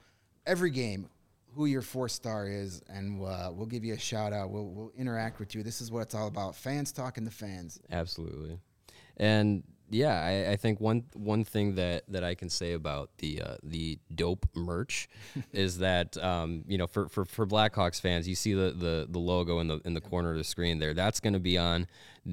every 0.46 0.70
game 0.70 1.08
who 1.54 1.66
your 1.66 1.82
four 1.82 2.08
star 2.08 2.46
is, 2.48 2.82
and 2.88 3.22
uh, 3.24 3.50
we'll 3.52 3.66
give 3.66 3.84
you 3.84 3.94
a 3.94 3.98
shout 3.98 4.32
out. 4.32 4.50
We'll, 4.50 4.66
we'll 4.66 4.92
interact 4.96 5.38
with 5.40 5.54
you. 5.54 5.62
This 5.62 5.80
is 5.80 5.90
what 5.90 6.02
it's 6.02 6.14
all 6.14 6.26
about. 6.28 6.54
Fans 6.56 6.92
talking 6.92 7.24
to 7.24 7.30
fans. 7.30 7.80
Absolutely, 7.90 8.58
and 9.16 9.62
yeah, 9.90 10.46
I, 10.48 10.52
I 10.52 10.56
think 10.56 10.80
one 10.80 11.04
one 11.14 11.44
thing 11.44 11.76
that, 11.76 12.04
that 12.08 12.24
I 12.24 12.34
can 12.34 12.48
say 12.48 12.72
about 12.72 13.10
the 13.18 13.42
uh, 13.42 13.56
the 13.62 13.98
dope 14.14 14.46
merch 14.54 15.08
is 15.52 15.78
that 15.78 16.16
um, 16.18 16.64
you 16.66 16.78
know 16.78 16.86
for, 16.86 17.08
for, 17.08 17.24
for 17.24 17.46
Blackhawks 17.46 18.00
fans, 18.00 18.28
you 18.28 18.34
see 18.34 18.54
the, 18.54 18.70
the, 18.70 19.06
the 19.08 19.18
logo 19.18 19.60
in 19.60 19.68
the 19.68 19.80
in 19.84 19.94
the 19.94 20.00
corner 20.00 20.32
of 20.32 20.38
the 20.38 20.44
screen 20.44 20.78
there. 20.78 20.94
That's 20.94 21.20
going 21.20 21.32
to 21.32 21.40
be 21.40 21.56
on 21.56 21.86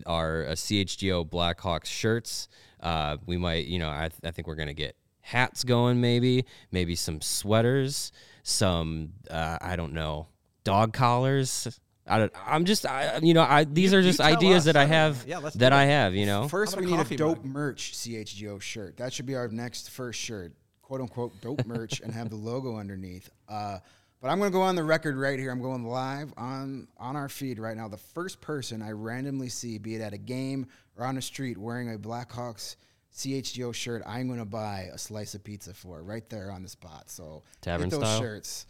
our 0.05 0.45
uh, 0.47 0.51
CHGO 0.51 1.29
Blackhawks 1.29 1.85
shirts. 1.85 2.47
Uh, 2.79 3.17
we 3.25 3.37
might, 3.37 3.65
you 3.65 3.79
know, 3.79 3.89
I, 3.89 4.09
th- 4.09 4.19
I 4.23 4.31
think 4.31 4.47
we're 4.47 4.55
going 4.55 4.67
to 4.67 4.73
get 4.73 4.95
hats 5.21 5.63
going, 5.63 6.01
maybe 6.01 6.45
maybe 6.71 6.95
some 6.95 7.21
sweaters, 7.21 8.11
some 8.43 9.13
uh, 9.29 9.57
I 9.61 9.75
don't 9.75 9.93
know 9.93 10.27
dog 10.65 10.93
collars. 10.93 11.79
I 12.07 12.19
don't, 12.19 12.31
I'm 12.45 12.65
just, 12.65 12.85
I, 12.85 13.17
you 13.23 13.33
know, 13.33 13.41
I 13.41 13.63
these 13.63 13.91
You- 13.91 13.99
are 13.99 14.01
just 14.01 14.21
ideas 14.21 14.59
us. 14.59 14.65
that 14.65 14.77
I 14.77 14.83
I 14.83 14.85
have. 14.85 15.25
Yeah, 15.27 15.39
let's 15.39 15.55
that 15.57 15.73
I 15.73 15.85
have, 15.85 16.13
you 16.15 16.25
know. 16.25 16.47
First, 16.47 16.77
we 16.77 16.85
need 16.85 16.99
a 16.99 17.17
dope 17.17 17.43
mug? 17.43 17.45
merch 17.45 17.93
CHGO 17.93 18.61
shirt. 18.61 18.97
That 18.97 19.11
should 19.13 19.25
be 19.25 19.35
our 19.35 19.47
next 19.47 19.89
first 19.89 20.19
shirt, 20.19 20.53
quote 20.83 21.01
unquote 21.01 21.39
dope 21.41 21.65
merch, 21.65 22.01
and 22.01 22.13
have 22.13 22.29
the 22.29 22.35
logo 22.35 22.77
underneath. 22.77 23.29
Uh, 23.49 23.79
but 24.21 24.29
I'm 24.29 24.37
going 24.39 24.51
to 24.51 24.53
go 24.53 24.61
on 24.61 24.75
the 24.75 24.83
record 24.83 25.17
right 25.17 25.37
here. 25.39 25.51
I'm 25.51 25.61
going 25.61 25.83
live 25.85 26.31
on 26.37 26.87
on 26.97 27.15
our 27.15 27.29
feed 27.29 27.57
right 27.59 27.75
now. 27.75 27.87
The 27.87 27.97
first 27.97 28.39
person 28.41 28.81
I 28.81 28.91
randomly 28.91 29.49
see, 29.49 29.77
be 29.79 29.95
it 29.95 30.01
at 30.01 30.13
a 30.13 30.17
game 30.19 30.67
or 30.97 31.05
on 31.05 31.15
the 31.15 31.21
street, 31.21 31.57
wearing 31.57 31.93
a 31.93 31.97
Blackhawks 31.97 32.75
CHGO 33.15 33.73
shirt, 33.73 34.03
I'm 34.05 34.27
going 34.27 34.39
to 34.39 34.45
buy 34.45 34.89
a 34.93 34.97
slice 34.97 35.35
of 35.35 35.43
pizza 35.43 35.73
for 35.73 36.03
right 36.03 36.27
there 36.29 36.51
on 36.51 36.63
the 36.63 36.69
spot. 36.69 37.09
So 37.09 37.43
Tavern 37.61 37.89
get 37.89 37.99
those 37.99 38.07
style? 38.09 38.19
shirts. 38.19 38.65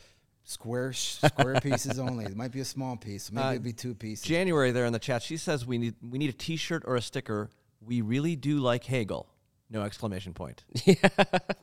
Square 0.47 0.93
square 0.93 1.59
pieces 1.59 1.97
only. 1.99 2.25
It 2.25 2.35
might 2.37 2.51
be 2.51 2.59
a 2.59 2.65
small 2.65 2.95
piece. 2.95 3.31
Maybe 3.31 3.43
Uh, 3.45 3.51
it'd 3.51 3.63
be 3.63 3.73
two 3.73 3.95
pieces. 3.95 4.23
January 4.23 4.71
there 4.71 4.85
in 4.85 4.93
the 4.93 4.99
chat. 4.99 5.23
She 5.23 5.37
says 5.37 5.65
we 5.65 5.77
need 5.79 5.95
we 6.07 6.17
need 6.19 6.29
a 6.29 6.33
T-shirt 6.37 6.83
or 6.85 6.95
a 6.95 7.01
sticker. 7.01 7.49
We 7.81 8.01
really 8.01 8.35
do 8.35 8.59
like 8.59 8.83
Hagel. 8.83 9.27
No 9.71 9.81
exclamation 9.81 10.33
point. 10.35 10.63
Yeah, 10.85 10.95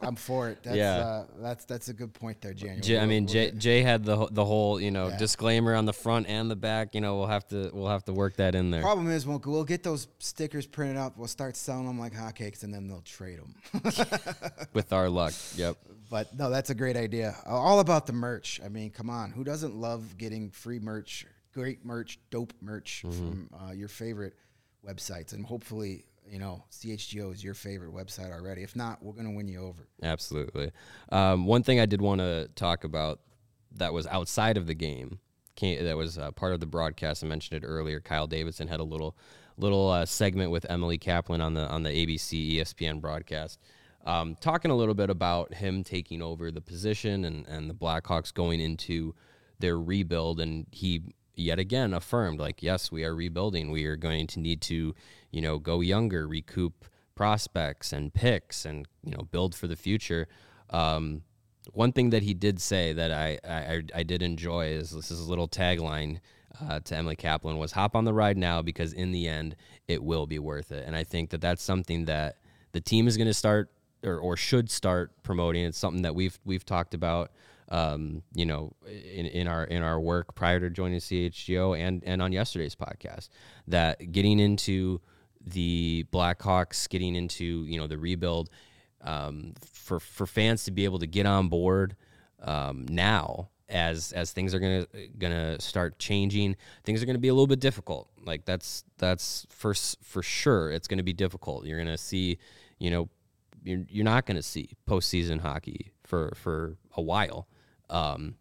I'm 0.01 0.17
for 0.17 0.49
it. 0.49 0.59
That's, 0.65 0.77
Yeah. 0.77 0.97
uh, 0.97 1.27
that's 1.39 1.65
that's 1.65 1.89
a 1.89 1.93
good 1.93 2.13
point 2.13 2.41
there, 2.41 2.53
January. 2.53 2.81
Jay, 2.81 2.99
I 2.99 3.07
mean, 3.07 3.29
Jay, 3.29 3.47
get- 3.53 3.59
Jay 3.59 3.83
had 3.83 4.05
the 4.05 4.27
the 4.33 4.45
whole 4.45 4.81
you 4.81 4.91
know 4.91 5.09
Yeah. 5.11 5.17
disclaimer 5.19 5.77
on 5.77 5.85
the 5.85 5.93
front 5.93 6.27
and 6.27 6.51
the 6.51 6.57
back. 6.57 6.97
You 6.97 7.01
know, 7.01 7.19
we'll 7.19 7.29
have 7.29 7.47
to 7.49 7.71
we'll 7.73 7.87
have 7.89 8.05
to 8.07 8.13
work 8.13 8.35
that 8.39 8.57
in 8.57 8.73
there. 8.73 8.83
Problem 8.83 9.09
is, 9.09 9.25
we'll, 9.25 9.41
we'll 9.47 9.63
get 9.63 9.85
those 9.85 10.09
stickers 10.19 10.67
printed 10.67 10.97
up. 10.97 11.17
We'll 11.17 11.29
start 11.29 11.57
selling 11.57 11.87
them 11.87 12.01
like 12.01 12.13
hotcakes, 12.15 12.65
and 12.65 12.75
then 12.75 12.89
they'll 12.89 13.03
trade 13.03 13.39
them. 13.39 13.55
With 14.73 14.93
our 14.93 15.09
luck, 15.09 15.35
yep. 15.55 15.77
But 16.13 16.37
no, 16.39 16.51
that's 16.51 16.69
a 16.71 16.75
great 16.75 16.97
idea. 16.97 17.35
All 17.47 17.81
about 17.81 18.07
the 18.07 18.13
merch. 18.13 18.61
I 18.65 18.69
mean, 18.69 18.91
come 18.91 19.09
on, 19.09 19.31
who 19.31 19.45
doesn't 19.45 19.75
love 19.75 20.19
getting 20.19 20.51
free 20.51 20.79
merch, 20.79 21.27
great 21.55 21.85
merch, 21.85 22.19
dope 22.31 22.53
merch 22.61 23.03
Mm-hmm. 23.07 23.19
from 23.19 23.51
uh, 23.69 23.73
your 23.73 23.89
favorite 23.89 24.35
websites? 24.87 25.33
And 25.33 25.45
hopefully, 25.47 26.05
you 26.31 26.39
know, 26.39 26.65
CHGO 26.71 27.33
is 27.33 27.43
your 27.43 27.55
favorite 27.55 27.93
website 27.93 28.31
already. 28.31 28.63
If 28.63 28.77
not, 28.77 29.03
we're 29.03 29.15
gonna 29.15 29.33
win 29.33 29.49
you 29.49 29.61
over. 29.63 29.89
Absolutely. 30.03 30.71
Um, 31.11 31.47
one 31.47 31.63
thing 31.63 31.81
I 31.81 31.87
did 31.87 32.01
want 32.03 32.21
to 32.21 32.49
talk 32.57 32.85
about 32.85 33.21
that 33.77 33.93
was 33.95 34.07
outside 34.07 34.57
of 34.59 34.67
the 34.67 34.75
game, 34.75 35.19
came, 35.57 35.83
that 35.85 35.97
was 35.97 36.19
uh, 36.19 36.31
part 36.33 36.53
of 36.53 36.61
the 36.61 36.67
broadcast. 36.67 37.25
I 37.25 37.27
mentioned 37.27 37.65
it 37.65 37.67
earlier. 37.67 38.01
Kyle 38.01 38.27
Davidson 38.27 38.69
had 38.69 38.81
a 38.81 38.85
little 38.85 39.17
little 39.57 39.89
uh, 39.91 40.05
segment 40.07 40.51
with 40.51 40.67
Emily 40.71 40.99
Kaplan 40.99 41.41
on 41.41 41.55
the 41.55 41.67
on 41.69 41.83
the 41.83 41.91
ABC 41.91 42.57
ESPN 42.57 43.01
broadcast, 43.01 43.59
um, 44.05 44.37
talking 44.41 44.71
a 44.71 44.77
little 44.77 44.95
bit 44.95 45.11
about 45.11 45.55
him 45.55 45.85
taking 45.85 46.23
over 46.23 46.51
the 46.51 46.61
position 46.61 47.25
and 47.25 47.47
and 47.47 47.71
the 47.71 47.75
Blackhawks 47.75 48.33
going 48.33 48.61
into 48.61 49.15
their 49.59 49.79
rebuild, 49.79 50.41
and 50.41 50.67
he 50.71 51.15
yet 51.35 51.59
again 51.59 51.95
affirmed 51.95 52.39
like 52.39 52.63
yes 52.63 52.93
we 52.93 53.05
are 53.05 53.15
rebuilding. 53.15 53.71
We 53.71 53.87
are 53.87 53.97
going 53.97 54.27
to 54.29 54.41
need 54.41 54.61
to 54.63 54.95
you 55.31 55.41
know 55.41 55.59
go 55.59 55.81
younger 55.81 56.27
recoup 56.27 56.85
prospects 57.15 57.93
and 57.93 58.13
picks 58.13 58.65
and 58.65 58.87
you 59.05 59.13
know 59.13 59.23
build 59.31 59.55
for 59.55 59.67
the 59.67 59.77
future. 59.77 60.29
Um, 60.71 61.23
one 61.73 61.93
thing 61.93 62.11
that 62.11 62.25
he 62.25 62.35
did 62.35 62.61
say 62.61 62.93
that 62.93 63.13
I, 63.13 63.39
I 63.49 63.83
I 63.95 64.03
did 64.03 64.23
enjoy 64.23 64.69
is 64.69 64.91
this 64.91 65.11
is 65.11 65.21
a 65.21 65.31
little 65.31 65.49
tagline 65.49 66.19
uh, 66.61 66.81
to 66.81 66.97
Emily 66.97 67.17
Kaplan 67.17 67.59
was 67.59 67.73
hop 67.73 67.97
on 67.97 68.05
the 68.05 68.13
ride 68.13 68.37
now 68.37 68.63
because 68.63 68.93
in 68.93 69.13
the 69.13 69.29
end 69.29 69.57
it 69.89 70.03
will 70.03 70.27
be 70.27 70.39
worth 70.39 70.73
it. 70.73 70.85
And 70.87 70.97
I 70.97 71.05
think 71.05 71.31
that 71.31 71.41
that's 71.41 71.63
something 71.63 72.07
that 72.07 72.39
the 72.73 72.81
team 72.81 73.07
is 73.07 73.17
going 73.17 73.29
to 73.29 73.35
start 73.35 73.71
or, 74.05 74.19
or 74.19 74.37
should 74.37 74.71
start 74.71 75.11
promoting 75.23 75.65
it's 75.65 75.79
something 75.79 76.03
that 76.03 76.15
we've 76.15 76.39
we've 76.45 76.65
talked 76.65 76.95
about 76.95 77.31
um, 77.69 78.23
you 78.35 78.45
know 78.45 78.73
in, 78.87 79.27
in 79.27 79.49
our 79.49 79.65
in 79.65 79.83
our 79.83 80.01
work 80.01 80.35
prior 80.35 80.61
to 80.61 80.71
joining 80.71 80.99
CHGO 80.99 81.79
and 81.79 82.03
and 82.05 82.21
on 82.21 82.33
yesterday's 82.33 82.75
podcast 82.75 83.29
that 83.69 84.13
getting 84.13 84.39
into 84.39 85.01
the 85.41 86.05
Blackhawks 86.13 86.89
getting 86.89 87.15
into 87.15 87.65
you 87.65 87.79
know 87.79 87.87
the 87.87 87.99
rebuild 87.99 88.51
um, 89.03 89.55
for 89.65 89.99
for 90.01 90.27
fans 90.27 90.65
to 90.65 90.71
be 90.71 90.85
able 90.85 90.99
to 90.99 91.07
get 91.07 91.27
on 91.27 91.49
board 91.49 91.97
um, 92.43 92.87
now 92.89 93.49
as 93.73 94.13
as 94.13 94.33
things 94.33 94.55
are 94.55 94.61
gonna 94.61 94.87
gonna 95.19 95.61
start 95.61 95.99
changing, 95.99 96.57
things 96.85 97.03
are 97.03 97.07
gonna 97.07 97.19
be 97.19 97.29
a 97.29 97.35
little 97.35 97.47
bit 97.47 97.61
difficult. 97.61 98.09
Like 98.25 98.45
that's 98.45 98.85
that's 98.99 99.47
for 99.51 99.75
for 99.75 100.23
sure. 100.23 100.71
It's 100.71 100.87
gonna 100.87 101.03
be 101.03 101.15
difficult. 101.15 101.65
You're 101.65 101.79
gonna 101.79 101.99
see, 101.99 102.39
you 102.79 102.91
know, 102.91 103.09
you're 103.63 103.85
you're 103.89 104.05
not 104.05 104.27
gonna 104.27 104.43
see 104.43 104.71
postseason 104.89 105.41
hockey 105.41 105.93
for 106.05 106.33
for 106.37 106.77
a 106.97 107.03
while. 107.03 107.49
Um, 107.91 108.37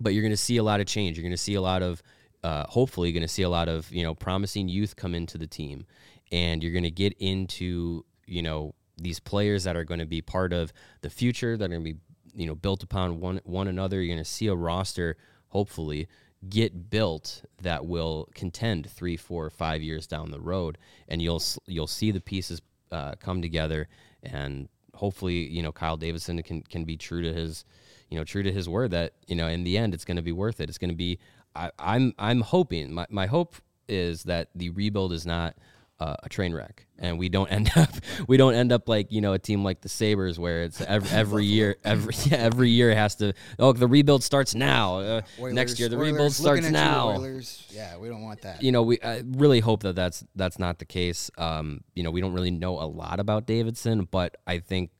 but 0.00 0.14
you're 0.14 0.22
going 0.22 0.32
to 0.32 0.36
see 0.36 0.56
a 0.56 0.62
lot 0.62 0.80
of 0.80 0.86
change. 0.86 1.16
You're 1.16 1.22
going 1.22 1.30
to 1.30 1.36
see 1.36 1.54
a 1.54 1.60
lot 1.60 1.82
of, 1.82 2.02
uh, 2.44 2.64
hopefully, 2.68 3.08
you're 3.08 3.14
going 3.14 3.26
to 3.26 3.32
see 3.32 3.42
a 3.42 3.48
lot 3.48 3.68
of 3.68 3.90
you 3.90 4.02
know 4.02 4.14
promising 4.14 4.68
youth 4.68 4.96
come 4.96 5.14
into 5.14 5.38
the 5.38 5.46
team, 5.46 5.86
and 6.30 6.62
you're 6.62 6.72
going 6.72 6.84
to 6.84 6.90
get 6.90 7.14
into 7.18 8.04
you 8.26 8.42
know 8.42 8.74
these 8.96 9.20
players 9.20 9.64
that 9.64 9.76
are 9.76 9.84
going 9.84 10.00
to 10.00 10.06
be 10.06 10.20
part 10.20 10.52
of 10.52 10.72
the 11.00 11.10
future 11.10 11.56
that 11.56 11.64
are 11.64 11.68
going 11.68 11.84
to 11.84 11.92
be 11.94 11.98
you 12.34 12.46
know 12.46 12.54
built 12.54 12.82
upon 12.82 13.20
one 13.20 13.40
one 13.44 13.68
another. 13.68 14.00
You're 14.00 14.14
going 14.14 14.24
to 14.24 14.30
see 14.30 14.46
a 14.46 14.54
roster, 14.54 15.16
hopefully, 15.48 16.06
get 16.48 16.90
built 16.90 17.42
that 17.62 17.84
will 17.84 18.28
contend 18.34 18.88
three, 18.88 19.16
four, 19.16 19.50
five 19.50 19.82
years 19.82 20.06
down 20.06 20.30
the 20.30 20.40
road, 20.40 20.78
and 21.08 21.20
you'll 21.20 21.42
you'll 21.66 21.88
see 21.88 22.12
the 22.12 22.20
pieces 22.20 22.62
uh, 22.92 23.14
come 23.16 23.42
together, 23.42 23.88
and 24.22 24.68
hopefully, 24.94 25.46
you 25.46 25.62
know 25.62 25.72
Kyle 25.72 25.96
Davidson 25.96 26.42
can 26.42 26.62
can 26.62 26.84
be 26.84 26.96
true 26.96 27.22
to 27.22 27.32
his 27.32 27.64
you 28.10 28.16
know, 28.16 28.24
true 28.24 28.42
to 28.42 28.52
his 28.52 28.68
word 28.68 28.90
that 28.92 29.12
you 29.26 29.36
know, 29.36 29.48
in 29.48 29.64
the 29.64 29.76
end, 29.76 29.94
it's 29.94 30.04
going 30.04 30.16
to 30.16 30.22
be 30.22 30.32
worth 30.32 30.60
it. 30.60 30.68
It's 30.68 30.78
going 30.78 30.90
to 30.90 30.96
be. 30.96 31.18
I, 31.54 31.70
I'm 31.78 32.14
I'm 32.18 32.40
hoping. 32.40 32.92
My 32.92 33.06
my 33.10 33.26
hope 33.26 33.56
is 33.88 34.24
that 34.24 34.48
the 34.54 34.70
rebuild 34.70 35.12
is 35.12 35.26
not 35.26 35.56
uh, 36.00 36.14
a 36.22 36.28
train 36.28 36.52
wreck, 36.54 36.86
and 36.98 37.18
we 37.18 37.28
don't 37.28 37.48
end 37.50 37.70
up 37.76 37.90
we 38.26 38.36
don't 38.36 38.54
end 38.54 38.72
up 38.72 38.88
like 38.88 39.10
you 39.10 39.20
know 39.20 39.32
a 39.32 39.38
team 39.38 39.64
like 39.64 39.80
the 39.80 39.88
Sabres 39.88 40.38
where 40.38 40.62
it's 40.62 40.80
every, 40.80 41.10
every 41.12 41.44
year 41.44 41.76
every 41.84 42.14
yeah, 42.24 42.36
every 42.36 42.70
year 42.70 42.94
has 42.94 43.16
to 43.16 43.32
oh 43.58 43.72
the 43.72 43.86
rebuild 43.86 44.22
starts 44.22 44.54
now 44.54 44.98
uh, 44.98 45.20
next 45.38 45.78
year 45.78 45.88
the 45.88 45.96
Oilers 45.96 46.12
rebuild 46.12 46.32
starts 46.32 46.70
now 46.70 47.10
Oilers. 47.10 47.66
Yeah, 47.70 47.96
we 47.96 48.08
don't 48.08 48.22
want 48.22 48.42
that. 48.42 48.62
you 48.62 48.72
know, 48.72 48.82
we 48.82 49.00
I 49.02 49.22
really 49.26 49.60
hope 49.60 49.82
that 49.82 49.96
that's 49.96 50.24
that's 50.34 50.58
not 50.58 50.78
the 50.78 50.84
case. 50.84 51.30
Um, 51.38 51.82
you 51.94 52.02
know, 52.02 52.10
we 52.10 52.20
don't 52.20 52.32
really 52.32 52.50
know 52.50 52.80
a 52.80 52.86
lot 52.86 53.20
about 53.20 53.46
Davidson, 53.46 54.08
but 54.10 54.36
I 54.46 54.58
think 54.58 54.90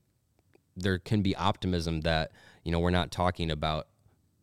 there 0.77 0.99
can 0.99 1.23
be 1.23 1.35
optimism 1.35 2.03
that 2.03 2.33
you 2.65 2.73
know 2.73 2.81
we're 2.81 2.91
not 2.91 3.11
talking 3.11 3.51
about 3.51 3.89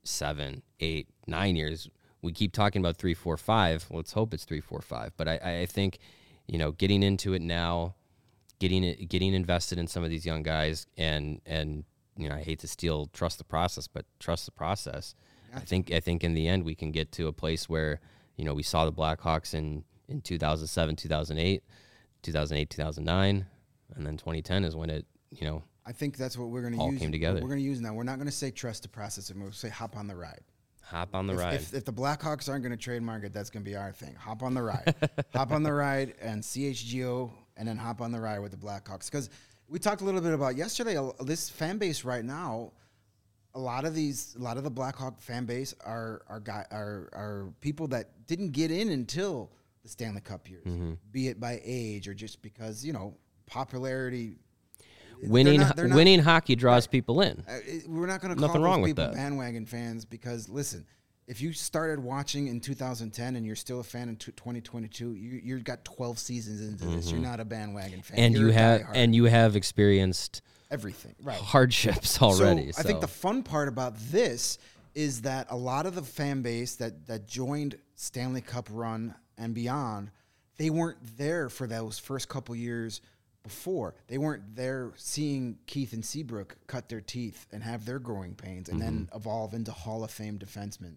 seven, 0.05 0.61
eight, 0.79 1.09
nine 1.27 1.55
years. 1.55 1.89
We 2.21 2.31
keep 2.31 2.53
talking 2.53 2.81
about 2.81 2.97
three, 2.97 3.13
four, 3.13 3.37
five. 3.37 3.85
Let's 3.91 4.13
hope 4.13 4.33
it's 4.33 4.45
three, 4.45 4.61
four, 4.61 4.81
five. 4.81 5.11
But 5.17 5.27
I, 5.27 5.59
I 5.61 5.65
think, 5.65 5.99
you 6.47 6.57
know, 6.57 6.71
getting 6.71 7.03
into 7.03 7.33
it 7.33 7.41
now, 7.41 7.95
getting 8.59 8.83
it, 8.83 9.09
getting 9.09 9.33
invested 9.33 9.77
in 9.77 9.87
some 9.87 10.03
of 10.03 10.09
these 10.09 10.25
young 10.25 10.43
guys, 10.43 10.87
and 10.97 11.41
and 11.45 11.83
you 12.17 12.29
know, 12.29 12.35
I 12.35 12.41
hate 12.41 12.59
to 12.59 12.67
steal 12.67 13.07
trust 13.07 13.37
the 13.37 13.43
process, 13.43 13.87
but 13.87 14.05
trust 14.19 14.45
the 14.45 14.51
process. 14.51 15.15
I 15.53 15.59
think 15.59 15.91
I 15.91 15.99
think 15.99 16.23
in 16.23 16.33
the 16.33 16.47
end 16.47 16.63
we 16.63 16.75
can 16.75 16.91
get 16.91 17.11
to 17.13 17.27
a 17.27 17.33
place 17.33 17.69
where 17.69 18.01
you 18.35 18.45
know 18.45 18.53
we 18.53 18.63
saw 18.63 18.85
the 18.85 18.91
Blackhawks 18.93 19.53
in 19.53 19.83
in 20.07 20.21
2007, 20.21 20.95
2008, 20.95 21.63
2008, 22.21 22.69
2009, 22.69 23.45
and 23.95 24.05
then 24.05 24.17
2010 24.17 24.65
is 24.65 24.75
when 24.75 24.89
it 24.89 25.05
you 25.31 25.47
know 25.47 25.63
I 25.85 25.91
think 25.91 26.17
that's 26.17 26.37
what 26.37 26.49
we're 26.49 26.61
going 26.61 26.73
to 26.73 26.79
All 26.79 26.91
use. 26.91 26.99
came 26.99 27.11
together. 27.11 27.41
We're 27.41 27.49
going 27.49 27.59
to 27.59 27.65
use 27.65 27.79
now. 27.79 27.93
We're 27.93 28.03
not 28.03 28.15
going 28.15 28.25
to 28.25 28.31
say 28.31 28.49
trust 28.49 28.83
the 28.83 28.89
process. 28.89 29.29
And 29.29 29.37
We're 29.39 29.45
going 29.45 29.53
to 29.53 29.59
say 29.59 29.69
hop 29.69 29.95
on 29.95 30.07
the 30.07 30.15
ride. 30.15 30.41
Hop 30.85 31.15
on 31.15 31.27
the 31.27 31.33
if, 31.33 31.39
ride. 31.39 31.53
If, 31.55 31.73
if 31.73 31.85
the 31.85 31.93
Blackhawks 31.93 32.49
aren't 32.49 32.63
going 32.63 32.71
to 32.77 32.83
trademark 32.83 33.23
it, 33.23 33.33
that's 33.33 33.49
going 33.49 33.63
to 33.63 33.69
be 33.69 33.75
our 33.75 33.91
thing. 33.91 34.15
Hop 34.15 34.43
on 34.43 34.53
the 34.53 34.61
ride. 34.63 34.95
hop 35.33 35.51
on 35.51 35.63
the 35.63 35.73
ride 35.73 36.13
and 36.21 36.41
CHGO, 36.43 37.31
and 37.57 37.67
then 37.67 37.77
hop 37.77 38.01
on 38.01 38.11
the 38.11 38.19
ride 38.19 38.39
with 38.39 38.51
the 38.51 38.57
Blackhawks. 38.57 39.09
Because 39.09 39.29
we 39.67 39.79
talked 39.79 40.01
a 40.01 40.05
little 40.05 40.21
bit 40.21 40.33
about 40.33 40.55
yesterday. 40.55 40.97
uh, 40.97 41.11
This 41.21 41.49
fan 41.49 41.77
base 41.77 42.03
right 42.03 42.23
now, 42.23 42.71
a 43.53 43.59
lot 43.59 43.85
of 43.85 43.95
these, 43.95 44.35
a 44.37 44.41
lot 44.43 44.57
of 44.57 44.63
the 44.63 44.69
Blackhawk 44.71 45.21
fan 45.21 45.45
base 45.45 45.73
are 45.85 46.21
are 46.27 46.39
guy 46.39 46.65
are 46.71 47.09
are 47.13 47.53
people 47.61 47.87
that 47.87 48.27
didn't 48.27 48.51
get 48.51 48.69
in 48.69 48.89
until 48.89 49.49
the 49.83 49.89
Stanley 49.89 50.21
Cup 50.21 50.49
years, 50.49 50.65
Mm-hmm. 50.65 50.93
be 51.11 51.27
it 51.29 51.39
by 51.39 51.61
age 51.63 52.07
or 52.07 52.13
just 52.13 52.41
because 52.41 52.85
you 52.85 52.91
know 52.93 53.15
popularity. 53.45 54.37
They're 55.21 55.29
winning 55.29 55.59
not- 55.61 55.75
they're 55.75 55.87
not- 55.87 55.95
winning 55.95 56.19
hockey 56.19 56.55
draws 56.55 56.87
people 56.87 57.21
in. 57.21 57.43
uh, 57.47 57.57
we're 57.87 58.05
not 58.07 58.21
going 58.21 58.33
to 58.35 58.39
Nothing 58.41 58.55
call 58.57 58.63
wrong 58.63 58.81
with 58.81 58.89
people 58.89 59.05
that. 59.05 59.15
bandwagon 59.15 59.65
fans 59.65 60.05
because 60.05 60.49
listen, 60.49 60.85
if 61.27 61.41
you 61.41 61.53
started 61.53 61.99
watching 61.99 62.47
in 62.47 62.59
2010 62.59 63.35
and 63.35 63.45
you're 63.45 63.55
still 63.55 63.79
a 63.79 63.83
fan 63.83 64.09
in 64.09 64.15
2022, 64.15 65.13
you 65.15 65.39
you 65.43 65.59
got 65.59 65.83
12 65.83 66.19
seasons 66.19 66.61
into 66.61 66.85
this. 66.85 67.11
You're 67.11 67.19
not 67.19 67.39
a 67.39 67.45
bandwagon 67.45 68.01
fan, 68.01 68.17
Mm-hmm. 68.17 68.25
and 68.25 68.35
You're 68.35 68.47
you 68.47 68.53
have 68.53 68.81
and 68.93 69.15
you 69.15 69.25
have 69.25 69.55
experienced 69.55 70.41
everything 70.71 71.15
right. 71.23 71.37
hardships 71.37 72.21
already. 72.21 72.71
So 72.71 72.79
I 72.79 72.83
think 72.83 73.01
the 73.01 73.07
fun 73.07 73.43
part 73.43 73.67
about 73.67 73.97
this 74.11 74.57
is 74.93 75.21
that 75.23 75.47
a 75.49 75.55
lot 75.57 75.85
of 75.85 75.95
the 75.95 76.01
fan 76.03 76.41
base 76.41 76.75
that 76.75 77.07
that 77.07 77.27
joined 77.27 77.77
Stanley 77.95 78.41
Cup 78.41 78.67
run 78.71 79.15
and 79.37 79.53
beyond, 79.53 80.11
they 80.57 80.69
weren't 80.69 80.97
there 81.17 81.49
for 81.49 81.65
those 81.67 81.97
first 81.99 82.29
couple 82.29 82.55
years 82.55 83.01
before. 83.45 83.93
They 84.07 84.17
weren't 84.17 84.55
there 84.55 84.91
seeing 84.95 85.59
Keith 85.67 85.93
and 85.93 86.03
Seabrook 86.03 86.57
cut 86.65 86.89
their 86.89 86.99
teeth 86.99 87.45
and 87.51 87.63
have 87.63 87.85
their 87.85 87.99
growing 87.99 88.33
pains 88.33 88.67
and 88.67 88.81
then 88.81 89.05
mm-hmm. 89.05 89.15
evolve 89.15 89.53
into 89.53 89.71
Hall 89.71 90.03
of 90.03 90.09
Fame 90.09 90.39
defensemen. 90.39 90.95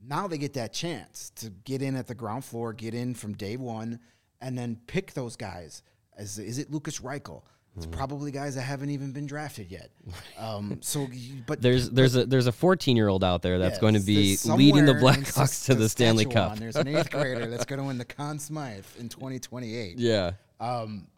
Now 0.00 0.28
they 0.28 0.38
get 0.38 0.54
that 0.54 0.72
chance 0.72 1.30
to 1.36 1.50
get 1.50 1.82
in 1.82 1.96
at 1.96 2.06
the 2.06 2.14
ground 2.14 2.44
floor, 2.44 2.72
get 2.72 2.94
in 2.94 3.14
from 3.14 3.34
day 3.34 3.56
one, 3.56 3.98
and 4.40 4.56
then 4.56 4.78
pick 4.86 5.12
those 5.12 5.34
guys. 5.34 5.82
As 6.16 6.38
is 6.38 6.58
it 6.58 6.70
Lukas 6.70 7.00
Reichel? 7.00 7.42
It's 7.76 7.86
mm-hmm. 7.86 7.96
probably 7.96 8.30
guys 8.30 8.54
that 8.54 8.62
haven't 8.62 8.90
even 8.90 9.12
been 9.12 9.26
drafted 9.26 9.70
yet. 9.70 9.90
Um, 10.38 10.78
so, 10.82 11.08
but 11.48 11.60
there's 11.60 11.90
there's 11.90 12.14
a 12.14 12.24
there's 12.24 12.46
a 12.46 12.52
14 12.52 12.96
year 12.96 13.08
old 13.08 13.24
out 13.24 13.42
there 13.42 13.58
that's 13.58 13.74
Yes, 13.74 13.80
going 13.80 13.94
to 13.94 14.00
be 14.00 14.36
leading 14.44 14.86
the 14.86 14.94
Blackhawks 14.94 15.66
to 15.66 15.74
the 15.74 15.88
Stanley 15.88 16.26
Cup. 16.26 16.56
There's 16.58 16.76
an 16.76 16.86
eighth 16.86 17.10
grader 17.10 17.46
that's 17.48 17.64
going 17.64 17.80
to 17.80 17.84
win 17.84 17.98
the 17.98 18.04
Conn 18.04 18.38
Smythe 18.38 18.86
in 19.00 19.08
2028. 19.08 19.98
Yeah, 19.98 20.30
um, 20.60 21.08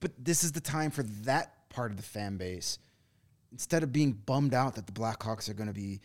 But 0.00 0.12
this 0.18 0.44
is 0.44 0.52
the 0.52 0.60
time 0.60 0.90
for 0.90 1.02
that 1.24 1.68
part 1.70 1.90
of 1.90 1.96
the 1.96 2.02
fan 2.02 2.36
base. 2.36 2.78
Instead 3.52 3.82
of 3.82 3.92
being 3.92 4.12
bummed 4.12 4.54
out 4.54 4.74
that 4.74 4.86
the 4.86 4.92
Blackhawks 4.92 5.48
are 5.48 5.54
going 5.54 5.68
to 5.68 5.72
be, 5.72 6.00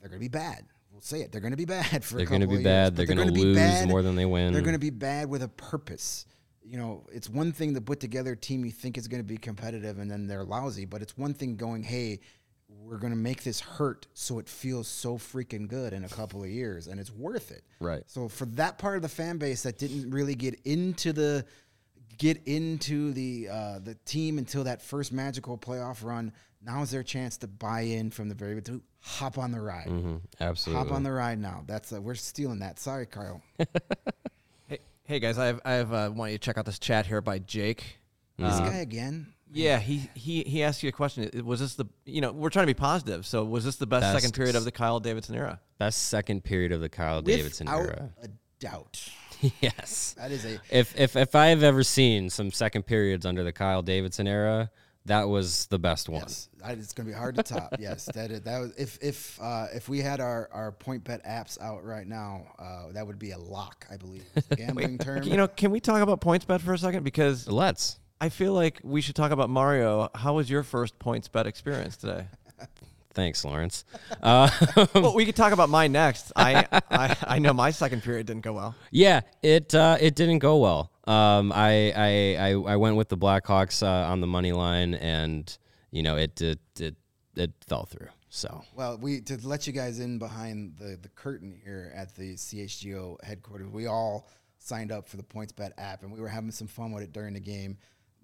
they're 0.00 0.08
going 0.08 0.20
to 0.20 0.24
be 0.24 0.28
bad. 0.28 0.64
We'll 0.92 1.00
say 1.02 1.20
it. 1.20 1.32
They're 1.32 1.40
going 1.40 1.50
to 1.52 1.56
be 1.56 1.64
bad 1.64 2.04
for. 2.04 2.16
They're 2.16 2.26
gonna 2.26 2.46
be 2.46 2.56
of 2.56 2.64
bad. 2.64 2.82
Years, 2.82 2.90
but 2.90 2.96
They're 2.96 3.06
gonna 3.06 3.30
gonna 3.30 3.38
lose 3.38 3.56
bad- 3.56 3.88
more 3.88 4.02
than 4.02 4.16
they 4.16 4.24
win. 4.24 4.52
They're 4.52 4.62
going 4.62 4.74
to 4.74 4.78
be 4.78 4.90
bad 4.90 5.28
with 5.28 5.42
a 5.42 5.48
purpose. 5.48 6.26
You 6.64 6.78
know, 6.78 7.06
it's 7.12 7.28
one 7.28 7.52
thing 7.52 7.74
to 7.74 7.80
put 7.80 8.00
together 8.00 8.32
a 8.32 8.36
team 8.36 8.64
you 8.64 8.70
think 8.72 8.96
is 8.96 9.06
going 9.06 9.20
to 9.22 9.26
be 9.26 9.36
competitive 9.36 9.98
and 9.98 10.10
then 10.10 10.26
they're 10.26 10.42
lousy, 10.42 10.84
but 10.84 11.02
it's 11.02 11.16
one 11.16 11.34
thing 11.34 11.56
going, 11.56 11.82
hey, 11.82 12.18
we're 12.68 12.98
going 12.98 13.12
to 13.12 13.18
make 13.18 13.42
this 13.44 13.60
hurt 13.60 14.06
so 14.14 14.38
it 14.38 14.48
feels 14.48 14.88
so 14.88 15.16
freaking 15.18 15.68
good 15.68 15.92
in 15.92 16.04
a 16.04 16.08
couple 16.08 16.42
of 16.42 16.48
years 16.48 16.86
and 16.88 16.98
it's 16.98 17.12
worth 17.12 17.50
it. 17.50 17.62
Right. 17.78 18.02
So 18.06 18.28
for 18.28 18.46
that 18.46 18.78
part 18.78 18.96
of 18.96 19.02
the 19.02 19.08
fan 19.08 19.38
base 19.38 19.62
that 19.64 19.78
didn't 19.78 20.10
really 20.10 20.34
get 20.34 20.58
into 20.64 21.12
the 21.12 21.44
get 22.18 22.40
into 22.46 23.12
the 23.12 23.48
uh, 23.50 23.78
the 23.80 23.94
team 24.04 24.38
until 24.38 24.64
that 24.64 24.82
first 24.82 25.12
magical 25.12 25.56
playoff 25.58 26.04
run, 26.04 26.32
now 26.64 26.82
is 26.82 26.90
their 26.90 27.02
chance 27.02 27.36
to 27.38 27.46
buy 27.46 27.80
in 27.82 28.10
from 28.10 28.28
the 28.28 28.34
very 28.34 28.60
to 28.62 28.82
hop 29.00 29.38
on 29.38 29.52
the 29.52 29.60
ride. 29.60 29.86
Mm-hmm. 29.88 30.16
absolutely. 30.40 30.84
Hop 30.84 30.92
on 30.94 31.02
the 31.02 31.12
ride 31.12 31.38
now. 31.38 31.64
That's 31.66 31.92
uh, 31.92 32.00
we're 32.00 32.14
stealing 32.14 32.58
that. 32.60 32.78
Sorry, 32.78 33.06
Carl. 33.06 33.42
Hey, 34.68 34.78
hey 35.04 35.20
guys, 35.20 35.38
I 35.38 35.46
have 35.46 35.60
I 35.64 35.72
have 35.74 35.92
uh, 35.92 36.10
want 36.14 36.32
you 36.32 36.38
to 36.38 36.44
check 36.44 36.58
out 36.58 36.66
this 36.66 36.78
chat 36.78 37.06
here 37.06 37.20
by 37.20 37.38
Jake. 37.38 37.98
this 38.36 38.54
Uh, 38.54 38.68
guy 38.70 38.76
again. 38.78 39.32
Yeah, 39.52 39.78
he 39.78 40.10
he 40.14 40.42
he 40.42 40.64
asked 40.64 40.82
you 40.82 40.88
a 40.88 40.92
question. 40.92 41.30
Was 41.44 41.60
this 41.60 41.74
the 41.76 41.86
you 42.04 42.20
know 42.20 42.32
we're 42.32 42.50
trying 42.50 42.64
to 42.64 42.74
be 42.74 42.74
positive? 42.78 43.24
So 43.24 43.44
was 43.44 43.64
this 43.64 43.76
the 43.76 43.86
best, 43.86 44.12
second 44.12 44.34
period 44.34 44.56
of 44.56 44.64
the 44.64 44.72
Kyle 44.72 44.98
Davidson 44.98 45.36
era? 45.36 45.60
Best 45.78 46.08
second 46.08 46.42
period 46.42 46.72
of 46.72 46.80
the 46.80 46.88
Kyle 46.88 47.22
Davidson 47.22 47.66
Without 47.66 47.80
era. 47.80 48.10
a 48.22 48.28
doubt. 48.58 49.08
yes. 49.60 50.14
That 50.18 50.30
is 50.32 50.44
a 50.44 50.58
If 50.70 50.98
if 50.98 51.16
if 51.16 51.34
I 51.34 51.46
have 51.46 51.62
ever 51.62 51.82
seen 51.82 52.30
some 52.30 52.50
second 52.50 52.84
periods 52.84 53.26
under 53.26 53.44
the 53.44 53.52
Kyle 53.52 53.82
Davidson 53.82 54.26
era, 54.26 54.70
that 55.06 55.28
was 55.28 55.66
the 55.66 55.78
best 55.78 56.08
one. 56.08 56.22
Yes, 56.22 56.48
I- 56.64 56.72
it's 56.72 56.92
going 56.92 57.06
to 57.06 57.12
be 57.12 57.18
hard 57.18 57.36
to 57.36 57.42
top. 57.42 57.76
yes, 57.78 58.06
that 58.14 58.30
is, 58.30 58.40
that 58.42 58.58
was 58.58 58.72
if 58.76 58.98
if 59.00 59.40
uh, 59.40 59.66
if 59.74 59.88
we 59.88 60.00
had 60.00 60.20
our 60.20 60.48
our 60.52 60.72
point 60.72 61.04
bet 61.04 61.24
apps 61.24 61.60
out 61.60 61.84
right 61.84 62.06
now, 62.06 62.46
uh, 62.58 62.92
that 62.92 63.06
would 63.06 63.18
be 63.18 63.30
a 63.30 63.38
lock. 63.38 63.86
I 63.90 63.96
believe 63.96 64.24
is 64.34 64.44
the 64.46 64.56
gambling 64.56 64.98
term. 64.98 65.22
You 65.22 65.36
know, 65.36 65.48
can 65.48 65.70
we 65.70 65.80
talk 65.80 66.02
about 66.02 66.20
PointsBet 66.20 66.60
for 66.60 66.72
a 66.72 66.78
second? 66.78 67.04
Because 67.04 67.48
Let's. 67.48 67.98
I 68.18 68.30
feel 68.30 68.54
like 68.54 68.80
we 68.82 69.02
should 69.02 69.14
talk 69.14 69.30
about 69.30 69.50
Mario. 69.50 70.08
How 70.14 70.34
was 70.34 70.48
your 70.48 70.62
first 70.62 70.98
PointsBet 70.98 71.44
experience 71.44 71.98
today? 71.98 72.26
Thanks, 73.16 73.46
Lawrence. 73.46 73.86
Uh, 74.22 74.50
well, 74.94 75.14
we 75.14 75.24
could 75.24 75.34
talk 75.34 75.54
about 75.54 75.70
mine 75.70 75.90
next. 75.90 76.32
I, 76.36 76.66
I 76.90 77.16
I 77.26 77.38
know 77.38 77.54
my 77.54 77.70
second 77.70 78.02
period 78.02 78.26
didn't 78.26 78.42
go 78.42 78.52
well. 78.52 78.74
Yeah, 78.90 79.22
it 79.42 79.74
uh, 79.74 79.96
it 79.98 80.14
didn't 80.14 80.40
go 80.40 80.58
well. 80.58 80.92
Um, 81.06 81.50
I, 81.50 81.92
I 81.96 82.36
I 82.38 82.50
I 82.52 82.76
went 82.76 82.96
with 82.96 83.08
the 83.08 83.16
Blackhawks 83.16 83.82
uh, 83.82 84.10
on 84.10 84.20
the 84.20 84.26
money 84.26 84.52
line, 84.52 84.92
and 84.92 85.56
you 85.90 86.02
know 86.02 86.16
it 86.16 86.42
it 86.42 86.58
it, 86.78 86.96
it 87.36 87.52
fell 87.66 87.86
through. 87.86 88.08
So 88.28 88.62
Well, 88.74 88.98
we 88.98 89.22
to 89.22 89.38
let 89.48 89.66
you 89.66 89.72
guys 89.72 89.98
in 89.98 90.18
behind 90.18 90.76
the, 90.76 90.98
the 91.00 91.08
curtain 91.08 91.58
here 91.64 91.90
at 91.96 92.14
the 92.16 92.34
CHGO 92.34 93.24
headquarters. 93.24 93.68
We 93.68 93.86
all 93.86 94.28
signed 94.58 94.92
up 94.92 95.08
for 95.08 95.16
the 95.16 95.22
PointsBet 95.22 95.70
app, 95.78 96.02
and 96.02 96.12
we 96.12 96.20
were 96.20 96.28
having 96.28 96.50
some 96.50 96.66
fun 96.66 96.92
with 96.92 97.02
it 97.02 97.14
during 97.14 97.32
the 97.32 97.40
game. 97.40 97.78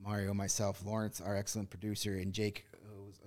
Mario, 0.04 0.34
myself, 0.34 0.84
Lawrence, 0.84 1.20
our 1.20 1.36
excellent 1.36 1.70
producer, 1.70 2.16
and 2.16 2.32
Jake, 2.32 2.66
who's 2.71 2.71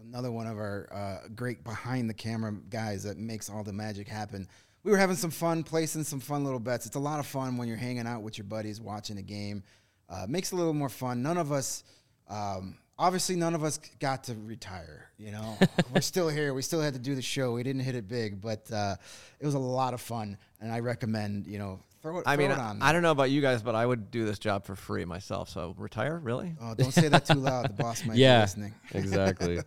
another 0.08 0.32
one 0.32 0.48
of 0.48 0.58
our 0.58 0.88
uh, 0.92 1.28
great 1.36 1.64
behind 1.64 2.10
the 2.10 2.14
camera 2.14 2.54
guys 2.70 3.04
that 3.04 3.18
makes 3.18 3.50
all 3.50 3.64
the 3.64 3.74
magic 3.74 4.08
happen. 4.08 4.48
We 4.84 4.92
were 4.92 4.98
having 4.98 5.16
some 5.16 5.32
fun, 5.32 5.64
placing 5.64 6.04
some 6.04 6.20
fun 6.20 6.44
little 6.44 6.60
bets. 6.60 6.86
It's 6.86 6.96
a 6.96 7.00
lot 7.00 7.20
of 7.20 7.26
fun 7.26 7.58
when 7.58 7.68
you're 7.68 7.78
hanging 7.78 8.06
out 8.06 8.22
with 8.22 8.38
your 8.38 8.46
buddies, 8.46 8.80
watching 8.80 9.18
a 9.18 9.24
game. 9.24 9.64
Uh, 10.08 10.26
makes 10.30 10.52
a 10.52 10.56
little 10.56 10.74
more 10.74 10.90
fun. 10.90 11.24
None 11.24 11.38
of 11.38 11.52
us. 11.52 11.84
Um, 12.28 12.78
obviously 12.98 13.36
none 13.36 13.54
of 13.54 13.64
us 13.64 13.78
got 14.00 14.24
to 14.24 14.34
retire 14.34 15.12
you 15.18 15.30
know 15.30 15.58
we're 15.94 16.00
still 16.00 16.30
here 16.30 16.54
we 16.54 16.62
still 16.62 16.80
had 16.80 16.94
to 16.94 17.00
do 17.00 17.14
the 17.14 17.22
show 17.22 17.52
we 17.52 17.62
didn't 17.62 17.82
hit 17.82 17.94
it 17.94 18.08
big 18.08 18.42
but 18.42 18.72
uh, 18.72 18.96
it 19.40 19.46
was 19.46 19.54
a 19.54 19.60
lot 19.60 19.94
of 19.94 20.00
fun 20.00 20.38
and 20.62 20.72
i 20.72 20.80
recommend 20.80 21.46
you 21.46 21.60
know 21.60 21.78
throw 22.06 22.20
it, 22.20 22.24
I 22.28 22.36
throw 22.36 22.44
mean, 22.44 22.52
it 22.52 22.60
on 22.60 22.82
I 22.82 22.94
don't 22.94 23.02
know 23.02 23.12
about 23.12 23.32
you 23.32 23.42
guys, 23.42 23.64
but 23.64 23.74
I 23.74 23.86
would 23.86 24.12
do 24.12 24.26
this 24.26 24.38
job 24.38 24.66
for 24.66 24.76
free 24.76 25.06
myself. 25.06 25.50
So 25.50 25.74
retire, 25.78 26.20
really? 26.20 26.56
oh, 26.62 26.76
don't 26.76 26.92
say 26.92 27.08
that 27.08 27.26
too 27.26 27.40
loud 27.40 27.66
the 27.66 27.74
boss 27.74 28.06
might 28.06 28.14
be 28.14 28.20
yeah, 28.22 28.42
listening 28.42 28.76
exactly. 28.94 29.60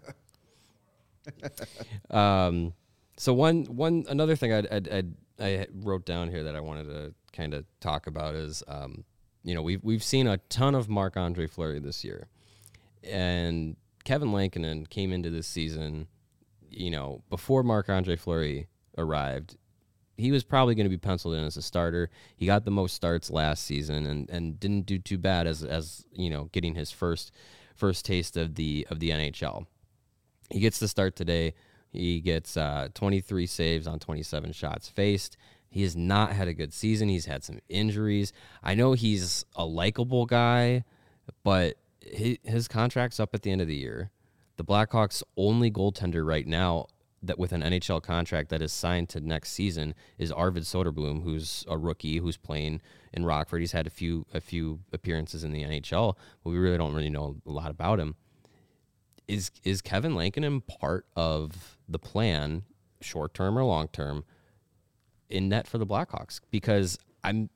Um, 2.11 2.73
so 3.17 3.33
one 3.33 3.65
one 3.65 4.05
another 4.09 4.37
thing 4.37 4.53
I'd, 4.53 4.67
I'd, 4.69 4.89
I'd, 4.89 5.15
I 5.41 5.67
wrote 5.73 6.05
down 6.05 6.31
here 6.31 6.45
that 6.45 6.57
I 6.57 6.61
wanted 6.61 6.85
to 6.85 7.15
kind 7.33 7.55
of 7.55 7.65
talk 7.81 8.07
about 8.07 8.35
is 8.35 8.63
um, 8.69 9.05
you 9.43 9.55
know 9.55 9.63
we've 9.63 9.83
we've 9.83 10.03
seen 10.03 10.27
a 10.27 10.39
ton 10.49 10.75
of 10.75 10.89
Marc 10.89 11.17
Andre 11.17 11.47
Fleury 11.47 11.79
this 11.79 12.05
year, 12.05 12.29
and 13.03 13.77
Kevin 14.05 14.33
Lankinen 14.33 14.87
came 14.87 15.13
into 15.13 15.31
this 15.31 15.47
season 15.47 16.09
you 16.71 16.91
know, 16.91 17.23
before 17.31 17.63
Marc 17.63 17.89
Andre 17.89 18.17
Fleury 18.17 18.69
arrived, 18.97 19.57
he 20.17 20.33
was 20.33 20.43
probably 20.43 20.75
going 20.75 20.87
to 20.87 20.91
be 20.91 20.99
penciled 20.99 21.35
in 21.35 21.45
as 21.45 21.57
a 21.57 21.63
starter. 21.63 22.11
He 22.37 22.47
got 22.47 22.65
the 22.65 22.71
most 22.71 22.95
starts 22.95 23.31
last 23.31 23.65
season 23.65 24.07
and, 24.07 24.29
and 24.31 24.59
didn't 24.59 24.87
do 24.87 24.99
too 24.99 25.19
bad 25.19 25.47
as 25.47 25.63
as 25.63 26.05
you 26.13 26.29
know 26.29 26.49
getting 26.53 26.75
his 26.75 26.91
first 26.91 27.33
first 27.77 28.05
taste 28.05 28.37
of 28.37 28.57
the 28.57 28.87
of 28.91 28.99
the 28.99 29.11
NHL. 29.11 29.67
He 30.51 30.61
gets 30.61 30.79
the 30.79 30.89
start 30.89 31.17
today. 31.17 31.55
He 31.91 32.21
gets 32.21 32.57
uh, 32.57 32.89
23 32.95 33.47
saves 33.47 33.87
on 33.87 33.99
27 33.99 34.53
shots 34.53 34.89
faced. 34.89 35.37
He 35.71 35.83
has 35.83 35.97
not 35.97 36.33
had 36.33 36.49
a 36.49 36.55
good 36.55 36.73
season. 36.73 37.09
He's 37.09 37.27
had 37.27 37.45
some 37.45 37.59
injuries. 37.69 38.33
I 38.63 38.75
know 38.75 38.93
he's 38.93 39.45
a 39.55 39.65
likable 39.65 40.27
guy, 40.27 40.85
but 41.45 41.77
his, 42.01 42.69
contract's 42.69 43.21
up 43.21 43.35
at 43.35 43.43
the 43.43 43.51
end 43.51 43.61
of 43.61 43.69
the 43.69 43.77
year. 43.77 44.11
The 44.57 44.65
Blackhawks' 44.65 45.23
only 45.37 45.71
goaltender 45.71 46.27
right 46.27 46.47
now 46.47 46.87
that 47.23 47.39
with 47.39 47.53
an 47.53 47.63
NHL 47.63 48.03
contract 48.03 48.49
that 48.49 48.63
is 48.63 48.73
signed 48.73 49.09
to 49.11 49.21
next 49.21 49.53
season 49.53 49.95
is 50.19 50.33
Arvid 50.33 50.63
Soderblom, 50.63 51.23
who's 51.23 51.65
a 51.69 51.77
rookie 51.77 52.19
who's 52.19 52.37
playing 52.37 52.81
in 53.13 53.25
Rockford. 53.25 53.61
He's 53.61 53.73
had 53.73 53.87
a 53.87 53.91
few 53.91 54.25
a 54.33 54.41
few 54.41 54.81
appearances 54.93 55.45
in 55.45 55.53
the 55.53 55.65
NHL, 55.65 56.15
but 56.43 56.51
we 56.51 56.59
really 56.59 56.79
don't 56.79 56.95
really 56.95 57.11
know 57.11 57.37
a 57.45 57.51
lot 57.51 57.71
about 57.71 57.99
him. 57.99 58.15
Is 59.29 59.51
is 59.63 59.83
Kevin 59.83 60.15
Lankinen 60.15 60.63
part 60.63 61.07
of 61.15 61.77
the 61.87 61.99
plan, 61.99 62.63
short 63.01 63.35
term 63.35 63.59
or 63.59 63.65
long 63.65 63.89
term, 63.89 64.25
in 65.29 65.49
net 65.49 65.69
for 65.69 65.79
the 65.79 65.87
Blackhawks? 65.87 66.41
Because 66.51 66.99
I'm, 67.23 67.51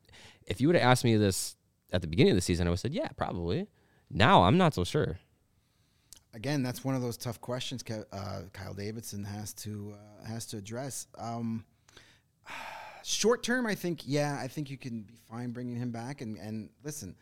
if 0.46 0.60
you 0.60 0.68
would 0.68 0.76
have 0.76 0.84
asked 0.84 1.04
me 1.04 1.16
this 1.16 1.56
at 1.92 2.02
the 2.02 2.06
beginning 2.06 2.32
of 2.32 2.36
the 2.36 2.42
season, 2.42 2.66
I 2.66 2.70
would 2.70 2.74
have 2.74 2.80
said, 2.80 2.94
yeah, 2.94 3.08
probably. 3.16 3.68
Now 4.10 4.42
I'm 4.42 4.58
not 4.58 4.74
so 4.74 4.84
sure. 4.84 5.18
Again, 6.34 6.62
that's 6.62 6.84
one 6.84 6.94
of 6.94 7.02
those 7.02 7.16
tough 7.16 7.40
questions 7.40 7.82
uh, 7.90 8.42
Kyle 8.52 8.74
Davidson 8.74 9.24
has 9.24 9.52
to 9.54 9.94
uh, 9.94 10.26
has 10.26 10.46
to 10.46 10.56
address. 10.56 11.06
Um, 11.18 11.64
short 13.02 13.42
term, 13.42 13.66
I 13.66 13.74
think, 13.74 14.02
yeah, 14.04 14.38
I 14.40 14.48
think 14.48 14.70
you 14.70 14.78
can 14.78 15.02
be 15.02 15.14
fine 15.30 15.50
bringing 15.50 15.76
him 15.76 15.90
back. 15.90 16.20
And, 16.20 16.38
and 16.38 16.70
listen, 16.84 17.14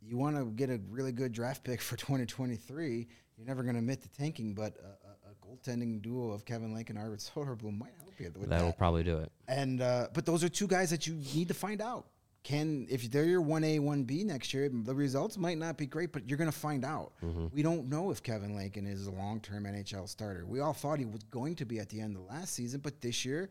you 0.00 0.16
want 0.16 0.36
to 0.36 0.44
get 0.44 0.70
a 0.70 0.80
really 0.88 1.12
good 1.12 1.32
draft 1.32 1.64
pick 1.64 1.80
for 1.80 1.96
2023. 1.96 3.08
You're 3.36 3.46
never 3.46 3.62
going 3.62 3.74
to 3.74 3.80
admit 3.80 4.02
to 4.02 4.08
tanking, 4.10 4.54
but 4.54 4.76
a, 4.78 5.30
a, 5.30 5.46
goaltending 5.46 6.02
duo 6.02 6.30
of 6.30 6.44
Kevin 6.44 6.74
Lake 6.74 6.90
and 6.90 6.98
Arvid 6.98 7.18
Soderblom 7.34 7.78
might 7.78 7.92
help 7.98 8.18
you 8.18 8.32
with 8.36 8.48
that. 8.48 8.78
Probably 8.78 9.04
do 9.04 9.18
it. 9.18 9.30
And 9.46 9.80
uh, 9.80 10.08
but 10.12 10.26
those 10.26 10.42
are 10.42 10.48
two 10.48 10.66
guys 10.66 10.90
that 10.90 11.06
you 11.06 11.14
need 11.34 11.48
to 11.48 11.54
find 11.54 11.80
out 11.80 12.06
can 12.46 12.86
if 12.88 13.10
they're 13.10 13.24
your 13.24 13.42
1A, 13.42 13.80
1B 13.80 14.24
next 14.24 14.54
year, 14.54 14.70
the 14.72 14.94
results 14.94 15.36
might 15.36 15.58
not 15.58 15.76
be 15.76 15.84
great, 15.84 16.12
but 16.12 16.28
you're 16.28 16.38
going 16.38 16.50
to 16.50 16.56
find 16.56 16.84
out. 16.84 17.12
Mm-hmm. 17.20 17.46
We 17.52 17.62
don't 17.62 17.88
know 17.88 18.12
if 18.12 18.22
Kevin 18.22 18.54
Lankinen 18.54 18.92
is 18.92 19.08
a 19.08 19.10
long 19.10 19.40
term 19.40 19.64
NHL 19.64 20.08
starter. 20.08 20.46
We 20.46 20.60
all 20.60 20.72
thought 20.72 21.00
he 21.00 21.04
was 21.06 21.24
going 21.24 21.56
to 21.56 21.64
be 21.64 21.80
at 21.80 21.88
the 21.88 22.00
end 22.00 22.14
of 22.14 22.22
last 22.22 22.54
season, 22.54 22.78
but 22.78 23.00
this 23.00 23.24
year 23.24 23.50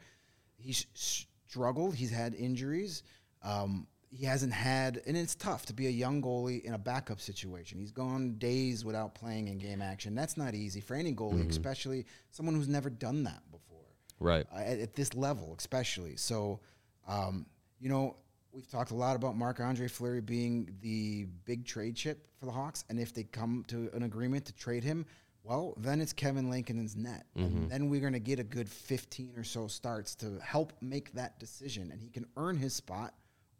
he's 0.56 0.86
struggled. 0.94 1.94
He's 1.94 2.12
had 2.12 2.36
injuries. 2.36 3.04
Um, 3.44 3.86
he 4.10 4.26
hasn't 4.26 4.54
had, 4.54 5.02
and 5.06 5.18
it's 5.18 5.36
tough 5.36 5.66
to 5.68 5.74
be 5.74 5.88
a 5.88 5.92
young 5.92 6.22
goalie 6.22 6.64
in 6.64 6.74
a 6.74 6.78
backup 6.78 7.20
situation. 7.20 7.80
He's 7.80 7.92
gone 7.92 8.36
days 8.38 8.86
without 8.86 9.16
playing 9.16 9.48
in 9.48 9.58
game 9.58 9.82
action. 9.82 10.16
That's 10.16 10.38
not 10.38 10.56
easy 10.56 10.82
for 10.82 10.96
any 10.96 11.14
goalie, 11.14 11.40
mm-hmm. 11.40 11.50
especially 11.50 12.06
someone 12.32 12.56
who's 12.56 12.68
never 12.68 12.90
done 12.90 13.24
that 13.24 13.42
before. 13.52 13.80
Right. 14.20 14.46
Uh, 14.54 14.60
at, 14.60 14.80
at, 14.80 14.96
this 14.96 15.14
level, 15.14 15.56
especially. 15.58 16.16
So, 16.16 16.62
um, 17.08 17.46
you 17.80 17.90
know, 17.90 18.16
We've 18.56 18.70
talked 18.70 18.92
a 18.92 18.96
lot 18.96 19.18
about 19.18 19.36
Marc 19.36 19.60
Andre 19.60 19.90
Fleury 19.90 20.22
being 20.22 20.74
the 20.82 21.26
big 21.44 21.66
trade 21.66 21.98
chip 21.98 22.26
for 22.40 22.46
the 22.46 22.54
Hawks, 22.54 22.86
and 22.90 22.98
if 22.98 23.14
they 23.14 23.24
come 23.24 23.66
to 23.68 23.90
an 23.94 24.04
agreement 24.04 24.46
to 24.46 24.54
trade 24.54 24.82
him, 24.82 25.06
well, 25.44 25.74
then 25.78 26.00
it's 26.00 26.14
Kevin 26.14 26.50
Lankinen's 26.50 26.96
net, 26.96 27.26
mm-hmm. 27.38 27.44
and 27.64 27.70
then 27.70 27.90
we're 27.90 28.00
going 28.00 28.14
to 28.14 28.20
get 28.20 28.40
a 28.40 28.46
good 28.46 28.70
15 28.70 29.34
or 29.36 29.44
so 29.44 29.68
starts 29.68 30.16
to 30.16 30.40
help 30.42 30.72
make 30.80 31.12
that 31.16 31.38
decision, 31.38 31.92
and 31.92 32.02
he 32.02 32.08
can 32.08 32.26
earn 32.38 32.56
his 32.56 32.74
spot, 32.74 33.14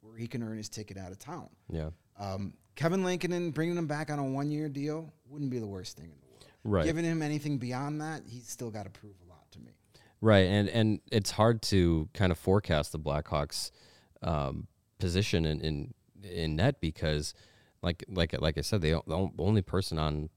or 0.06 0.18
he 0.18 0.28
can 0.28 0.44
earn 0.44 0.58
his 0.58 0.70
ticket 0.70 0.98
out 0.98 1.12
of 1.12 1.20
town. 1.20 1.50
Yeah. 1.70 1.90
Um, 2.20 2.54
Kevin 2.76 3.04
Lankinen 3.04 3.52
bringing 3.52 3.78
him 3.78 3.88
back 3.88 4.10
on 4.10 4.20
a 4.20 4.24
one-year 4.24 4.70
deal 4.70 5.12
wouldn't 5.28 5.52
be 5.52 5.60
the 5.60 5.68
worst 5.68 5.98
thing 5.98 6.06
in 6.06 6.18
the 6.22 6.28
world. 6.28 6.46
Right. 6.64 6.86
Giving 6.86 7.06
him 7.06 7.22
anything 7.22 7.58
beyond 7.58 8.02
that, 8.02 8.22
he's 8.28 8.48
still 8.48 8.72
got 8.72 8.84
to 8.84 8.90
prove 8.90 9.16
a 9.26 9.30
lot 9.30 9.52
to 9.52 9.60
me. 9.60 9.72
Right, 10.22 10.48
and 10.48 10.70
and 10.70 11.00
it's 11.12 11.32
hard 11.32 11.62
to 11.64 12.10
kind 12.14 12.32
of 12.32 12.40
forecast 12.40 12.92
the 12.92 13.00
Blackhawks. 13.00 13.72
Um, 14.22 14.68
position 15.00 15.46
in, 15.46 15.62
in 15.62 15.94
in 16.24 16.56
net 16.56 16.80
because 16.82 17.34
like 17.82 18.04
like 18.10 18.40
like 18.40 18.58
I 18.58 18.62
said, 18.62 18.82
they, 18.82 18.92
the 18.92 19.30
only 19.38 19.62
person 19.62 20.00
on 20.00 20.30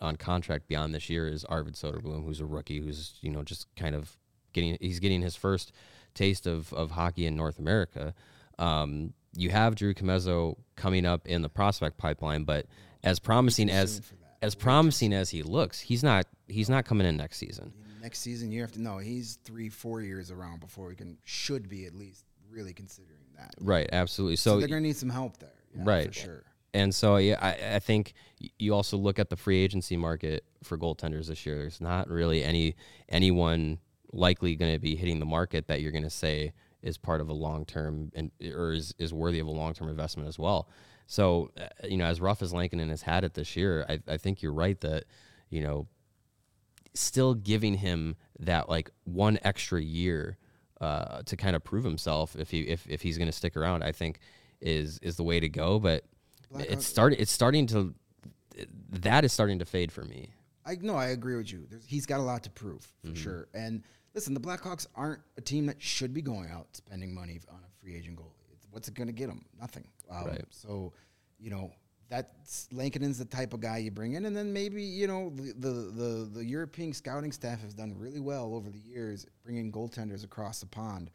on 0.00 0.16
contract 0.16 0.68
beyond 0.68 0.94
this 0.94 1.08
year 1.08 1.28
is 1.28 1.44
Arvid 1.44 1.74
Soderblom, 1.74 2.24
who's 2.24 2.40
a 2.40 2.46
rookie, 2.46 2.80
who's 2.80 3.14
you 3.20 3.30
know 3.30 3.42
just 3.42 3.66
kind 3.76 3.94
of 3.94 4.16
getting 4.52 4.76
he's 4.80 5.00
getting 5.00 5.22
his 5.22 5.36
first 5.36 5.72
taste 6.14 6.46
of 6.46 6.72
of 6.72 6.92
hockey 6.92 7.26
in 7.26 7.36
North 7.36 7.58
America. 7.58 8.14
Um, 8.58 9.12
you 9.36 9.50
have 9.50 9.74
Drew 9.74 9.94
Commesso 9.94 10.56
coming 10.76 11.06
up 11.06 11.26
in 11.26 11.42
the 11.42 11.48
prospect 11.48 11.98
pipeline, 11.98 12.44
but 12.44 12.66
as 13.02 13.18
promising 13.18 13.70
as 13.70 14.00
as 14.42 14.54
promising 14.54 15.12
as 15.12 15.30
he 15.30 15.42
looks, 15.42 15.80
he's 15.80 16.02
not 16.02 16.26
he's 16.48 16.68
not 16.68 16.84
coming 16.84 17.06
in 17.06 17.16
next 17.16 17.38
season. 17.38 17.72
Next 18.02 18.20
season, 18.20 18.52
you 18.52 18.60
have 18.60 18.72
to 18.72 18.82
know 18.82 18.98
he's 18.98 19.38
three 19.44 19.68
four 19.68 20.02
years 20.02 20.30
around 20.30 20.60
before 20.60 20.90
he 20.90 20.96
can 20.96 21.18
should 21.24 21.68
be 21.68 21.86
at 21.86 21.94
least 21.94 22.24
really 22.50 22.72
considering 22.72 23.18
that. 23.36 23.54
Right, 23.60 23.88
absolutely. 23.92 24.36
So, 24.36 24.52
so 24.52 24.58
they're 24.58 24.68
going 24.68 24.82
to 24.82 24.86
need 24.88 24.96
some 24.96 25.10
help 25.10 25.38
there. 25.38 25.50
Yeah, 25.74 25.82
right, 25.84 26.06
for 26.06 26.12
sure. 26.12 26.42
And 26.72 26.92
so, 26.92 27.16
yeah, 27.16 27.38
I, 27.40 27.76
I 27.76 27.78
think 27.78 28.14
you 28.58 28.74
also 28.74 28.96
look 28.96 29.18
at 29.18 29.30
the 29.30 29.36
free 29.36 29.58
agency 29.62 29.96
market 29.96 30.44
for 30.62 30.76
goaltenders 30.76 31.28
this 31.28 31.46
year. 31.46 31.58
There's 31.58 31.80
not 31.80 32.08
really 32.08 32.42
any 32.42 32.74
anyone 33.08 33.78
likely 34.12 34.54
going 34.56 34.72
to 34.72 34.78
be 34.78 34.96
hitting 34.96 35.18
the 35.18 35.26
market 35.26 35.68
that 35.68 35.80
you're 35.80 35.92
going 35.92 36.04
to 36.04 36.10
say 36.10 36.52
is 36.84 36.98
part 36.98 37.20
of 37.20 37.28
a 37.28 37.32
long 37.32 37.64
term 37.64 38.12
and 38.14 38.30
or 38.54 38.72
is, 38.72 38.94
is 38.98 39.12
worthy 39.12 39.40
of 39.40 39.46
a 39.46 39.50
long 39.50 39.74
term 39.74 39.88
investment 39.88 40.28
as 40.28 40.38
well. 40.38 40.68
So, 41.06 41.50
uh, 41.58 41.66
you 41.86 41.96
know, 41.96 42.04
as 42.04 42.20
rough 42.20 42.42
as 42.42 42.52
Lankinen 42.52 42.88
has 42.90 43.02
had 43.02 43.24
it 43.24 43.34
this 43.34 43.56
year, 43.56 43.84
I, 43.88 44.00
I 44.06 44.16
think 44.16 44.42
you're 44.42 44.52
right 44.52 44.80
that, 44.80 45.04
you 45.50 45.62
know, 45.62 45.86
still 46.94 47.34
giving 47.34 47.74
him 47.74 48.16
that 48.38 48.68
like 48.68 48.90
one 49.04 49.38
extra 49.42 49.80
year 49.80 50.38
uh, 50.80 51.22
to 51.22 51.36
kind 51.36 51.56
of 51.56 51.64
prove 51.64 51.84
himself 51.84 52.36
if 52.36 52.50
he 52.50 52.60
if, 52.60 52.86
if 52.88 53.02
he's 53.02 53.18
going 53.18 53.28
to 53.28 53.32
stick 53.32 53.56
around. 53.56 53.82
I 53.82 53.92
think 53.92 54.20
is 54.60 54.98
is 55.02 55.16
the 55.16 55.24
way 55.24 55.40
to 55.40 55.48
go. 55.48 55.78
But 55.78 56.04
Black 56.50 56.66
it's 56.70 56.86
starting 56.86 57.18
it's 57.18 57.32
starting 57.32 57.66
to 57.68 57.94
that 58.90 59.24
is 59.24 59.32
starting 59.32 59.58
to 59.58 59.64
fade 59.64 59.90
for 59.90 60.04
me. 60.04 60.30
I 60.66 60.76
no, 60.80 60.96
I 60.96 61.06
agree 61.06 61.36
with 61.36 61.52
you. 61.52 61.66
There's, 61.68 61.84
he's 61.86 62.06
got 62.06 62.20
a 62.20 62.22
lot 62.22 62.44
to 62.44 62.50
prove 62.50 62.86
for 63.02 63.08
mm-hmm. 63.08 63.16
sure. 63.16 63.48
And 63.54 63.82
listen, 64.14 64.34
the 64.34 64.40
Blackhawks 64.40 64.86
aren't 64.94 65.20
a 65.36 65.40
team 65.40 65.66
that 65.66 65.82
should 65.82 66.14
be 66.14 66.22
going 66.22 66.50
out 66.50 66.66
spending 66.72 67.14
money 67.14 67.40
on 67.50 67.58
a 67.58 67.82
free 67.82 67.96
agent 67.96 68.16
goalie. 68.16 68.52
It's, 68.52 68.66
what's 68.70 68.88
it 68.88 68.94
going 68.94 69.08
to 69.08 69.12
get 69.12 69.28
them? 69.28 69.44
Nothing. 69.60 69.86
Um, 70.10 70.26
right. 70.26 70.44
So, 70.50 70.92
you 71.38 71.50
know, 71.50 71.72
that's 72.08 72.68
Lankinen's 72.72 73.18
the 73.18 73.24
type 73.24 73.52
of 73.52 73.60
guy 73.60 73.78
you 73.78 73.90
bring 73.90 74.12
in, 74.12 74.26
and 74.26 74.36
then 74.36 74.52
maybe 74.52 74.82
you 74.82 75.06
know 75.06 75.30
the, 75.34 75.52
the 75.58 75.68
the 75.70 76.30
the, 76.34 76.44
European 76.44 76.92
scouting 76.92 77.32
staff 77.32 77.62
has 77.62 77.74
done 77.74 77.94
really 77.98 78.20
well 78.20 78.54
over 78.54 78.70
the 78.70 78.78
years 78.78 79.26
bringing 79.42 79.72
goaltenders 79.72 80.22
across 80.22 80.60
the 80.60 80.66
pond. 80.66 81.10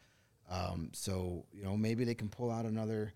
Um, 0.50 0.90
so 0.92 1.44
you 1.52 1.62
know 1.62 1.76
maybe 1.76 2.04
they 2.04 2.14
can 2.14 2.28
pull 2.28 2.50
out 2.50 2.64
another 2.64 3.12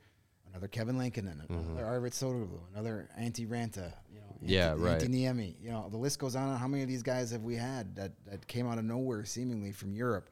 another 0.55 0.69
Kevin 0.69 0.97
mm-hmm. 0.97 1.53
another 1.53 1.85
Arvid 1.85 2.13
Soderblom, 2.13 2.61
another 2.73 3.09
Antti 3.21 3.47
Raanta, 3.47 3.93
you 4.13 4.21
know, 4.21 4.37
yeah, 4.41 4.71
Antti, 4.71 4.81
right, 4.85 5.01
Antti 5.01 5.09
Niemi. 5.09 5.55
You 5.61 5.73
know 5.73 5.89
the 5.91 5.97
list 5.97 6.19
goes 6.19 6.37
on. 6.37 6.57
How 6.57 6.69
many 6.69 6.83
of 6.83 6.89
these 6.89 7.03
guys 7.03 7.31
have 7.33 7.43
we 7.43 7.57
had 7.57 7.97
that 7.97 8.13
that 8.27 8.47
came 8.47 8.69
out 8.69 8.79
of 8.79 8.85
nowhere 8.85 9.25
seemingly 9.25 9.73
from 9.73 9.95
Europe? 9.95 10.31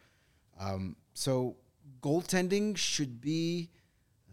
Um, 0.61 0.97
so 1.15 1.57
goaltending 2.01 2.77
should 2.77 3.21
be 3.21 3.71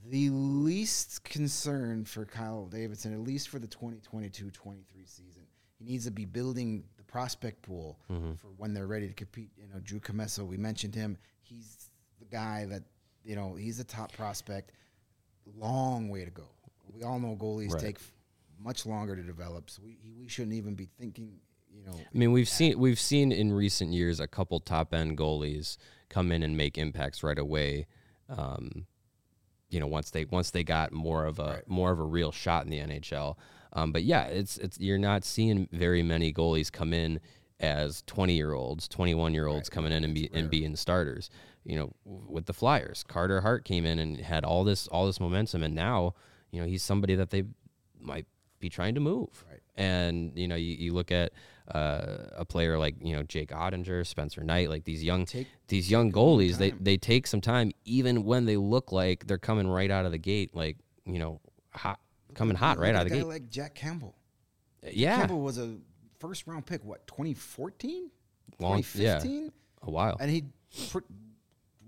the 0.09 0.29
least 0.29 1.23
concern 1.23 2.05
for 2.05 2.25
Kyle 2.25 2.65
Davidson, 2.67 3.13
at 3.13 3.19
least 3.19 3.49
for 3.49 3.59
the 3.59 3.67
2022 3.67 4.51
23 4.51 5.05
season. 5.05 5.43
He 5.77 5.85
needs 5.85 6.05
to 6.05 6.11
be 6.11 6.25
building 6.25 6.83
the 6.97 7.03
prospect 7.03 7.61
pool 7.61 7.99
mm-hmm. 8.11 8.33
for 8.33 8.47
when 8.57 8.73
they're 8.73 8.87
ready 8.87 9.07
to 9.07 9.13
compete. 9.13 9.49
You 9.57 9.67
know, 9.73 9.79
Drew 9.81 9.99
Commesso, 9.99 10.45
we 10.45 10.57
mentioned 10.57 10.93
him. 10.93 11.17
He's 11.41 11.89
the 12.19 12.25
guy 12.25 12.65
that, 12.69 12.83
you 13.23 13.35
know, 13.35 13.55
he's 13.55 13.79
a 13.79 13.83
top 13.83 14.11
prospect. 14.13 14.73
Long 15.57 16.09
way 16.09 16.25
to 16.25 16.31
go. 16.31 16.47
We 16.93 17.03
all 17.03 17.19
know 17.19 17.35
goalies 17.39 17.71
right. 17.71 17.81
take 17.81 17.99
much 18.61 18.85
longer 18.85 19.15
to 19.15 19.21
develop, 19.21 19.69
so 19.69 19.81
we, 19.83 19.97
we 20.19 20.27
shouldn't 20.27 20.55
even 20.55 20.75
be 20.75 20.89
thinking. 20.99 21.39
You 21.71 21.83
know, 21.85 21.93
I 21.93 22.17
mean, 22.17 22.31
we've 22.31 22.47
that. 22.47 22.51
seen 22.51 22.79
we've 22.79 22.99
seen 22.99 23.31
in 23.31 23.53
recent 23.53 23.93
years 23.93 24.19
a 24.19 24.27
couple 24.27 24.59
top 24.59 24.93
end 24.93 25.17
goalies 25.17 25.77
come 26.09 26.31
in 26.31 26.43
and 26.43 26.57
make 26.57 26.77
impacts 26.77 27.23
right 27.23 27.37
away. 27.37 27.87
Um, 28.27 28.85
you 29.69 29.79
know 29.79 29.87
once 29.87 30.11
they 30.11 30.25
once 30.25 30.51
they 30.51 30.63
got 30.63 30.91
more 30.91 31.25
of 31.25 31.39
a 31.39 31.43
right. 31.43 31.67
more 31.67 31.91
of 31.91 31.99
a 31.99 32.03
real 32.03 32.31
shot 32.31 32.65
in 32.65 32.71
the 32.71 32.79
NHL. 32.79 33.35
Um, 33.73 33.91
but 33.91 34.03
yeah, 34.03 34.23
it's 34.23 34.57
it's 34.57 34.79
you're 34.79 34.97
not 34.97 35.23
seeing 35.23 35.67
very 35.71 36.01
many 36.01 36.33
goalies 36.33 36.71
come 36.71 36.91
in 36.93 37.19
as 37.59 38.03
20 38.07 38.35
year 38.35 38.53
olds, 38.53 38.87
21 38.87 39.33
year 39.33 39.47
olds 39.47 39.69
right. 39.69 39.71
coming 39.71 39.91
in 39.91 40.03
and 40.03 40.13
be 40.13 40.29
and 40.33 40.49
being 40.49 40.75
starters. 40.75 41.29
You 41.69 41.75
know, 41.77 41.93
with 42.03 42.45
the 42.47 42.53
Flyers, 42.53 43.03
Carter 43.07 43.41
Hart 43.41 43.63
came 43.63 43.85
in 43.85 43.99
and 43.99 44.17
had 44.19 44.43
all 44.43 44.63
this 44.63 44.87
all 44.87 45.05
this 45.05 45.19
momentum, 45.19 45.61
and 45.63 45.75
now 45.75 46.15
you 46.51 46.59
know 46.59 46.67
he's 46.67 46.81
somebody 46.81 47.13
that 47.15 47.29
they 47.29 47.43
might 47.99 48.25
be 48.59 48.69
trying 48.69 48.95
to 48.95 49.01
move. 49.01 49.45
Right. 49.49 49.59
And 49.75 50.31
you 50.35 50.47
know, 50.47 50.55
you, 50.55 50.73
you 50.75 50.93
look 50.93 51.11
at 51.11 51.31
uh, 51.73 52.25
a 52.35 52.43
player 52.43 52.77
like 52.79 52.95
you 53.01 53.15
know 53.15 53.21
Jake 53.21 53.51
Oettinger, 53.51 54.05
Spencer 54.07 54.43
Knight, 54.43 54.69
like 54.69 54.83
these 54.83 55.03
young 55.03 55.25
Take- 55.25 55.47
these 55.67 55.91
young 55.91 56.11
goalies, 56.11 56.57
they 56.57 56.71
they 56.71 56.97
take 56.97 57.27
some 57.27 57.39
time, 57.39 57.71
even 57.85 58.23
when 58.25 58.45
they 58.45 58.57
look 58.57 58.91
like 58.91 59.27
they're 59.27 59.37
coming 59.37 59.67
right 59.67 59.91
out 59.91 60.05
of 60.05 60.11
the 60.11 60.17
gate, 60.17 60.55
like 60.55 60.77
you 61.05 61.19
know 61.19 61.39
hot 61.73 61.99
coming 62.33 62.55
hot 62.57 62.79
right 62.79 62.95
out 62.95 63.03
of 63.03 63.09
the 63.11 63.15
gate. 63.17 63.25
like 63.27 63.49
Jack 63.51 63.75
Campbell. 63.75 64.15
yeah, 64.91 65.17
Campbell 65.17 65.41
was 65.41 65.59
a 65.59 65.75
first 66.19 66.47
round 66.47 66.65
pick. 66.65 66.83
What 66.83 67.05
2014, 67.05 68.09
Long- 68.59 68.77
yeah. 68.95 69.19
2015, 69.19 69.51
a 69.83 69.91
while. 69.91 70.17
and 70.19 70.31
he 70.31 70.45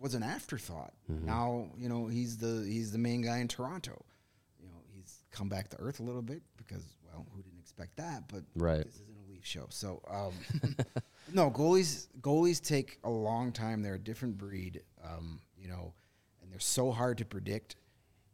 was 0.02 0.14
an 0.16 0.24
afterthought. 0.24 0.94
Mm-hmm. 1.12 1.26
Now 1.26 1.68
you 1.78 1.88
know 1.90 2.08
he's 2.08 2.38
the 2.38 2.66
he's 2.68 2.92
the 2.92 2.98
main 2.98 3.22
guy 3.22 3.38
in 3.40 3.48
Toronto. 3.48 4.04
You 4.60 4.68
know 4.68 4.80
he's 4.94 5.24
come 5.32 5.48
back 5.50 5.70
to 5.70 5.78
earth 5.80 6.00
a 6.00 6.04
little 6.04 6.22
bit 6.22 6.42
because 6.58 6.84
well, 7.06 7.26
who 7.34 7.42
didn't 7.42 7.60
expect 7.60 7.98
that? 7.98 8.24
But 8.28 8.44
Right. 8.56 8.84
this 8.86 8.96
isn't 8.96 9.18
a 9.28 9.30
Leaf 9.32 9.46
show, 9.46 9.66
so 9.70 10.02
um, 10.10 10.34
no 11.34 11.50
goalies. 11.52 12.08
Goalies 12.22 12.62
take 12.62 13.00
a 13.04 13.10
long 13.10 13.52
time. 13.52 13.82
They're 13.82 13.96
a 13.96 14.00
different 14.00 14.38
breed. 14.38 14.82
Um, 15.04 15.40
you 15.58 15.68
know, 15.68 15.94
and 16.42 16.52
they're 16.52 16.60
so 16.60 16.92
hard 16.92 17.18
to 17.20 17.26
predict. 17.26 17.76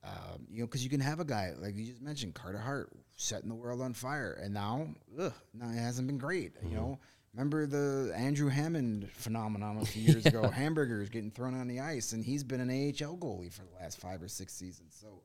Um, 0.04 0.48
you 0.50 0.62
know, 0.62 0.68
because 0.68 0.84
you 0.86 0.90
can 0.90 1.02
have 1.02 1.20
a 1.20 1.26
guy 1.26 1.52
like 1.60 1.76
you 1.76 1.86
just 1.86 2.02
mentioned, 2.02 2.34
Carter 2.34 2.60
Hart, 2.60 2.90
setting 3.18 3.50
the 3.50 3.56
world 3.56 3.82
on 3.82 3.94
fire, 3.94 4.40
and 4.42 4.54
now, 4.54 4.88
ugh, 5.20 5.34
now 5.54 5.70
it 5.70 5.78
hasn't 5.78 6.08
been 6.08 6.18
great. 6.20 6.54
You 6.64 6.76
know, 6.76 7.00
remember 7.38 7.68
the 7.68 8.12
Andrew 8.16 8.50
Hammond 8.50 9.10
phenomenon 9.14 9.78
a 9.78 9.86
few 9.86 10.02
years 10.02 10.26
ago? 10.26 10.48
Hamburgers 10.50 11.10
getting 11.10 11.30
thrown 11.32 11.54
on 11.60 11.68
the 11.68 11.80
ice, 11.80 12.14
and 12.14 12.24
he's 12.26 12.44
been 12.44 12.60
an 12.60 12.70
AHL 12.70 13.16
goalie 13.18 13.52
for 13.54 13.62
the 13.64 13.76
last 13.80 14.00
five 14.00 14.22
or 14.22 14.28
six 14.28 14.54
seasons. 14.54 14.98
So, 15.00 15.22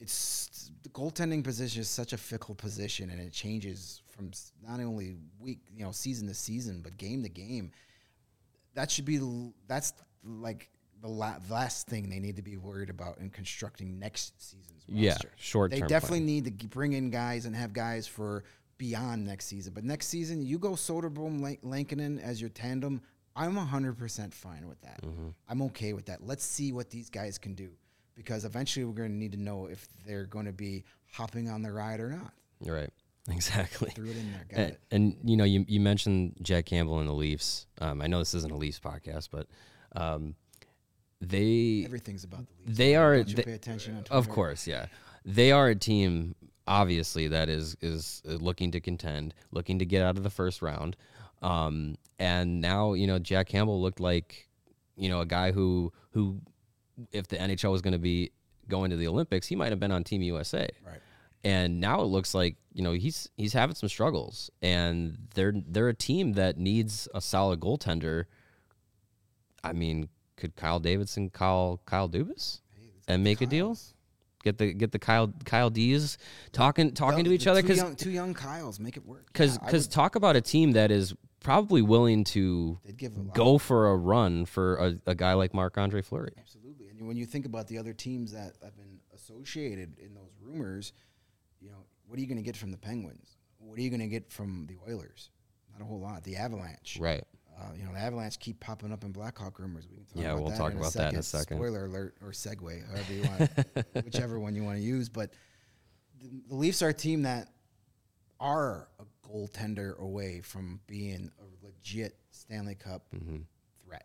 it's 0.00 0.70
the 0.82 0.88
goaltending 0.88 1.44
position 1.44 1.80
is 1.80 1.88
such 1.88 2.12
a 2.12 2.16
fickle 2.16 2.54
position, 2.56 3.10
and 3.10 3.20
it 3.20 3.32
changes 3.32 4.02
from 4.08 4.32
not 4.66 4.80
only 4.80 5.14
week, 5.38 5.60
you 5.74 5.84
know, 5.84 5.92
season 5.92 6.26
to 6.28 6.34
season, 6.34 6.80
but 6.82 6.96
game 6.96 7.22
to 7.22 7.28
game 7.28 7.70
that 8.74 8.90
should 8.90 9.04
be 9.04 9.20
that's 9.68 9.92
like 10.24 10.68
the 11.00 11.06
la- 11.08 11.36
last 11.48 11.86
thing 11.86 12.08
they 12.10 12.18
need 12.18 12.34
to 12.34 12.42
be 12.42 12.56
worried 12.56 12.90
about 12.90 13.18
in 13.18 13.30
constructing 13.30 14.00
next 14.00 14.40
season's 14.42 14.82
Yeah, 14.88 15.12
roster. 15.12 15.30
short-term 15.36 15.80
They 15.80 15.86
definitely 15.86 16.18
plan. 16.20 16.26
need 16.26 16.60
to 16.60 16.66
bring 16.66 16.92
in 16.94 17.10
guys 17.10 17.46
and 17.46 17.54
have 17.54 17.72
guys 17.72 18.08
for 18.08 18.42
beyond 18.88 19.24
next 19.24 19.46
season. 19.46 19.72
But 19.72 19.84
next 19.84 20.08
season, 20.08 20.42
you 20.42 20.58
go 20.58 20.70
Soderblom, 20.72 21.40
Lank- 21.40 21.60
Lankinen 21.62 22.18
as 22.18 22.40
your 22.40 22.50
tandem. 22.50 23.00
I'm 23.36 23.54
100% 23.56 24.32
fine 24.34 24.68
with 24.68 24.80
that. 24.82 25.00
Mm-hmm. 25.02 25.28
I'm 25.48 25.62
okay 25.62 25.92
with 25.94 26.06
that. 26.06 26.24
Let's 26.24 26.44
see 26.44 26.70
what 26.72 26.90
these 26.90 27.08
guys 27.10 27.38
can 27.38 27.54
do 27.54 27.70
because 28.14 28.44
eventually 28.44 28.84
we're 28.84 28.92
going 28.92 29.10
to 29.10 29.16
need 29.16 29.32
to 29.32 29.40
know 29.40 29.66
if 29.66 29.88
they're 30.06 30.26
going 30.26 30.44
to 30.46 30.52
be 30.52 30.84
hopping 31.10 31.48
on 31.48 31.62
the 31.62 31.72
ride 31.72 32.00
or 32.00 32.10
not. 32.10 32.32
right. 32.66 32.90
Exactly. 33.30 33.88
Threw 33.94 34.10
it 34.10 34.18
in 34.18 34.32
there. 34.32 34.44
Got 34.50 34.58
And, 34.60 34.70
it. 34.72 34.80
and 34.90 35.16
you 35.24 35.36
know, 35.38 35.44
you 35.44 35.64
you 35.66 35.80
mentioned 35.80 36.34
Jack 36.42 36.66
Campbell 36.66 36.98
and 37.00 37.08
the 37.08 37.14
Leafs. 37.14 37.66
Um, 37.80 38.02
I 38.02 38.06
know 38.06 38.18
this 38.18 38.34
isn't 38.34 38.52
a 38.52 38.56
Leafs 38.56 38.78
podcast, 38.78 39.28
but 39.32 39.46
um, 39.96 40.34
they 41.22 41.82
Everything's 41.86 42.24
about 42.24 42.46
the 42.46 42.52
Leafs. 42.66 42.76
they 42.78 42.96
are 42.96 43.22
they- 43.22 43.42
pay 43.42 43.52
attention 43.52 43.96
on 43.96 44.04
of 44.10 44.28
course 44.28 44.66
yeah 44.66 44.86
they 45.24 45.52
are 45.52 45.68
a 45.68 45.74
team 45.74 46.34
obviously 46.66 47.28
that 47.28 47.48
is 47.48 47.76
is 47.80 48.22
uh, 48.28 48.32
looking 48.32 48.70
to 48.70 48.80
contend 48.80 49.34
looking 49.50 49.78
to 49.78 49.84
get 49.84 50.02
out 50.02 50.16
of 50.16 50.22
the 50.22 50.30
first 50.30 50.62
round. 50.62 50.96
Um, 51.42 51.96
and 52.18 52.60
now 52.60 52.94
you 52.94 53.06
know 53.06 53.18
jack 53.18 53.48
campbell 53.48 53.80
looked 53.82 54.00
like 54.00 54.48
you 54.96 55.08
know 55.08 55.20
a 55.20 55.26
guy 55.26 55.52
who 55.52 55.92
who 56.12 56.40
if 57.12 57.26
the 57.28 57.36
nhl 57.36 57.70
was 57.72 57.82
going 57.82 57.92
to 57.92 57.98
be 57.98 58.30
going 58.68 58.90
to 58.90 58.96
the 58.96 59.08
olympics 59.08 59.46
he 59.48 59.56
might 59.56 59.70
have 59.72 59.80
been 59.80 59.90
on 59.92 60.04
team 60.04 60.22
usa 60.22 60.68
Right. 60.86 61.00
and 61.42 61.80
now 61.80 62.00
it 62.00 62.06
looks 62.06 62.34
like 62.34 62.56
you 62.72 62.82
know 62.82 62.92
he's 62.92 63.28
he's 63.36 63.52
having 63.52 63.74
some 63.74 63.88
struggles. 63.88 64.50
And 64.62 65.18
they're 65.34 65.52
they're 65.54 65.88
a 65.88 65.94
team 65.94 66.32
that 66.34 66.56
needs 66.56 67.08
a 67.14 67.20
solid 67.20 67.60
goaltender. 67.60 68.24
I 69.62 69.72
mean 69.72 70.08
could 70.36 70.56
kyle 70.56 70.80
davidson 70.80 71.30
call 71.30 71.80
kyle 71.86 72.08
dubas 72.08 72.60
and 73.06 73.22
make 73.22 73.40
a 73.40 73.46
deal 73.46 73.76
get 74.44 74.58
the 74.58 74.72
get 74.72 74.92
the 74.92 74.98
kyle 74.98 75.32
kyle 75.44 75.70
d's 75.70 76.16
talking 76.52 76.92
talking 76.92 77.24
No, 77.24 77.30
to 77.30 77.32
each 77.32 77.46
other 77.48 77.62
because 77.62 77.78
young, 77.78 77.96
two 77.96 78.10
young 78.10 78.34
Kyles 78.34 78.78
make 78.78 78.96
it 78.96 79.04
work. 79.04 79.26
because 79.32 79.58
Yeah, 79.62 79.80
talk 79.90 80.14
about 80.14 80.36
a 80.36 80.40
team 80.40 80.72
that 80.72 80.90
is 80.92 81.14
probably 81.40 81.82
willing 81.82 82.22
to 82.24 82.78
go 83.34 83.58
for 83.58 83.90
a 83.90 83.96
run 83.96 84.44
for 84.44 84.76
a, 84.76 84.94
a 85.06 85.14
guy 85.14 85.32
like 85.34 85.52
Marc 85.52 85.76
Andre 85.76 86.00
Fleury. 86.02 86.32
absolutely. 86.38 86.88
And 86.88 87.06
when 87.08 87.16
you 87.16 87.26
think 87.26 87.44
about 87.46 87.66
the 87.66 87.78
other 87.78 87.92
teams 87.92 88.32
that 88.32 88.54
have 88.62 88.76
been 88.76 89.00
associated 89.14 89.98
in 89.98 90.14
those 90.14 90.32
rumors, 90.40 90.92
you 91.60 91.70
know, 91.70 91.84
what 92.06 92.18
are 92.18 92.20
you 92.22 92.28
going 92.28 92.36
to 92.38 92.42
get 92.42 92.56
from 92.56 92.70
the 92.70 92.78
Penguins? 92.78 93.36
What 93.58 93.78
are 93.78 93.82
you 93.82 93.90
going 93.90 94.00
to 94.00 94.06
get 94.06 94.30
from 94.30 94.66
the 94.68 94.76
Oilers? 94.90 95.30
Not 95.72 95.82
a 95.82 95.84
whole 95.84 96.00
lot. 96.00 96.22
The 96.24 96.36
Avalanche, 96.36 96.98
Right. 97.00 97.24
Uh, 97.56 97.66
you 97.78 97.84
know, 97.84 97.92
the 97.92 97.98
Avalanche 97.98 98.38
keep 98.38 98.58
popping 98.60 98.92
up 98.92 99.04
in 99.04 99.12
Blackhawk 99.12 99.58
rumors. 99.58 99.86
We 99.88 99.96
can 99.96 100.04
talk 100.06 100.16
Yeah, 100.16 100.32
about 100.32 100.40
we'll 100.42 100.50
that 100.50 100.58
talk 100.58 100.72
in 100.72 100.78
about 100.78 100.92
that 100.94 101.12
in 101.12 101.18
a 101.18 101.22
second. 101.22 101.56
Spoiler 101.58 101.86
alert 101.86 102.16
or 102.20 102.30
segue, 102.32 102.86
however 102.88 103.12
you 103.12 103.22
want, 103.22 104.04
whichever 104.04 104.40
one 104.40 104.54
you 104.54 104.64
want 104.64 104.78
to 104.78 104.82
use. 104.84 105.08
But 105.08 105.30
the, 106.20 106.28
the 106.48 106.54
Leafs 106.56 106.82
are 106.82 106.88
a 106.88 106.94
team 106.94 107.22
that 107.22 107.48
are 108.40 108.88
a 108.98 109.04
goaltender 109.28 109.96
away 109.98 110.40
from 110.40 110.80
being 110.86 111.30
a 111.40 111.64
legit 111.66 112.16
Stanley 112.32 112.74
Cup 112.74 113.06
Mm-hmm. 113.14 113.38
threat. 113.86 114.04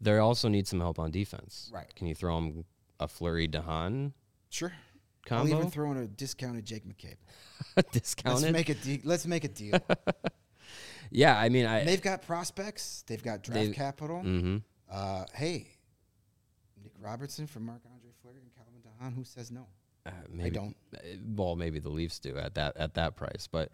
They 0.00 0.16
also 0.18 0.48
need 0.48 0.68
some 0.68 0.80
help 0.80 0.98
on 0.98 1.10
defense. 1.10 1.70
Right. 1.74 1.92
Can 1.96 2.06
you 2.06 2.14
throw 2.14 2.36
them 2.36 2.64
a 3.00 3.08
Fleury 3.08 3.48
DeHaan 3.48 4.12
Sure. 4.50 4.72
Combo? 5.26 5.52
I'll 5.52 5.58
even 5.58 5.70
throw 5.70 5.90
in 5.90 5.96
a 5.96 6.06
discounted 6.06 6.64
Jake 6.64 6.84
McCabe. 6.86 7.16
Discounted. 7.92 8.42
Let's 8.42 8.52
make 8.52 8.68
a 8.68 8.74
de- 8.74 9.00
let's 9.04 9.26
make 9.26 9.42
a 9.44 9.48
deal. 9.48 9.78
yeah, 11.10 11.38
I 11.38 11.48
mean, 11.48 11.66
I. 11.66 11.84
They've 11.84 12.00
got 12.02 12.22
prospects. 12.22 13.04
They've 13.06 13.22
got 13.22 13.42
draft 13.42 13.60
They've- 13.60 13.74
capital. 13.74 14.20
hmm 14.22 14.58
Uh, 14.90 15.24
hey, 15.34 15.68
Nick 16.82 16.92
Robertson 17.00 17.46
from 17.46 17.64
Marc 17.66 17.80
Andre 17.86 18.10
Fleury 18.22 18.40
and 18.42 18.50
Calvin 18.54 18.80
DeHaan. 18.82 19.14
Who 19.16 19.24
says 19.24 19.50
no? 19.50 19.66
Uh, 20.06 20.10
maybe, 20.30 20.50
don't. 20.50 20.76
uh, 20.94 20.98
Well, 21.34 21.56
maybe 21.56 21.78
the 21.78 21.88
Leafs 21.88 22.18
do 22.18 22.36
at 22.36 22.54
that 22.54 22.76
at 22.76 22.94
that 22.94 23.16
price, 23.16 23.48
but 23.50 23.70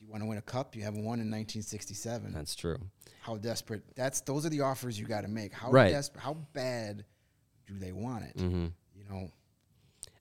You 0.00 0.08
want 0.08 0.22
to 0.22 0.28
win 0.28 0.38
a 0.38 0.42
cup? 0.42 0.76
You 0.76 0.82
haven't 0.82 1.04
won 1.04 1.20
in 1.20 1.30
1967. 1.30 2.32
that's 2.32 2.54
true. 2.54 2.78
how 3.20 3.36
desperate? 3.38 3.82
That's 3.96 4.20
those 4.20 4.44
are 4.46 4.50
the 4.50 4.60
offers 4.60 4.98
you 5.00 5.06
got 5.06 5.22
to 5.22 5.28
make. 5.28 5.52
How 5.52 5.70
Right. 5.70 5.90
desperate? 5.90 6.22
How 6.22 6.34
bad 6.52 7.04
do 7.66 7.78
they 7.78 7.92
want 7.92 8.24
it? 8.24 8.38
hmm 8.38 8.66
You 8.94 9.04
know, 9.10 9.30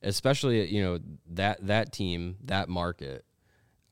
especially 0.02 0.66
you 0.74 0.82
know 0.82 1.00
that 1.32 1.66
that 1.68 1.92
team 1.92 2.38
that 2.46 2.70
market 2.70 3.26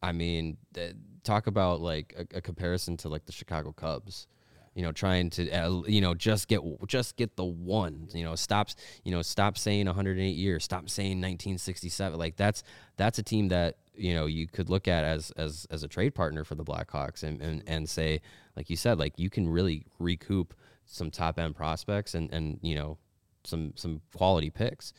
i 0.02 0.12
mean 0.12 0.58
th- 0.74 0.96
talk 1.24 1.47
about 1.47 1.82
like 1.82 2.13
a, 2.17 2.38
a 2.38 2.41
comparison 2.41 2.97
to 2.97 3.09
like 3.09 3.26
the 3.26 3.32
chicago 3.32 3.71
cubs 3.71 4.28
you 4.76 4.82
know 4.82 4.91
trying 4.91 5.30
to 5.30 5.49
uh, 5.51 5.82
you 5.88 6.01
know 6.01 6.13
just 6.13 6.47
get 6.47 6.61
just 6.88 7.15
get 7.15 7.36
the 7.36 7.43
one 7.43 8.07
you 8.13 8.24
know 8.24 8.36
stops 8.36 8.76
you 9.03 9.11
know 9.11 9.21
stop 9.21 9.57
saying 9.57 9.86
108 9.86 10.30
years 10.30 10.63
stop 10.63 10.89
saying 10.89 11.17
1967 11.17 12.17
like 12.17 12.36
that's 12.36 12.63
that's 12.97 13.19
a 13.19 13.24
team 13.24 13.49
that 13.49 13.78
you 13.95 14.13
know 14.13 14.26
you 14.26 14.47
could 14.47 14.69
look 14.69 14.88
at 14.88 15.03
as 15.03 15.32
as 15.32 15.67
as 15.69 15.84
a 15.84 15.88
trade 15.88 16.15
partner 16.15 16.43
for 16.43 16.55
the 16.55 16.63
blackhawks 16.63 17.24
and 17.24 17.41
and, 17.41 17.63
and 17.67 17.88
say 17.88 18.19
like 18.55 18.69
you 18.69 18.76
said 18.76 18.97
like 18.97 19.13
you 19.17 19.30
can 19.30 19.47
really 19.47 19.86
recoup 19.99 20.53
some 20.86 21.11
top 21.11 21.39
end 21.39 21.55
prospects 21.55 22.15
and 22.15 22.34
and 22.34 22.57
you 22.61 22.76
know 22.76 22.97
some 23.45 23.74
some 23.76 24.01
quality 24.15 24.49
picks. 24.49 24.93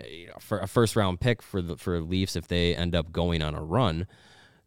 Uh, 0.00 0.06
you 0.06 0.26
know, 0.26 0.34
for 0.38 0.58
a 0.58 0.66
first 0.66 0.96
round 0.96 1.20
pick 1.20 1.42
for 1.42 1.62
the 1.62 1.76
for 1.76 2.00
Leafs 2.00 2.36
if 2.36 2.48
they 2.48 2.74
end 2.74 2.94
up 2.94 3.12
going 3.12 3.42
on 3.42 3.54
a 3.54 3.62
run, 3.62 4.06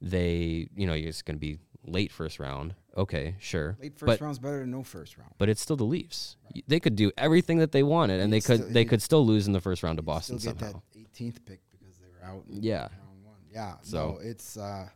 they 0.01 0.67
you 0.75 0.87
know 0.87 0.93
it's 0.93 1.21
going 1.21 1.35
to 1.35 1.39
be 1.39 1.59
late 1.85 2.11
first 2.11 2.39
round. 2.39 2.75
Okay, 2.97 3.35
sure, 3.39 3.77
late 3.81 3.93
first 3.97 4.05
but 4.07 4.21
round's 4.21 4.39
better 4.39 4.59
than 4.59 4.71
no 4.71 4.83
first 4.83 5.17
round. 5.17 5.31
but 5.37 5.47
it's 5.49 5.61
still 5.61 5.75
the 5.77 5.83
Leafs. 5.85 6.35
They 6.67 6.79
could 6.79 6.95
do 6.95 7.11
everything 7.17 7.59
that 7.59 7.71
they 7.71 7.83
wanted, 7.83 8.19
and 8.19 8.31
they 8.33 8.41
could 8.41 8.59
still- 8.61 8.73
they 8.73 8.85
could 8.85 9.01
still 9.01 9.25
lose 9.25 9.47
in 9.47 9.53
the 9.53 9.61
first 9.61 9.83
round 9.83 9.97
to 9.97 10.01
Boston 10.03 10.39
still 10.39 10.53
get 10.53 10.59
somehow. 10.59 10.81
that 10.93 10.99
18th 10.99 11.45
pick 11.45 11.61
because 11.71 11.97
they 11.97 12.07
were 12.07 12.23
out. 12.25 12.43
In 12.49 12.61
Yeah. 12.63 12.81
round 12.81 13.23
one. 13.25 13.35
Yeah. 13.51 13.75
So- 13.83 14.17
So 14.21 14.27
it's 14.27 14.57
uh, 14.57 14.89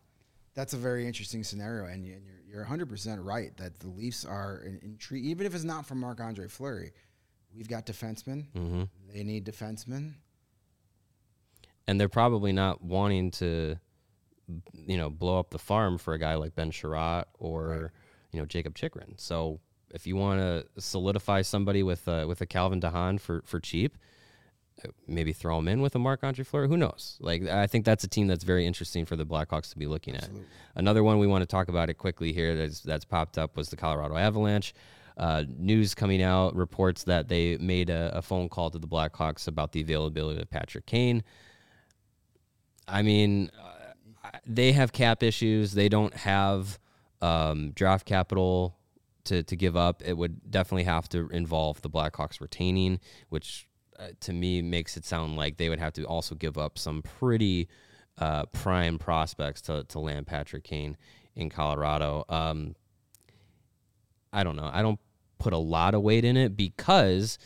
that's 0.54 0.74
a 0.74 0.78
very 0.78 1.08
interesting 1.08 1.44
scenario, 1.44 1.86
and, 1.86 2.06
you, 2.06 2.14
and 2.16 2.26
you're 2.26 2.34
you're 2.46 2.62
100 2.62 2.88
percent 2.90 3.20
right 3.22 3.56
that 3.58 3.80
the 3.80 3.88
Leafs 3.88 4.26
are 4.26 4.58
in, 4.60 4.78
intrigued. 4.84 5.26
Even 5.26 5.48
if 5.48 5.56
it's 5.56 5.64
not 5.64 5.86
from 5.88 6.00
Marc 6.00 6.20
Andre 6.20 6.48
Fleury, 6.48 6.92
we've 7.56 7.68
got 7.70 7.86
defensemen. 7.88 8.46
hmm 8.54 8.84
They 9.12 9.24
need 9.24 9.44
defensemen. 9.46 10.14
And 11.88 12.00
they're 12.00 12.10
probably 12.10 12.54
not 12.54 12.82
wanting 12.84 13.32
to, 13.32 13.78
you 14.74 14.98
know, 14.98 15.10
blow 15.10 15.40
up 15.40 15.52
the 15.52 15.60
farm 15.60 15.98
for 15.98 16.14
a 16.14 16.20
guy 16.20 16.36
like 16.36 16.56
Ben 16.56 16.72
Chiarot 16.72 17.26
or 17.40 17.92
you 18.32 18.40
know 18.40 18.46
Jakob 18.46 18.76
Chychrun. 18.76 19.16
So 19.18 19.60
if 19.94 20.08
you 20.08 20.16
want 20.16 20.40
to 20.40 20.66
solidify 20.82 21.44
somebody 21.44 21.84
with 21.84 22.08
uh, 22.08 22.26
with 22.28 22.42
a 22.42 22.46
Calvin 22.46 22.82
DeHaan 22.82 23.20
for 23.20 23.42
for 23.46 23.60
cheap, 23.60 23.98
uh, 24.84 24.90
maybe 25.08 25.32
throw 25.34 25.60
him 25.60 25.68
in 25.68 25.82
with 25.82 25.96
a 25.96 26.00
Marc 26.00 26.24
Andre 26.24 26.44
Fleury. 26.44 26.68
Who 26.68 26.78
knows? 26.78 27.18
Like 27.22 27.44
I 27.48 27.68
think 27.68 27.86
that's 27.86 28.04
a 28.04 28.08
team 28.08 28.28
that's 28.28 28.44
very 28.44 28.66
interesting 28.66 29.06
for 29.06 29.16
the 29.16 29.26
Blackhawks 29.26 29.70
to 29.72 29.78
be 29.78 29.86
looking 29.86 30.16
at. 30.16 30.30
Another 30.76 31.04
one 31.04 31.20
we 31.20 31.28
want 31.28 31.44
to 31.44 31.48
talk 31.48 31.70
about 31.70 31.90
it 31.90 31.96
quickly 31.96 32.34
here 32.34 32.56
that's 32.56 32.82
that's 32.82 33.06
popped 33.06 33.38
up 33.38 33.56
was 33.56 33.70
the 33.70 33.78
Colorado 33.78 34.18
Avalanche. 34.18 34.74
Uh, 35.16 35.44
news 35.60 35.94
coming 35.94 36.24
out 36.24 36.56
reports 36.56 37.04
that 37.04 37.28
they 37.28 37.56
made 37.58 37.92
a, 37.92 38.18
a 38.18 38.22
phone 38.22 38.50
call 38.50 38.72
to 38.72 38.80
the 38.80 38.88
Blackhawks 38.88 39.48
about 39.48 39.72
the 39.72 39.82
availability 39.82 40.42
of 40.42 40.50
Patrick 40.50 40.88
Kane. 40.88 41.24
I 42.88 43.04
mean, 43.04 43.52
they 44.46 44.72
have 44.72 44.92
cap 44.92 45.24
issues. 45.24 45.74
They 45.74 45.90
don't 45.90 46.14
have 46.14 46.80
um, 47.22 47.72
draft 47.72 48.06
capital 48.06 48.78
to 49.26 49.44
to 49.44 49.56
give 49.56 49.76
up. 49.76 50.02
It 50.04 50.18
would 50.18 50.52
definitely 50.52 50.84
have 50.84 51.08
to 51.10 51.28
involve 51.30 51.82
the 51.82 51.90
Blackhawks 51.90 52.42
retaining, 52.42 53.00
which 53.30 53.68
uh, 54.00 54.10
to 54.22 54.34
me 54.34 54.62
makes 54.62 54.98
it 54.98 55.06
sound 55.06 55.36
like 55.36 55.58
they 55.58 55.70
would 55.70 55.80
have 55.80 55.94
to 55.94 56.04
also 56.06 56.36
give 56.36 56.58
up 56.58 56.78
some 56.78 57.02
pretty 57.02 57.68
uh, 58.18 58.46
prime 58.48 59.00
prospects 59.00 59.62
to 59.62 59.84
to 59.86 60.00
land 60.00 60.28
Patrick 60.28 60.64
Kane 60.64 60.98
in 61.36 61.50
Colorado. 61.50 62.26
Um, 62.30 62.76
I 64.32 64.44
don't 64.44 64.56
know. 64.56 64.70
I 64.72 64.82
don't 64.82 65.00
put 65.40 65.54
a 65.54 65.58
lot 65.58 65.94
of 65.94 66.02
weight 66.02 66.26
in 66.26 66.38
it 66.38 66.56
because 66.56 67.38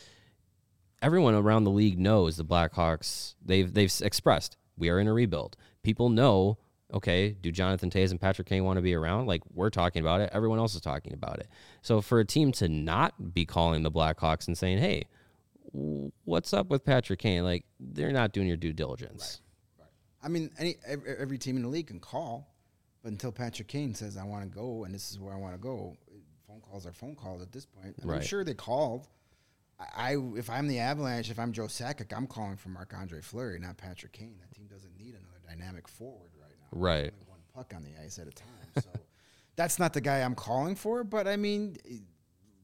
everyone 1.02 1.36
around 1.36 1.64
the 1.64 1.72
league 1.72 2.00
knows 2.00 2.38
the 2.38 2.46
Blackhawks. 2.46 3.36
They've 3.44 3.72
they've 3.72 3.94
expressed 4.02 4.58
we 4.78 4.90
are 4.90 5.00
in 5.00 5.08
a 5.08 5.14
rebuild. 5.14 5.58
People 5.84 6.10
know. 6.10 6.58
Okay, 6.94 7.32
do 7.42 7.52
Jonathan 7.52 7.90
Toews 7.90 8.12
and 8.12 8.22
Patrick 8.22 8.48
Kane 8.48 8.64
want 8.64 8.78
to 8.78 8.82
be 8.82 8.94
around? 8.94 9.26
Like 9.26 9.42
we're 9.54 9.70
talking 9.70 10.02
about 10.02 10.22
it. 10.22 10.30
Everyone 10.32 10.58
else 10.58 10.74
is 10.74 10.80
talking 10.82 11.14
about 11.14 11.40
it. 11.40 11.48
So 11.82 12.00
for 12.00 12.20
a 12.20 12.26
team 12.26 12.52
to 12.54 12.70
not 12.70 13.34
be 13.34 13.46
calling 13.46 13.84
the 13.84 13.92
Blackhawks 13.92 14.48
and 14.48 14.58
saying, 14.58 14.78
"Hey, 14.78 15.04
what's 16.24 16.54
up 16.54 16.70
with 16.70 16.86
Patrick 16.86 17.20
Kane?" 17.20 17.44
Like 17.44 17.66
they're 17.80 18.12
not 18.14 18.32
doing 18.32 18.48
your 18.48 18.58
due 18.58 18.74
diligence. 18.74 19.42
Right. 19.78 19.84
Right. 19.86 19.92
I 20.24 20.28
mean, 20.30 20.50
any 20.58 20.76
every, 20.86 21.16
every 21.18 21.38
team 21.38 21.58
in 21.58 21.64
the 21.64 21.68
league 21.70 21.88
can 21.88 22.00
call, 22.00 22.54
but 23.04 23.12
until 23.12 23.32
Patrick 23.32 23.68
Kane 23.68 23.94
says 23.94 24.18
I 24.18 24.24
want 24.24 24.44
to 24.44 24.50
go 24.50 24.86
and 24.86 24.94
this 24.94 25.12
is 25.12 25.20
where 25.20 25.34
I 25.34 25.38
want 25.38 25.56
to 25.56 25.60
go, 25.60 25.98
phone 26.48 26.62
calls 26.62 26.86
are 26.88 26.94
phone 26.94 27.16
calls 27.16 27.42
at 27.42 27.52
this 27.52 27.66
point. 27.66 27.96
I'm 28.02 28.10
Right. 28.10 28.24
sure 28.24 28.44
they 28.44 28.54
called. 28.54 29.08
I, 29.80 30.14
I 30.14 30.18
if 30.38 30.50
I'm 30.50 30.68
the 30.68 30.80
Avalanche, 30.80 31.30
if 31.30 31.38
I'm 31.38 31.52
Joe 31.52 31.66
Sakic, 31.66 32.16
I'm 32.16 32.28
calling 32.28 32.56
for 32.56 32.70
Marc 32.70 32.94
Andre 32.98 33.22
Fleury, 33.22 33.60
not 33.60 33.76
Patrick 33.78 34.14
Kane. 34.14 34.38
That 34.40 34.56
team 34.56 34.68
doesn't 34.68 34.98
need 34.98 35.16
another 35.16 35.42
dynamic 35.48 35.88
forward 35.88 36.32
right. 36.72 37.12
Only 37.14 37.26
one 37.28 37.40
puck 37.54 37.74
on 37.76 37.84
the 37.84 37.92
ice 38.04 38.20
at 38.20 38.28
a 38.28 38.32
time. 38.32 38.48
So 38.82 38.90
that's 39.56 39.80
not 39.80 39.94
the 39.94 40.02
guy 40.02 40.20
I'm 40.22 40.36
calling 40.36 40.76
for. 40.76 41.04
But 41.04 41.28
I 41.28 41.36
mean, 41.38 41.78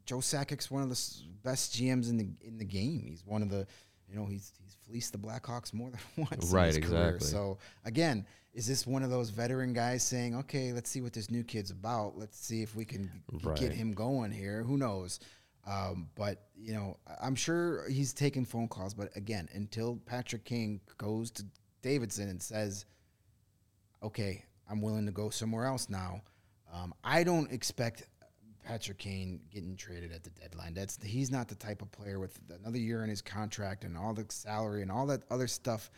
Joe 0.05 0.19
Sakic's 0.19 0.69
one 0.69 0.83
of 0.83 0.89
the 0.89 1.11
best 1.43 1.73
GMs 1.73 2.09
in 2.09 2.17
the 2.17 2.27
in 2.41 2.57
the 2.57 2.65
game. 2.65 3.03
He's 3.07 3.23
one 3.25 3.41
of 3.41 3.49
the, 3.49 3.65
you 4.09 4.15
know, 4.15 4.25
he's 4.25 4.51
he's 4.63 4.75
fleeced 4.87 5.11
the 5.11 5.17
Blackhawks 5.17 5.73
more 5.73 5.89
than 5.91 5.99
once. 6.29 6.49
in 6.49 6.55
Right, 6.55 6.67
his 6.75 6.77
career. 6.79 7.09
exactly. 7.15 7.27
So 7.27 7.57
again, 7.85 8.25
is 8.53 8.67
this 8.67 8.85
one 8.85 9.01
of 9.03 9.09
those 9.09 9.29
veteran 9.29 9.73
guys 9.73 10.03
saying, 10.03 10.35
"Okay, 10.35 10.73
let's 10.73 10.89
see 10.89 11.01
what 11.01 11.13
this 11.13 11.31
new 11.31 11.43
kid's 11.43 11.71
about. 11.71 12.17
Let's 12.17 12.37
see 12.39 12.61
if 12.61 12.75
we 12.75 12.85
can 12.85 13.09
Right. 13.43 13.57
get 13.57 13.71
him 13.71 13.93
going 13.93 14.31
here." 14.31 14.63
Who 14.63 14.77
knows? 14.77 15.19
Um, 15.65 16.09
but 16.15 16.49
you 16.57 16.73
know, 16.73 16.97
I'm 17.21 17.35
sure 17.35 17.87
he's 17.89 18.11
taking 18.13 18.43
phone 18.45 18.67
calls. 18.67 18.93
But 18.93 19.15
again, 19.15 19.47
until 19.53 19.95
Patrick 20.05 20.43
Kane 20.43 20.81
goes 20.97 21.31
to 21.31 21.45
Davidson 21.81 22.27
and 22.29 22.41
says, 22.43 22.85
"Okay, 24.03 24.45
I'm 24.69 24.81
willing 24.81 25.05
to 25.05 25.11
go 25.11 25.29
somewhere 25.29 25.65
else 25.65 25.89
now," 25.89 26.21
um, 26.71 26.93
I 27.03 27.23
don't 27.23 27.51
expect 27.51 28.03
Patrick 28.63 28.97
Kane 28.97 29.41
getting 29.51 29.75
traded 29.75 30.11
at 30.11 30.23
the 30.23 30.29
deadline. 30.29 30.73
That's 30.73 30.97
he's 31.03 31.31
not 31.31 31.47
the 31.47 31.55
type 31.55 31.81
of 31.81 31.91
player 31.91 32.19
with 32.19 32.39
another 32.61 32.77
year 32.77 33.03
in 33.03 33.09
his 33.09 33.21
contract 33.21 33.83
and 33.83 33.97
all 33.97 34.13
the 34.13 34.25
salary 34.29 34.81
and 34.81 34.91
all 34.91 35.05
that 35.07 35.23
other 35.29 35.47
stuff. 35.47 35.91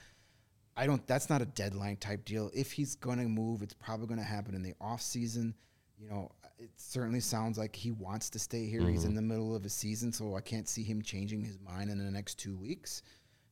I 0.75 0.85
don't. 0.87 1.05
That's 1.07 1.29
not 1.29 1.41
a 1.41 1.45
deadline 1.45 1.97
type 1.97 2.25
deal. 2.25 2.51
If 2.53 2.71
he's 2.73 2.95
going 2.95 3.19
to 3.19 3.25
move, 3.25 3.61
it's 3.61 3.73
probably 3.73 4.07
going 4.07 4.19
to 4.19 4.25
happen 4.25 4.55
in 4.55 4.63
the 4.63 4.73
off 4.81 5.01
season. 5.01 5.53
You 5.97 6.09
know, 6.09 6.31
it 6.59 6.71
certainly 6.75 7.21
sounds 7.21 7.57
like 7.57 7.75
he 7.75 7.91
wants 7.91 8.29
to 8.31 8.39
stay 8.39 8.65
here. 8.65 8.81
He's 8.89 9.05
in 9.05 9.15
the 9.15 9.21
middle 9.21 9.55
of 9.55 9.63
a 9.65 9.69
season, 9.69 10.11
so 10.11 10.35
I 10.35 10.41
can't 10.41 10.67
see 10.67 10.83
him 10.83 11.01
changing 11.01 11.43
his 11.43 11.57
mind 11.59 11.89
in 11.89 11.97
the 11.97 12.11
next 12.11 12.35
two 12.35 12.57
weeks. 12.57 13.03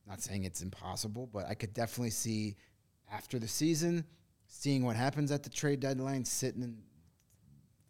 Not 0.06 0.20
saying 0.20 0.44
it's 0.44 0.60
impossible, 0.60 1.30
but 1.32 1.46
I 1.46 1.54
could 1.54 1.72
definitely 1.72 2.10
see 2.10 2.56
after 3.10 3.38
the 3.38 3.48
season, 3.48 4.04
seeing 4.56 4.84
what 4.84 4.96
happens 4.96 5.30
at 5.32 5.42
the 5.42 5.50
trade 5.50 5.80
deadline, 5.80 6.24
sitting 6.24 6.62
and 6.62 6.76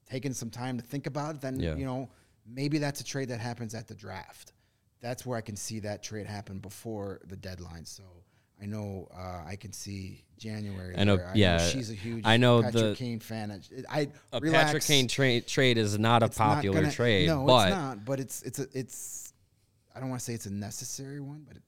taking 0.09 0.33
some 0.33 0.51
time 0.51 0.77
to 0.79 0.83
think 0.83 1.07
about 1.07 1.37
it. 1.37 1.41
Then 1.41 1.61
Yeah. 1.61 1.77
you 1.77 1.85
know 1.85 2.09
maybe 2.47 2.79
that's 2.79 3.01
a 3.01 3.05
trade 3.05 3.29
that 3.29 3.41
happens 3.41 3.75
at 3.75 3.87
the 3.89 3.95
draft. 3.95 4.53
That's 5.01 5.27
where 5.27 5.37
I 5.37 5.43
can 5.43 5.57
see 5.57 5.81
that 5.81 6.03
trade 6.03 6.27
happen 6.27 6.59
before 6.59 7.21
the 7.27 7.37
deadline. 7.37 7.85
So 7.85 8.03
I 8.61 8.67
know 8.67 9.09
uh, 9.15 9.43
I 9.47 9.57
can 9.57 9.73
see 9.73 10.25
January. 10.39 10.95
I 10.97 11.05
know- 11.05 11.17
there. 11.17 11.33
yeah, 11.35 11.59
she's 11.59 11.91
a 11.91 11.95
huge. 11.95 12.23
I 12.25 12.37
know 12.39 12.63
Patrick 12.63 12.83
the- 12.83 12.95
Kane 12.97 13.21
fan. 13.21 13.51
I, 13.91 14.01
I 14.01 14.09
A 14.33 14.41
relax. 14.41 14.65
Patrick 14.65 14.85
Kane 14.85 15.09
trade 15.09 15.47
trade 15.47 15.77
is 15.79 15.99
not 15.99 16.23
a 16.23 16.27
It's 16.27 16.39
not 16.39 16.55
popular 16.57 16.81
gonna- 16.83 16.93
trade, 16.93 17.27
No, 17.29 17.45
but 17.45 17.69
it's 17.69 17.77
not. 17.77 18.05
But 18.05 18.21
it's 18.21 18.43
it's 18.43 18.59
a, 18.59 18.67
it's. 18.73 19.33
I 19.95 20.01
don't 20.01 20.09
want 20.09 20.21
to 20.21 20.25
say 20.25 20.35
it's 20.35 20.47
a 20.47 20.53
necessary 20.53 21.21
one, 21.21 21.45
but 21.47 21.57
it 21.57 21.63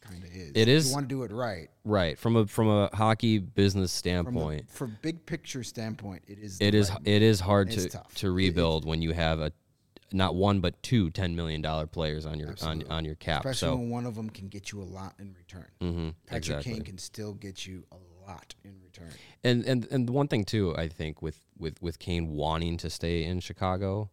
kind 0.00 0.22
of 0.24 0.30
is. 0.34 0.52
It 0.54 0.68
is. 0.68 0.88
You 0.88 0.94
want 0.94 1.08
to 1.08 1.14
do 1.14 1.22
it 1.22 1.32
right. 1.32 1.68
right 1.84 2.18
from 2.18 2.36
a 2.36 2.46
from 2.46 2.68
a 2.68 2.88
hockey 2.94 3.38
business 3.38 3.92
From 3.92 3.98
standpoint. 3.98 4.68
the, 4.68 4.72
for 4.74 4.86
big 4.86 5.26
picture 5.26 5.62
standpoint, 5.62 6.22
it 6.26 6.38
is. 6.38 6.58
it 6.60 6.74
is 6.74 6.90
right 6.90 7.00
it 7.04 7.22
is 7.22 7.40
hard 7.40 7.72
It's 7.72 7.84
to 7.84 7.88
tough. 7.90 8.14
to 8.16 8.30
rebuild 8.30 8.84
when 8.84 9.02
you 9.02 9.12
have 9.12 9.40
a 9.40 9.52
not 10.12 10.36
one 10.36 10.60
but 10.60 10.80
two 10.84 11.10
$10 11.10 11.34
million 11.34 11.62
players 11.88 12.26
on 12.26 12.38
your 12.38 12.48
on, 12.50 12.52
Absolutely. 12.52 12.88
on 12.90 13.04
your 13.04 13.14
cap. 13.16 13.40
Especially 13.40 13.68
so 13.68 13.74
when 13.76 13.90
one 13.90 14.06
of 14.06 14.14
them 14.14 14.30
can 14.30 14.46
get 14.46 14.70
you 14.70 14.80
a 14.80 14.84
lot 14.84 15.14
in 15.18 15.34
return. 15.36 15.66
Mhm, 15.80 16.14
Patrick 16.26 16.38
exactly. 16.58 16.72
Kane 16.74 16.82
can 16.82 16.98
still 16.98 17.34
get 17.34 17.66
you 17.66 17.84
a 17.90 17.96
lot 18.30 18.54
in 18.64 18.76
return. 18.84 19.10
And 19.42 19.64
and 19.64 19.86
and 19.90 20.06
the 20.08 20.12
one 20.12 20.28
thing 20.28 20.44
too, 20.44 20.74
I 20.76 20.86
think 20.88 21.22
with 21.22 21.40
with 21.58 21.82
with 21.82 21.98
Kane 21.98 22.28
wanting 22.30 22.76
to 22.78 22.88
stay 22.90 23.24
in 23.24 23.40
Chicago, 23.40 24.10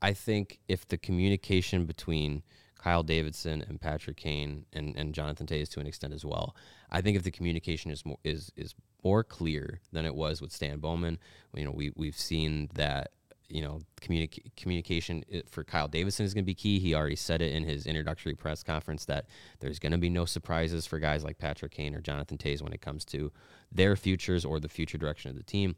I 0.00 0.12
think 0.12 0.60
if 0.68 0.86
the 0.86 0.96
communication 0.96 1.86
between 1.86 2.42
Kyle 2.82 3.02
Davidson 3.02 3.64
and 3.68 3.80
Patrick 3.80 4.16
Kane 4.16 4.66
and, 4.72 4.96
and 4.96 5.14
Jonathan 5.14 5.46
Toews 5.46 5.68
to 5.70 5.80
an 5.80 5.86
extent 5.86 6.12
as 6.12 6.24
well, 6.24 6.56
I 6.90 7.00
think 7.00 7.16
if 7.16 7.22
the 7.22 7.30
communication 7.30 7.90
is 7.90 8.04
more 8.04 8.18
is 8.24 8.50
is 8.56 8.74
more 9.04 9.22
clear 9.22 9.80
than 9.92 10.04
it 10.04 10.14
was 10.14 10.40
with 10.40 10.52
Stan 10.52 10.78
Bowman, 10.78 11.18
you 11.54 11.64
know, 11.64 11.70
we 11.70 11.92
we've 11.96 12.18
seen 12.18 12.70
that 12.74 13.12
you 13.48 13.62
know 13.62 13.80
communica- 14.00 14.50
communication 14.56 15.24
eh, 15.30 15.42
for 15.48 15.62
Kyle 15.62 15.86
Davidson 15.86 16.26
is 16.26 16.34
going 16.34 16.44
to 16.44 16.46
be 16.46 16.54
key. 16.54 16.80
He 16.80 16.94
already 16.94 17.16
said 17.16 17.40
it 17.40 17.52
in 17.52 17.62
his 17.62 17.86
introductory 17.86 18.34
press 18.34 18.64
conference 18.64 19.04
that 19.04 19.26
there's 19.60 19.78
going 19.78 19.92
to 19.92 19.98
be 19.98 20.10
no 20.10 20.24
surprises 20.24 20.84
for 20.84 20.98
guys 20.98 21.22
like 21.22 21.38
Patrick 21.38 21.72
Kane 21.72 21.94
or 21.94 22.00
Jonathan 22.00 22.36
Toews 22.36 22.62
when 22.62 22.72
it 22.72 22.80
comes 22.80 23.04
to 23.06 23.30
their 23.70 23.94
futures 23.94 24.44
or 24.44 24.58
the 24.58 24.68
future 24.68 24.98
direction 24.98 25.30
of 25.30 25.36
the 25.36 25.44
team. 25.44 25.76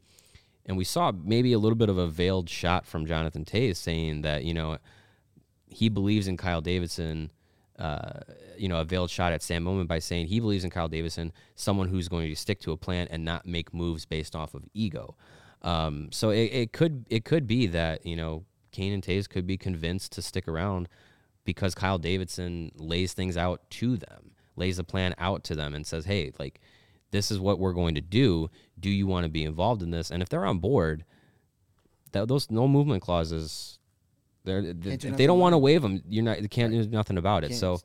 And 0.65 0.75
we 0.75 0.83
saw 0.83 1.11
maybe 1.11 1.53
a 1.53 1.59
little 1.59 1.75
bit 1.75 1.89
of 1.89 1.99
a 1.99 2.07
veiled 2.07 2.49
shot 2.49 2.87
from 2.87 3.05
Jonathan 3.05 3.45
Toews 3.45 3.75
saying 3.75 4.21
that 4.21 4.43
you 4.43 4.55
know 4.55 4.79
he 5.67 5.89
believes 5.89 6.27
in 6.27 6.37
Kyle 6.37 6.61
Davidson. 6.61 7.31
Uh, 7.77 8.21
you 8.57 8.69
know, 8.69 8.79
a 8.79 8.85
veiled 8.85 9.09
shot 9.09 9.33
at 9.33 9.43
Stan 9.43 9.61
Bowman 9.65 9.85
by 9.85 9.99
saying 9.99 10.27
he 10.27 10.39
believes 10.39 10.63
in 10.63 10.69
Kyle 10.69 10.87
Davidson, 10.87 11.33
someone 11.55 11.89
who's 11.89 12.07
going 12.07 12.29
to 12.29 12.35
stick 12.35 12.61
to 12.61 12.71
a 12.71 12.77
plan 12.77 13.09
and 13.11 13.25
not 13.25 13.45
make 13.45 13.73
moves 13.73 14.05
based 14.05 14.33
off 14.33 14.53
of 14.53 14.63
ego. 14.73 15.17
Um, 15.61 16.09
so 16.11 16.29
it, 16.29 16.51
it 16.53 16.73
could 16.73 17.05
it 17.09 17.25
could 17.25 17.47
be 17.47 17.67
that 17.67 18.05
you 18.05 18.15
know 18.15 18.45
Kane 18.71 18.93
and 18.93 19.03
Toews 19.03 19.27
could 19.27 19.47
be 19.47 19.57
convinced 19.57 20.11
to 20.13 20.21
stick 20.21 20.47
around 20.47 20.87
because 21.43 21.75
Kyle 21.75 21.97
Davidson 21.97 22.71
lays 22.75 23.13
things 23.13 23.35
out 23.35 23.69
to 23.71 23.97
them, 23.97 24.31
lays 24.55 24.79
a 24.79 24.83
plan 24.83 25.15
out 25.17 25.43
to 25.45 25.55
them, 25.55 25.73
and 25.73 25.85
says, 25.85 26.05
"Hey, 26.05 26.31
like 26.39 26.61
this 27.11 27.31
is 27.31 27.39
what 27.39 27.59
we're 27.59 27.73
going 27.73 27.95
to 27.95 28.01
do. 28.01 28.49
Do 28.79 28.89
you 28.89 29.07
want 29.07 29.23
to 29.23 29.29
be 29.29 29.43
involved 29.43 29.81
in 29.81 29.91
this?" 29.91 30.11
And 30.11 30.21
if 30.21 30.29
they're 30.29 30.45
on 30.45 30.59
board, 30.59 31.03
that 32.11 32.27
those 32.27 32.51
no 32.51 32.67
movement 32.67 33.01
clauses, 33.01 33.79
they're, 34.45 34.73
they, 34.73 34.93
if 34.93 35.17
they 35.17 35.27
don't 35.27 35.39
want 35.39 35.53
to 35.53 35.57
waive 35.57 35.81
them, 35.81 36.01
you're 36.07 36.23
not. 36.23 36.41
You 36.41 36.47
can't 36.49 36.71
do 36.71 36.87
nothing 36.87 37.17
about 37.17 37.43
it. 37.43 37.53
So 37.53 37.79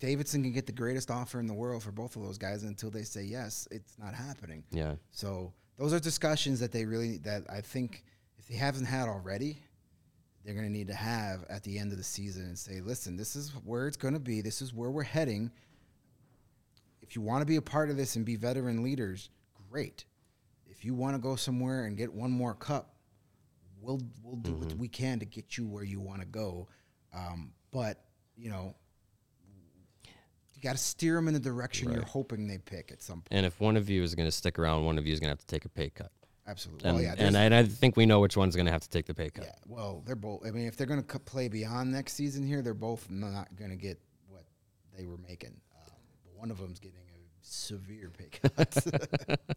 Davidson 0.00 0.42
can 0.42 0.52
get 0.52 0.66
the 0.66 0.72
greatest 0.72 1.10
offer 1.10 1.40
in 1.40 1.46
the 1.46 1.54
world 1.54 1.82
for 1.82 1.92
both 1.92 2.16
of 2.16 2.22
those 2.22 2.38
guys 2.38 2.62
until 2.62 2.90
they 2.90 3.02
say 3.02 3.22
yes. 3.22 3.66
It's 3.70 3.98
not 3.98 4.14
happening. 4.14 4.64
yeah, 4.70 4.94
So 5.10 5.52
those 5.76 5.92
are 5.92 6.00
discussions 6.00 6.60
that 6.60 6.72
they 6.72 6.84
really 6.84 7.18
that 7.18 7.44
I 7.50 7.60
think 7.60 8.04
if 8.38 8.46
they 8.46 8.56
haven't 8.56 8.84
had 8.86 9.08
already, 9.08 9.62
they're 10.44 10.54
going 10.54 10.66
to 10.66 10.72
need 10.72 10.88
to 10.88 10.94
have 10.94 11.44
at 11.48 11.62
the 11.64 11.78
end 11.78 11.92
of 11.92 11.98
the 11.98 12.04
season 12.04 12.44
and 12.44 12.58
say, 12.58 12.80
listen, 12.80 13.16
this 13.16 13.36
is 13.36 13.50
where 13.64 13.86
it's 13.86 13.96
going 13.96 14.14
to 14.14 14.20
be. 14.20 14.40
This 14.40 14.62
is 14.62 14.72
where 14.72 14.90
we're 14.90 15.02
heading. 15.02 15.50
If 17.02 17.16
you 17.16 17.22
want 17.22 17.42
to 17.42 17.46
be 17.46 17.56
a 17.56 17.62
part 17.62 17.90
of 17.90 17.96
this 17.96 18.16
and 18.16 18.24
be 18.24 18.36
veteran 18.36 18.82
leaders, 18.82 19.30
great. 19.70 20.04
If 20.68 20.84
you 20.84 20.94
want 20.94 21.14
to 21.16 21.18
go 21.18 21.36
somewhere 21.36 21.84
and 21.84 21.96
get 21.96 22.12
one 22.12 22.30
more 22.30 22.54
cup, 22.54 22.95
we'll 23.86 24.00
we'll 24.22 24.36
do 24.36 24.52
what 24.54 24.76
we 24.76 24.88
can 24.88 25.18
to 25.20 25.24
get 25.24 25.56
you 25.56 25.66
where 25.66 25.84
you 25.84 26.00
want 26.00 26.20
to 26.20 26.26
go. 26.26 26.68
Um, 27.14 27.52
but 27.70 28.02
you 28.36 28.50
know, 28.50 28.74
you 30.54 30.62
got 30.62 30.72
to 30.72 30.78
steer 30.78 31.14
them 31.14 31.28
in 31.28 31.34
the 31.34 31.40
direction 31.40 31.92
you're 31.92 32.02
hoping 32.02 32.46
they 32.46 32.58
pick 32.58 32.90
at 32.92 33.02
some 33.02 33.16
point. 33.16 33.28
and 33.30 33.46
if 33.46 33.60
one 33.60 33.76
of 33.76 33.88
you 33.88 34.02
is 34.02 34.14
going 34.14 34.28
to 34.28 34.32
stick 34.32 34.58
around, 34.58 34.84
one 34.84 34.98
of 34.98 35.06
you 35.06 35.12
is 35.12 35.20
going 35.20 35.28
to 35.28 35.32
have 35.32 35.40
to 35.40 35.46
take 35.46 35.64
a 35.64 35.68
pay 35.68 35.90
cut. 35.90 36.10
Absolutely. 36.48 36.88
And 36.88 36.96
well, 36.96 37.04
yeah, 37.04 37.14
and, 37.18 37.36
and 37.36 37.54
I 37.54 37.64
think 37.64 37.96
we 37.96 38.06
know 38.06 38.20
which 38.20 38.36
one's 38.36 38.54
going 38.54 38.66
to 38.66 38.72
have 38.72 38.82
to 38.82 38.88
take 38.88 39.06
the 39.06 39.14
pay 39.14 39.30
cut. 39.30 39.46
Yeah, 39.46 39.54
well, 39.66 40.02
they're 40.06 40.14
both. 40.14 40.46
I 40.46 40.50
mean, 40.50 40.66
if 40.66 40.76
they're 40.76 40.86
going 40.86 41.02
to 41.02 41.18
play 41.18 41.48
beyond 41.48 41.90
next 41.90 42.12
season 42.12 42.46
here, 42.46 42.62
they're 42.62 42.74
both 42.74 43.10
not 43.10 43.48
going 43.56 43.70
to 43.70 43.76
get 43.76 43.98
what 44.28 44.44
they 44.96 45.06
were 45.06 45.18
making. 45.18 45.60
Um, 45.74 45.92
but 46.24 46.38
one 46.38 46.50
of 46.52 46.58
them's 46.58 46.78
getting 46.78 46.98
severe 47.46 48.10
pay 48.16 48.28
cut. 48.30 49.38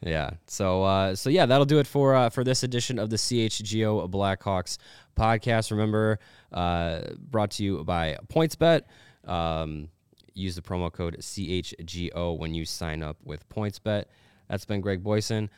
Yeah. 0.00 0.30
So 0.46 0.82
uh, 0.82 1.14
so 1.14 1.30
yeah, 1.30 1.46
that'll 1.46 1.64
do 1.64 1.78
it 1.78 1.86
for 1.86 2.14
uh, 2.14 2.28
for 2.30 2.44
this 2.44 2.62
edition 2.62 2.98
of 2.98 3.10
the 3.10 3.16
CHGO 3.16 4.10
Blackhawks 4.10 4.78
podcast. 5.16 5.70
Remember, 5.70 6.18
uh, 6.52 7.00
brought 7.18 7.52
to 7.52 7.64
you 7.64 7.84
by 7.84 8.16
PointsBet. 8.28 8.82
Um, 9.26 9.88
use 10.34 10.56
the 10.56 10.62
promo 10.62 10.92
code 10.92 11.16
CHGO 11.20 12.38
when 12.38 12.54
you 12.54 12.64
sign 12.64 13.02
up 13.02 13.16
with 13.24 13.48
PointsBet. 13.48 14.04
That's 14.48 14.64
been 14.64 14.80
Greg 14.80 15.02
Boysen. 15.02 15.48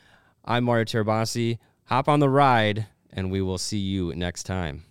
I'm 0.44 0.64
Mario 0.64 0.84
Tirabassi. 0.84 1.58
hop 1.84 2.08
on 2.08 2.20
the 2.20 2.28
ride, 2.28 2.86
and 3.12 3.30
we 3.30 3.40
will 3.42 3.58
see 3.58 3.78
you 3.78 4.14
next 4.14 4.44
time. 4.44 4.85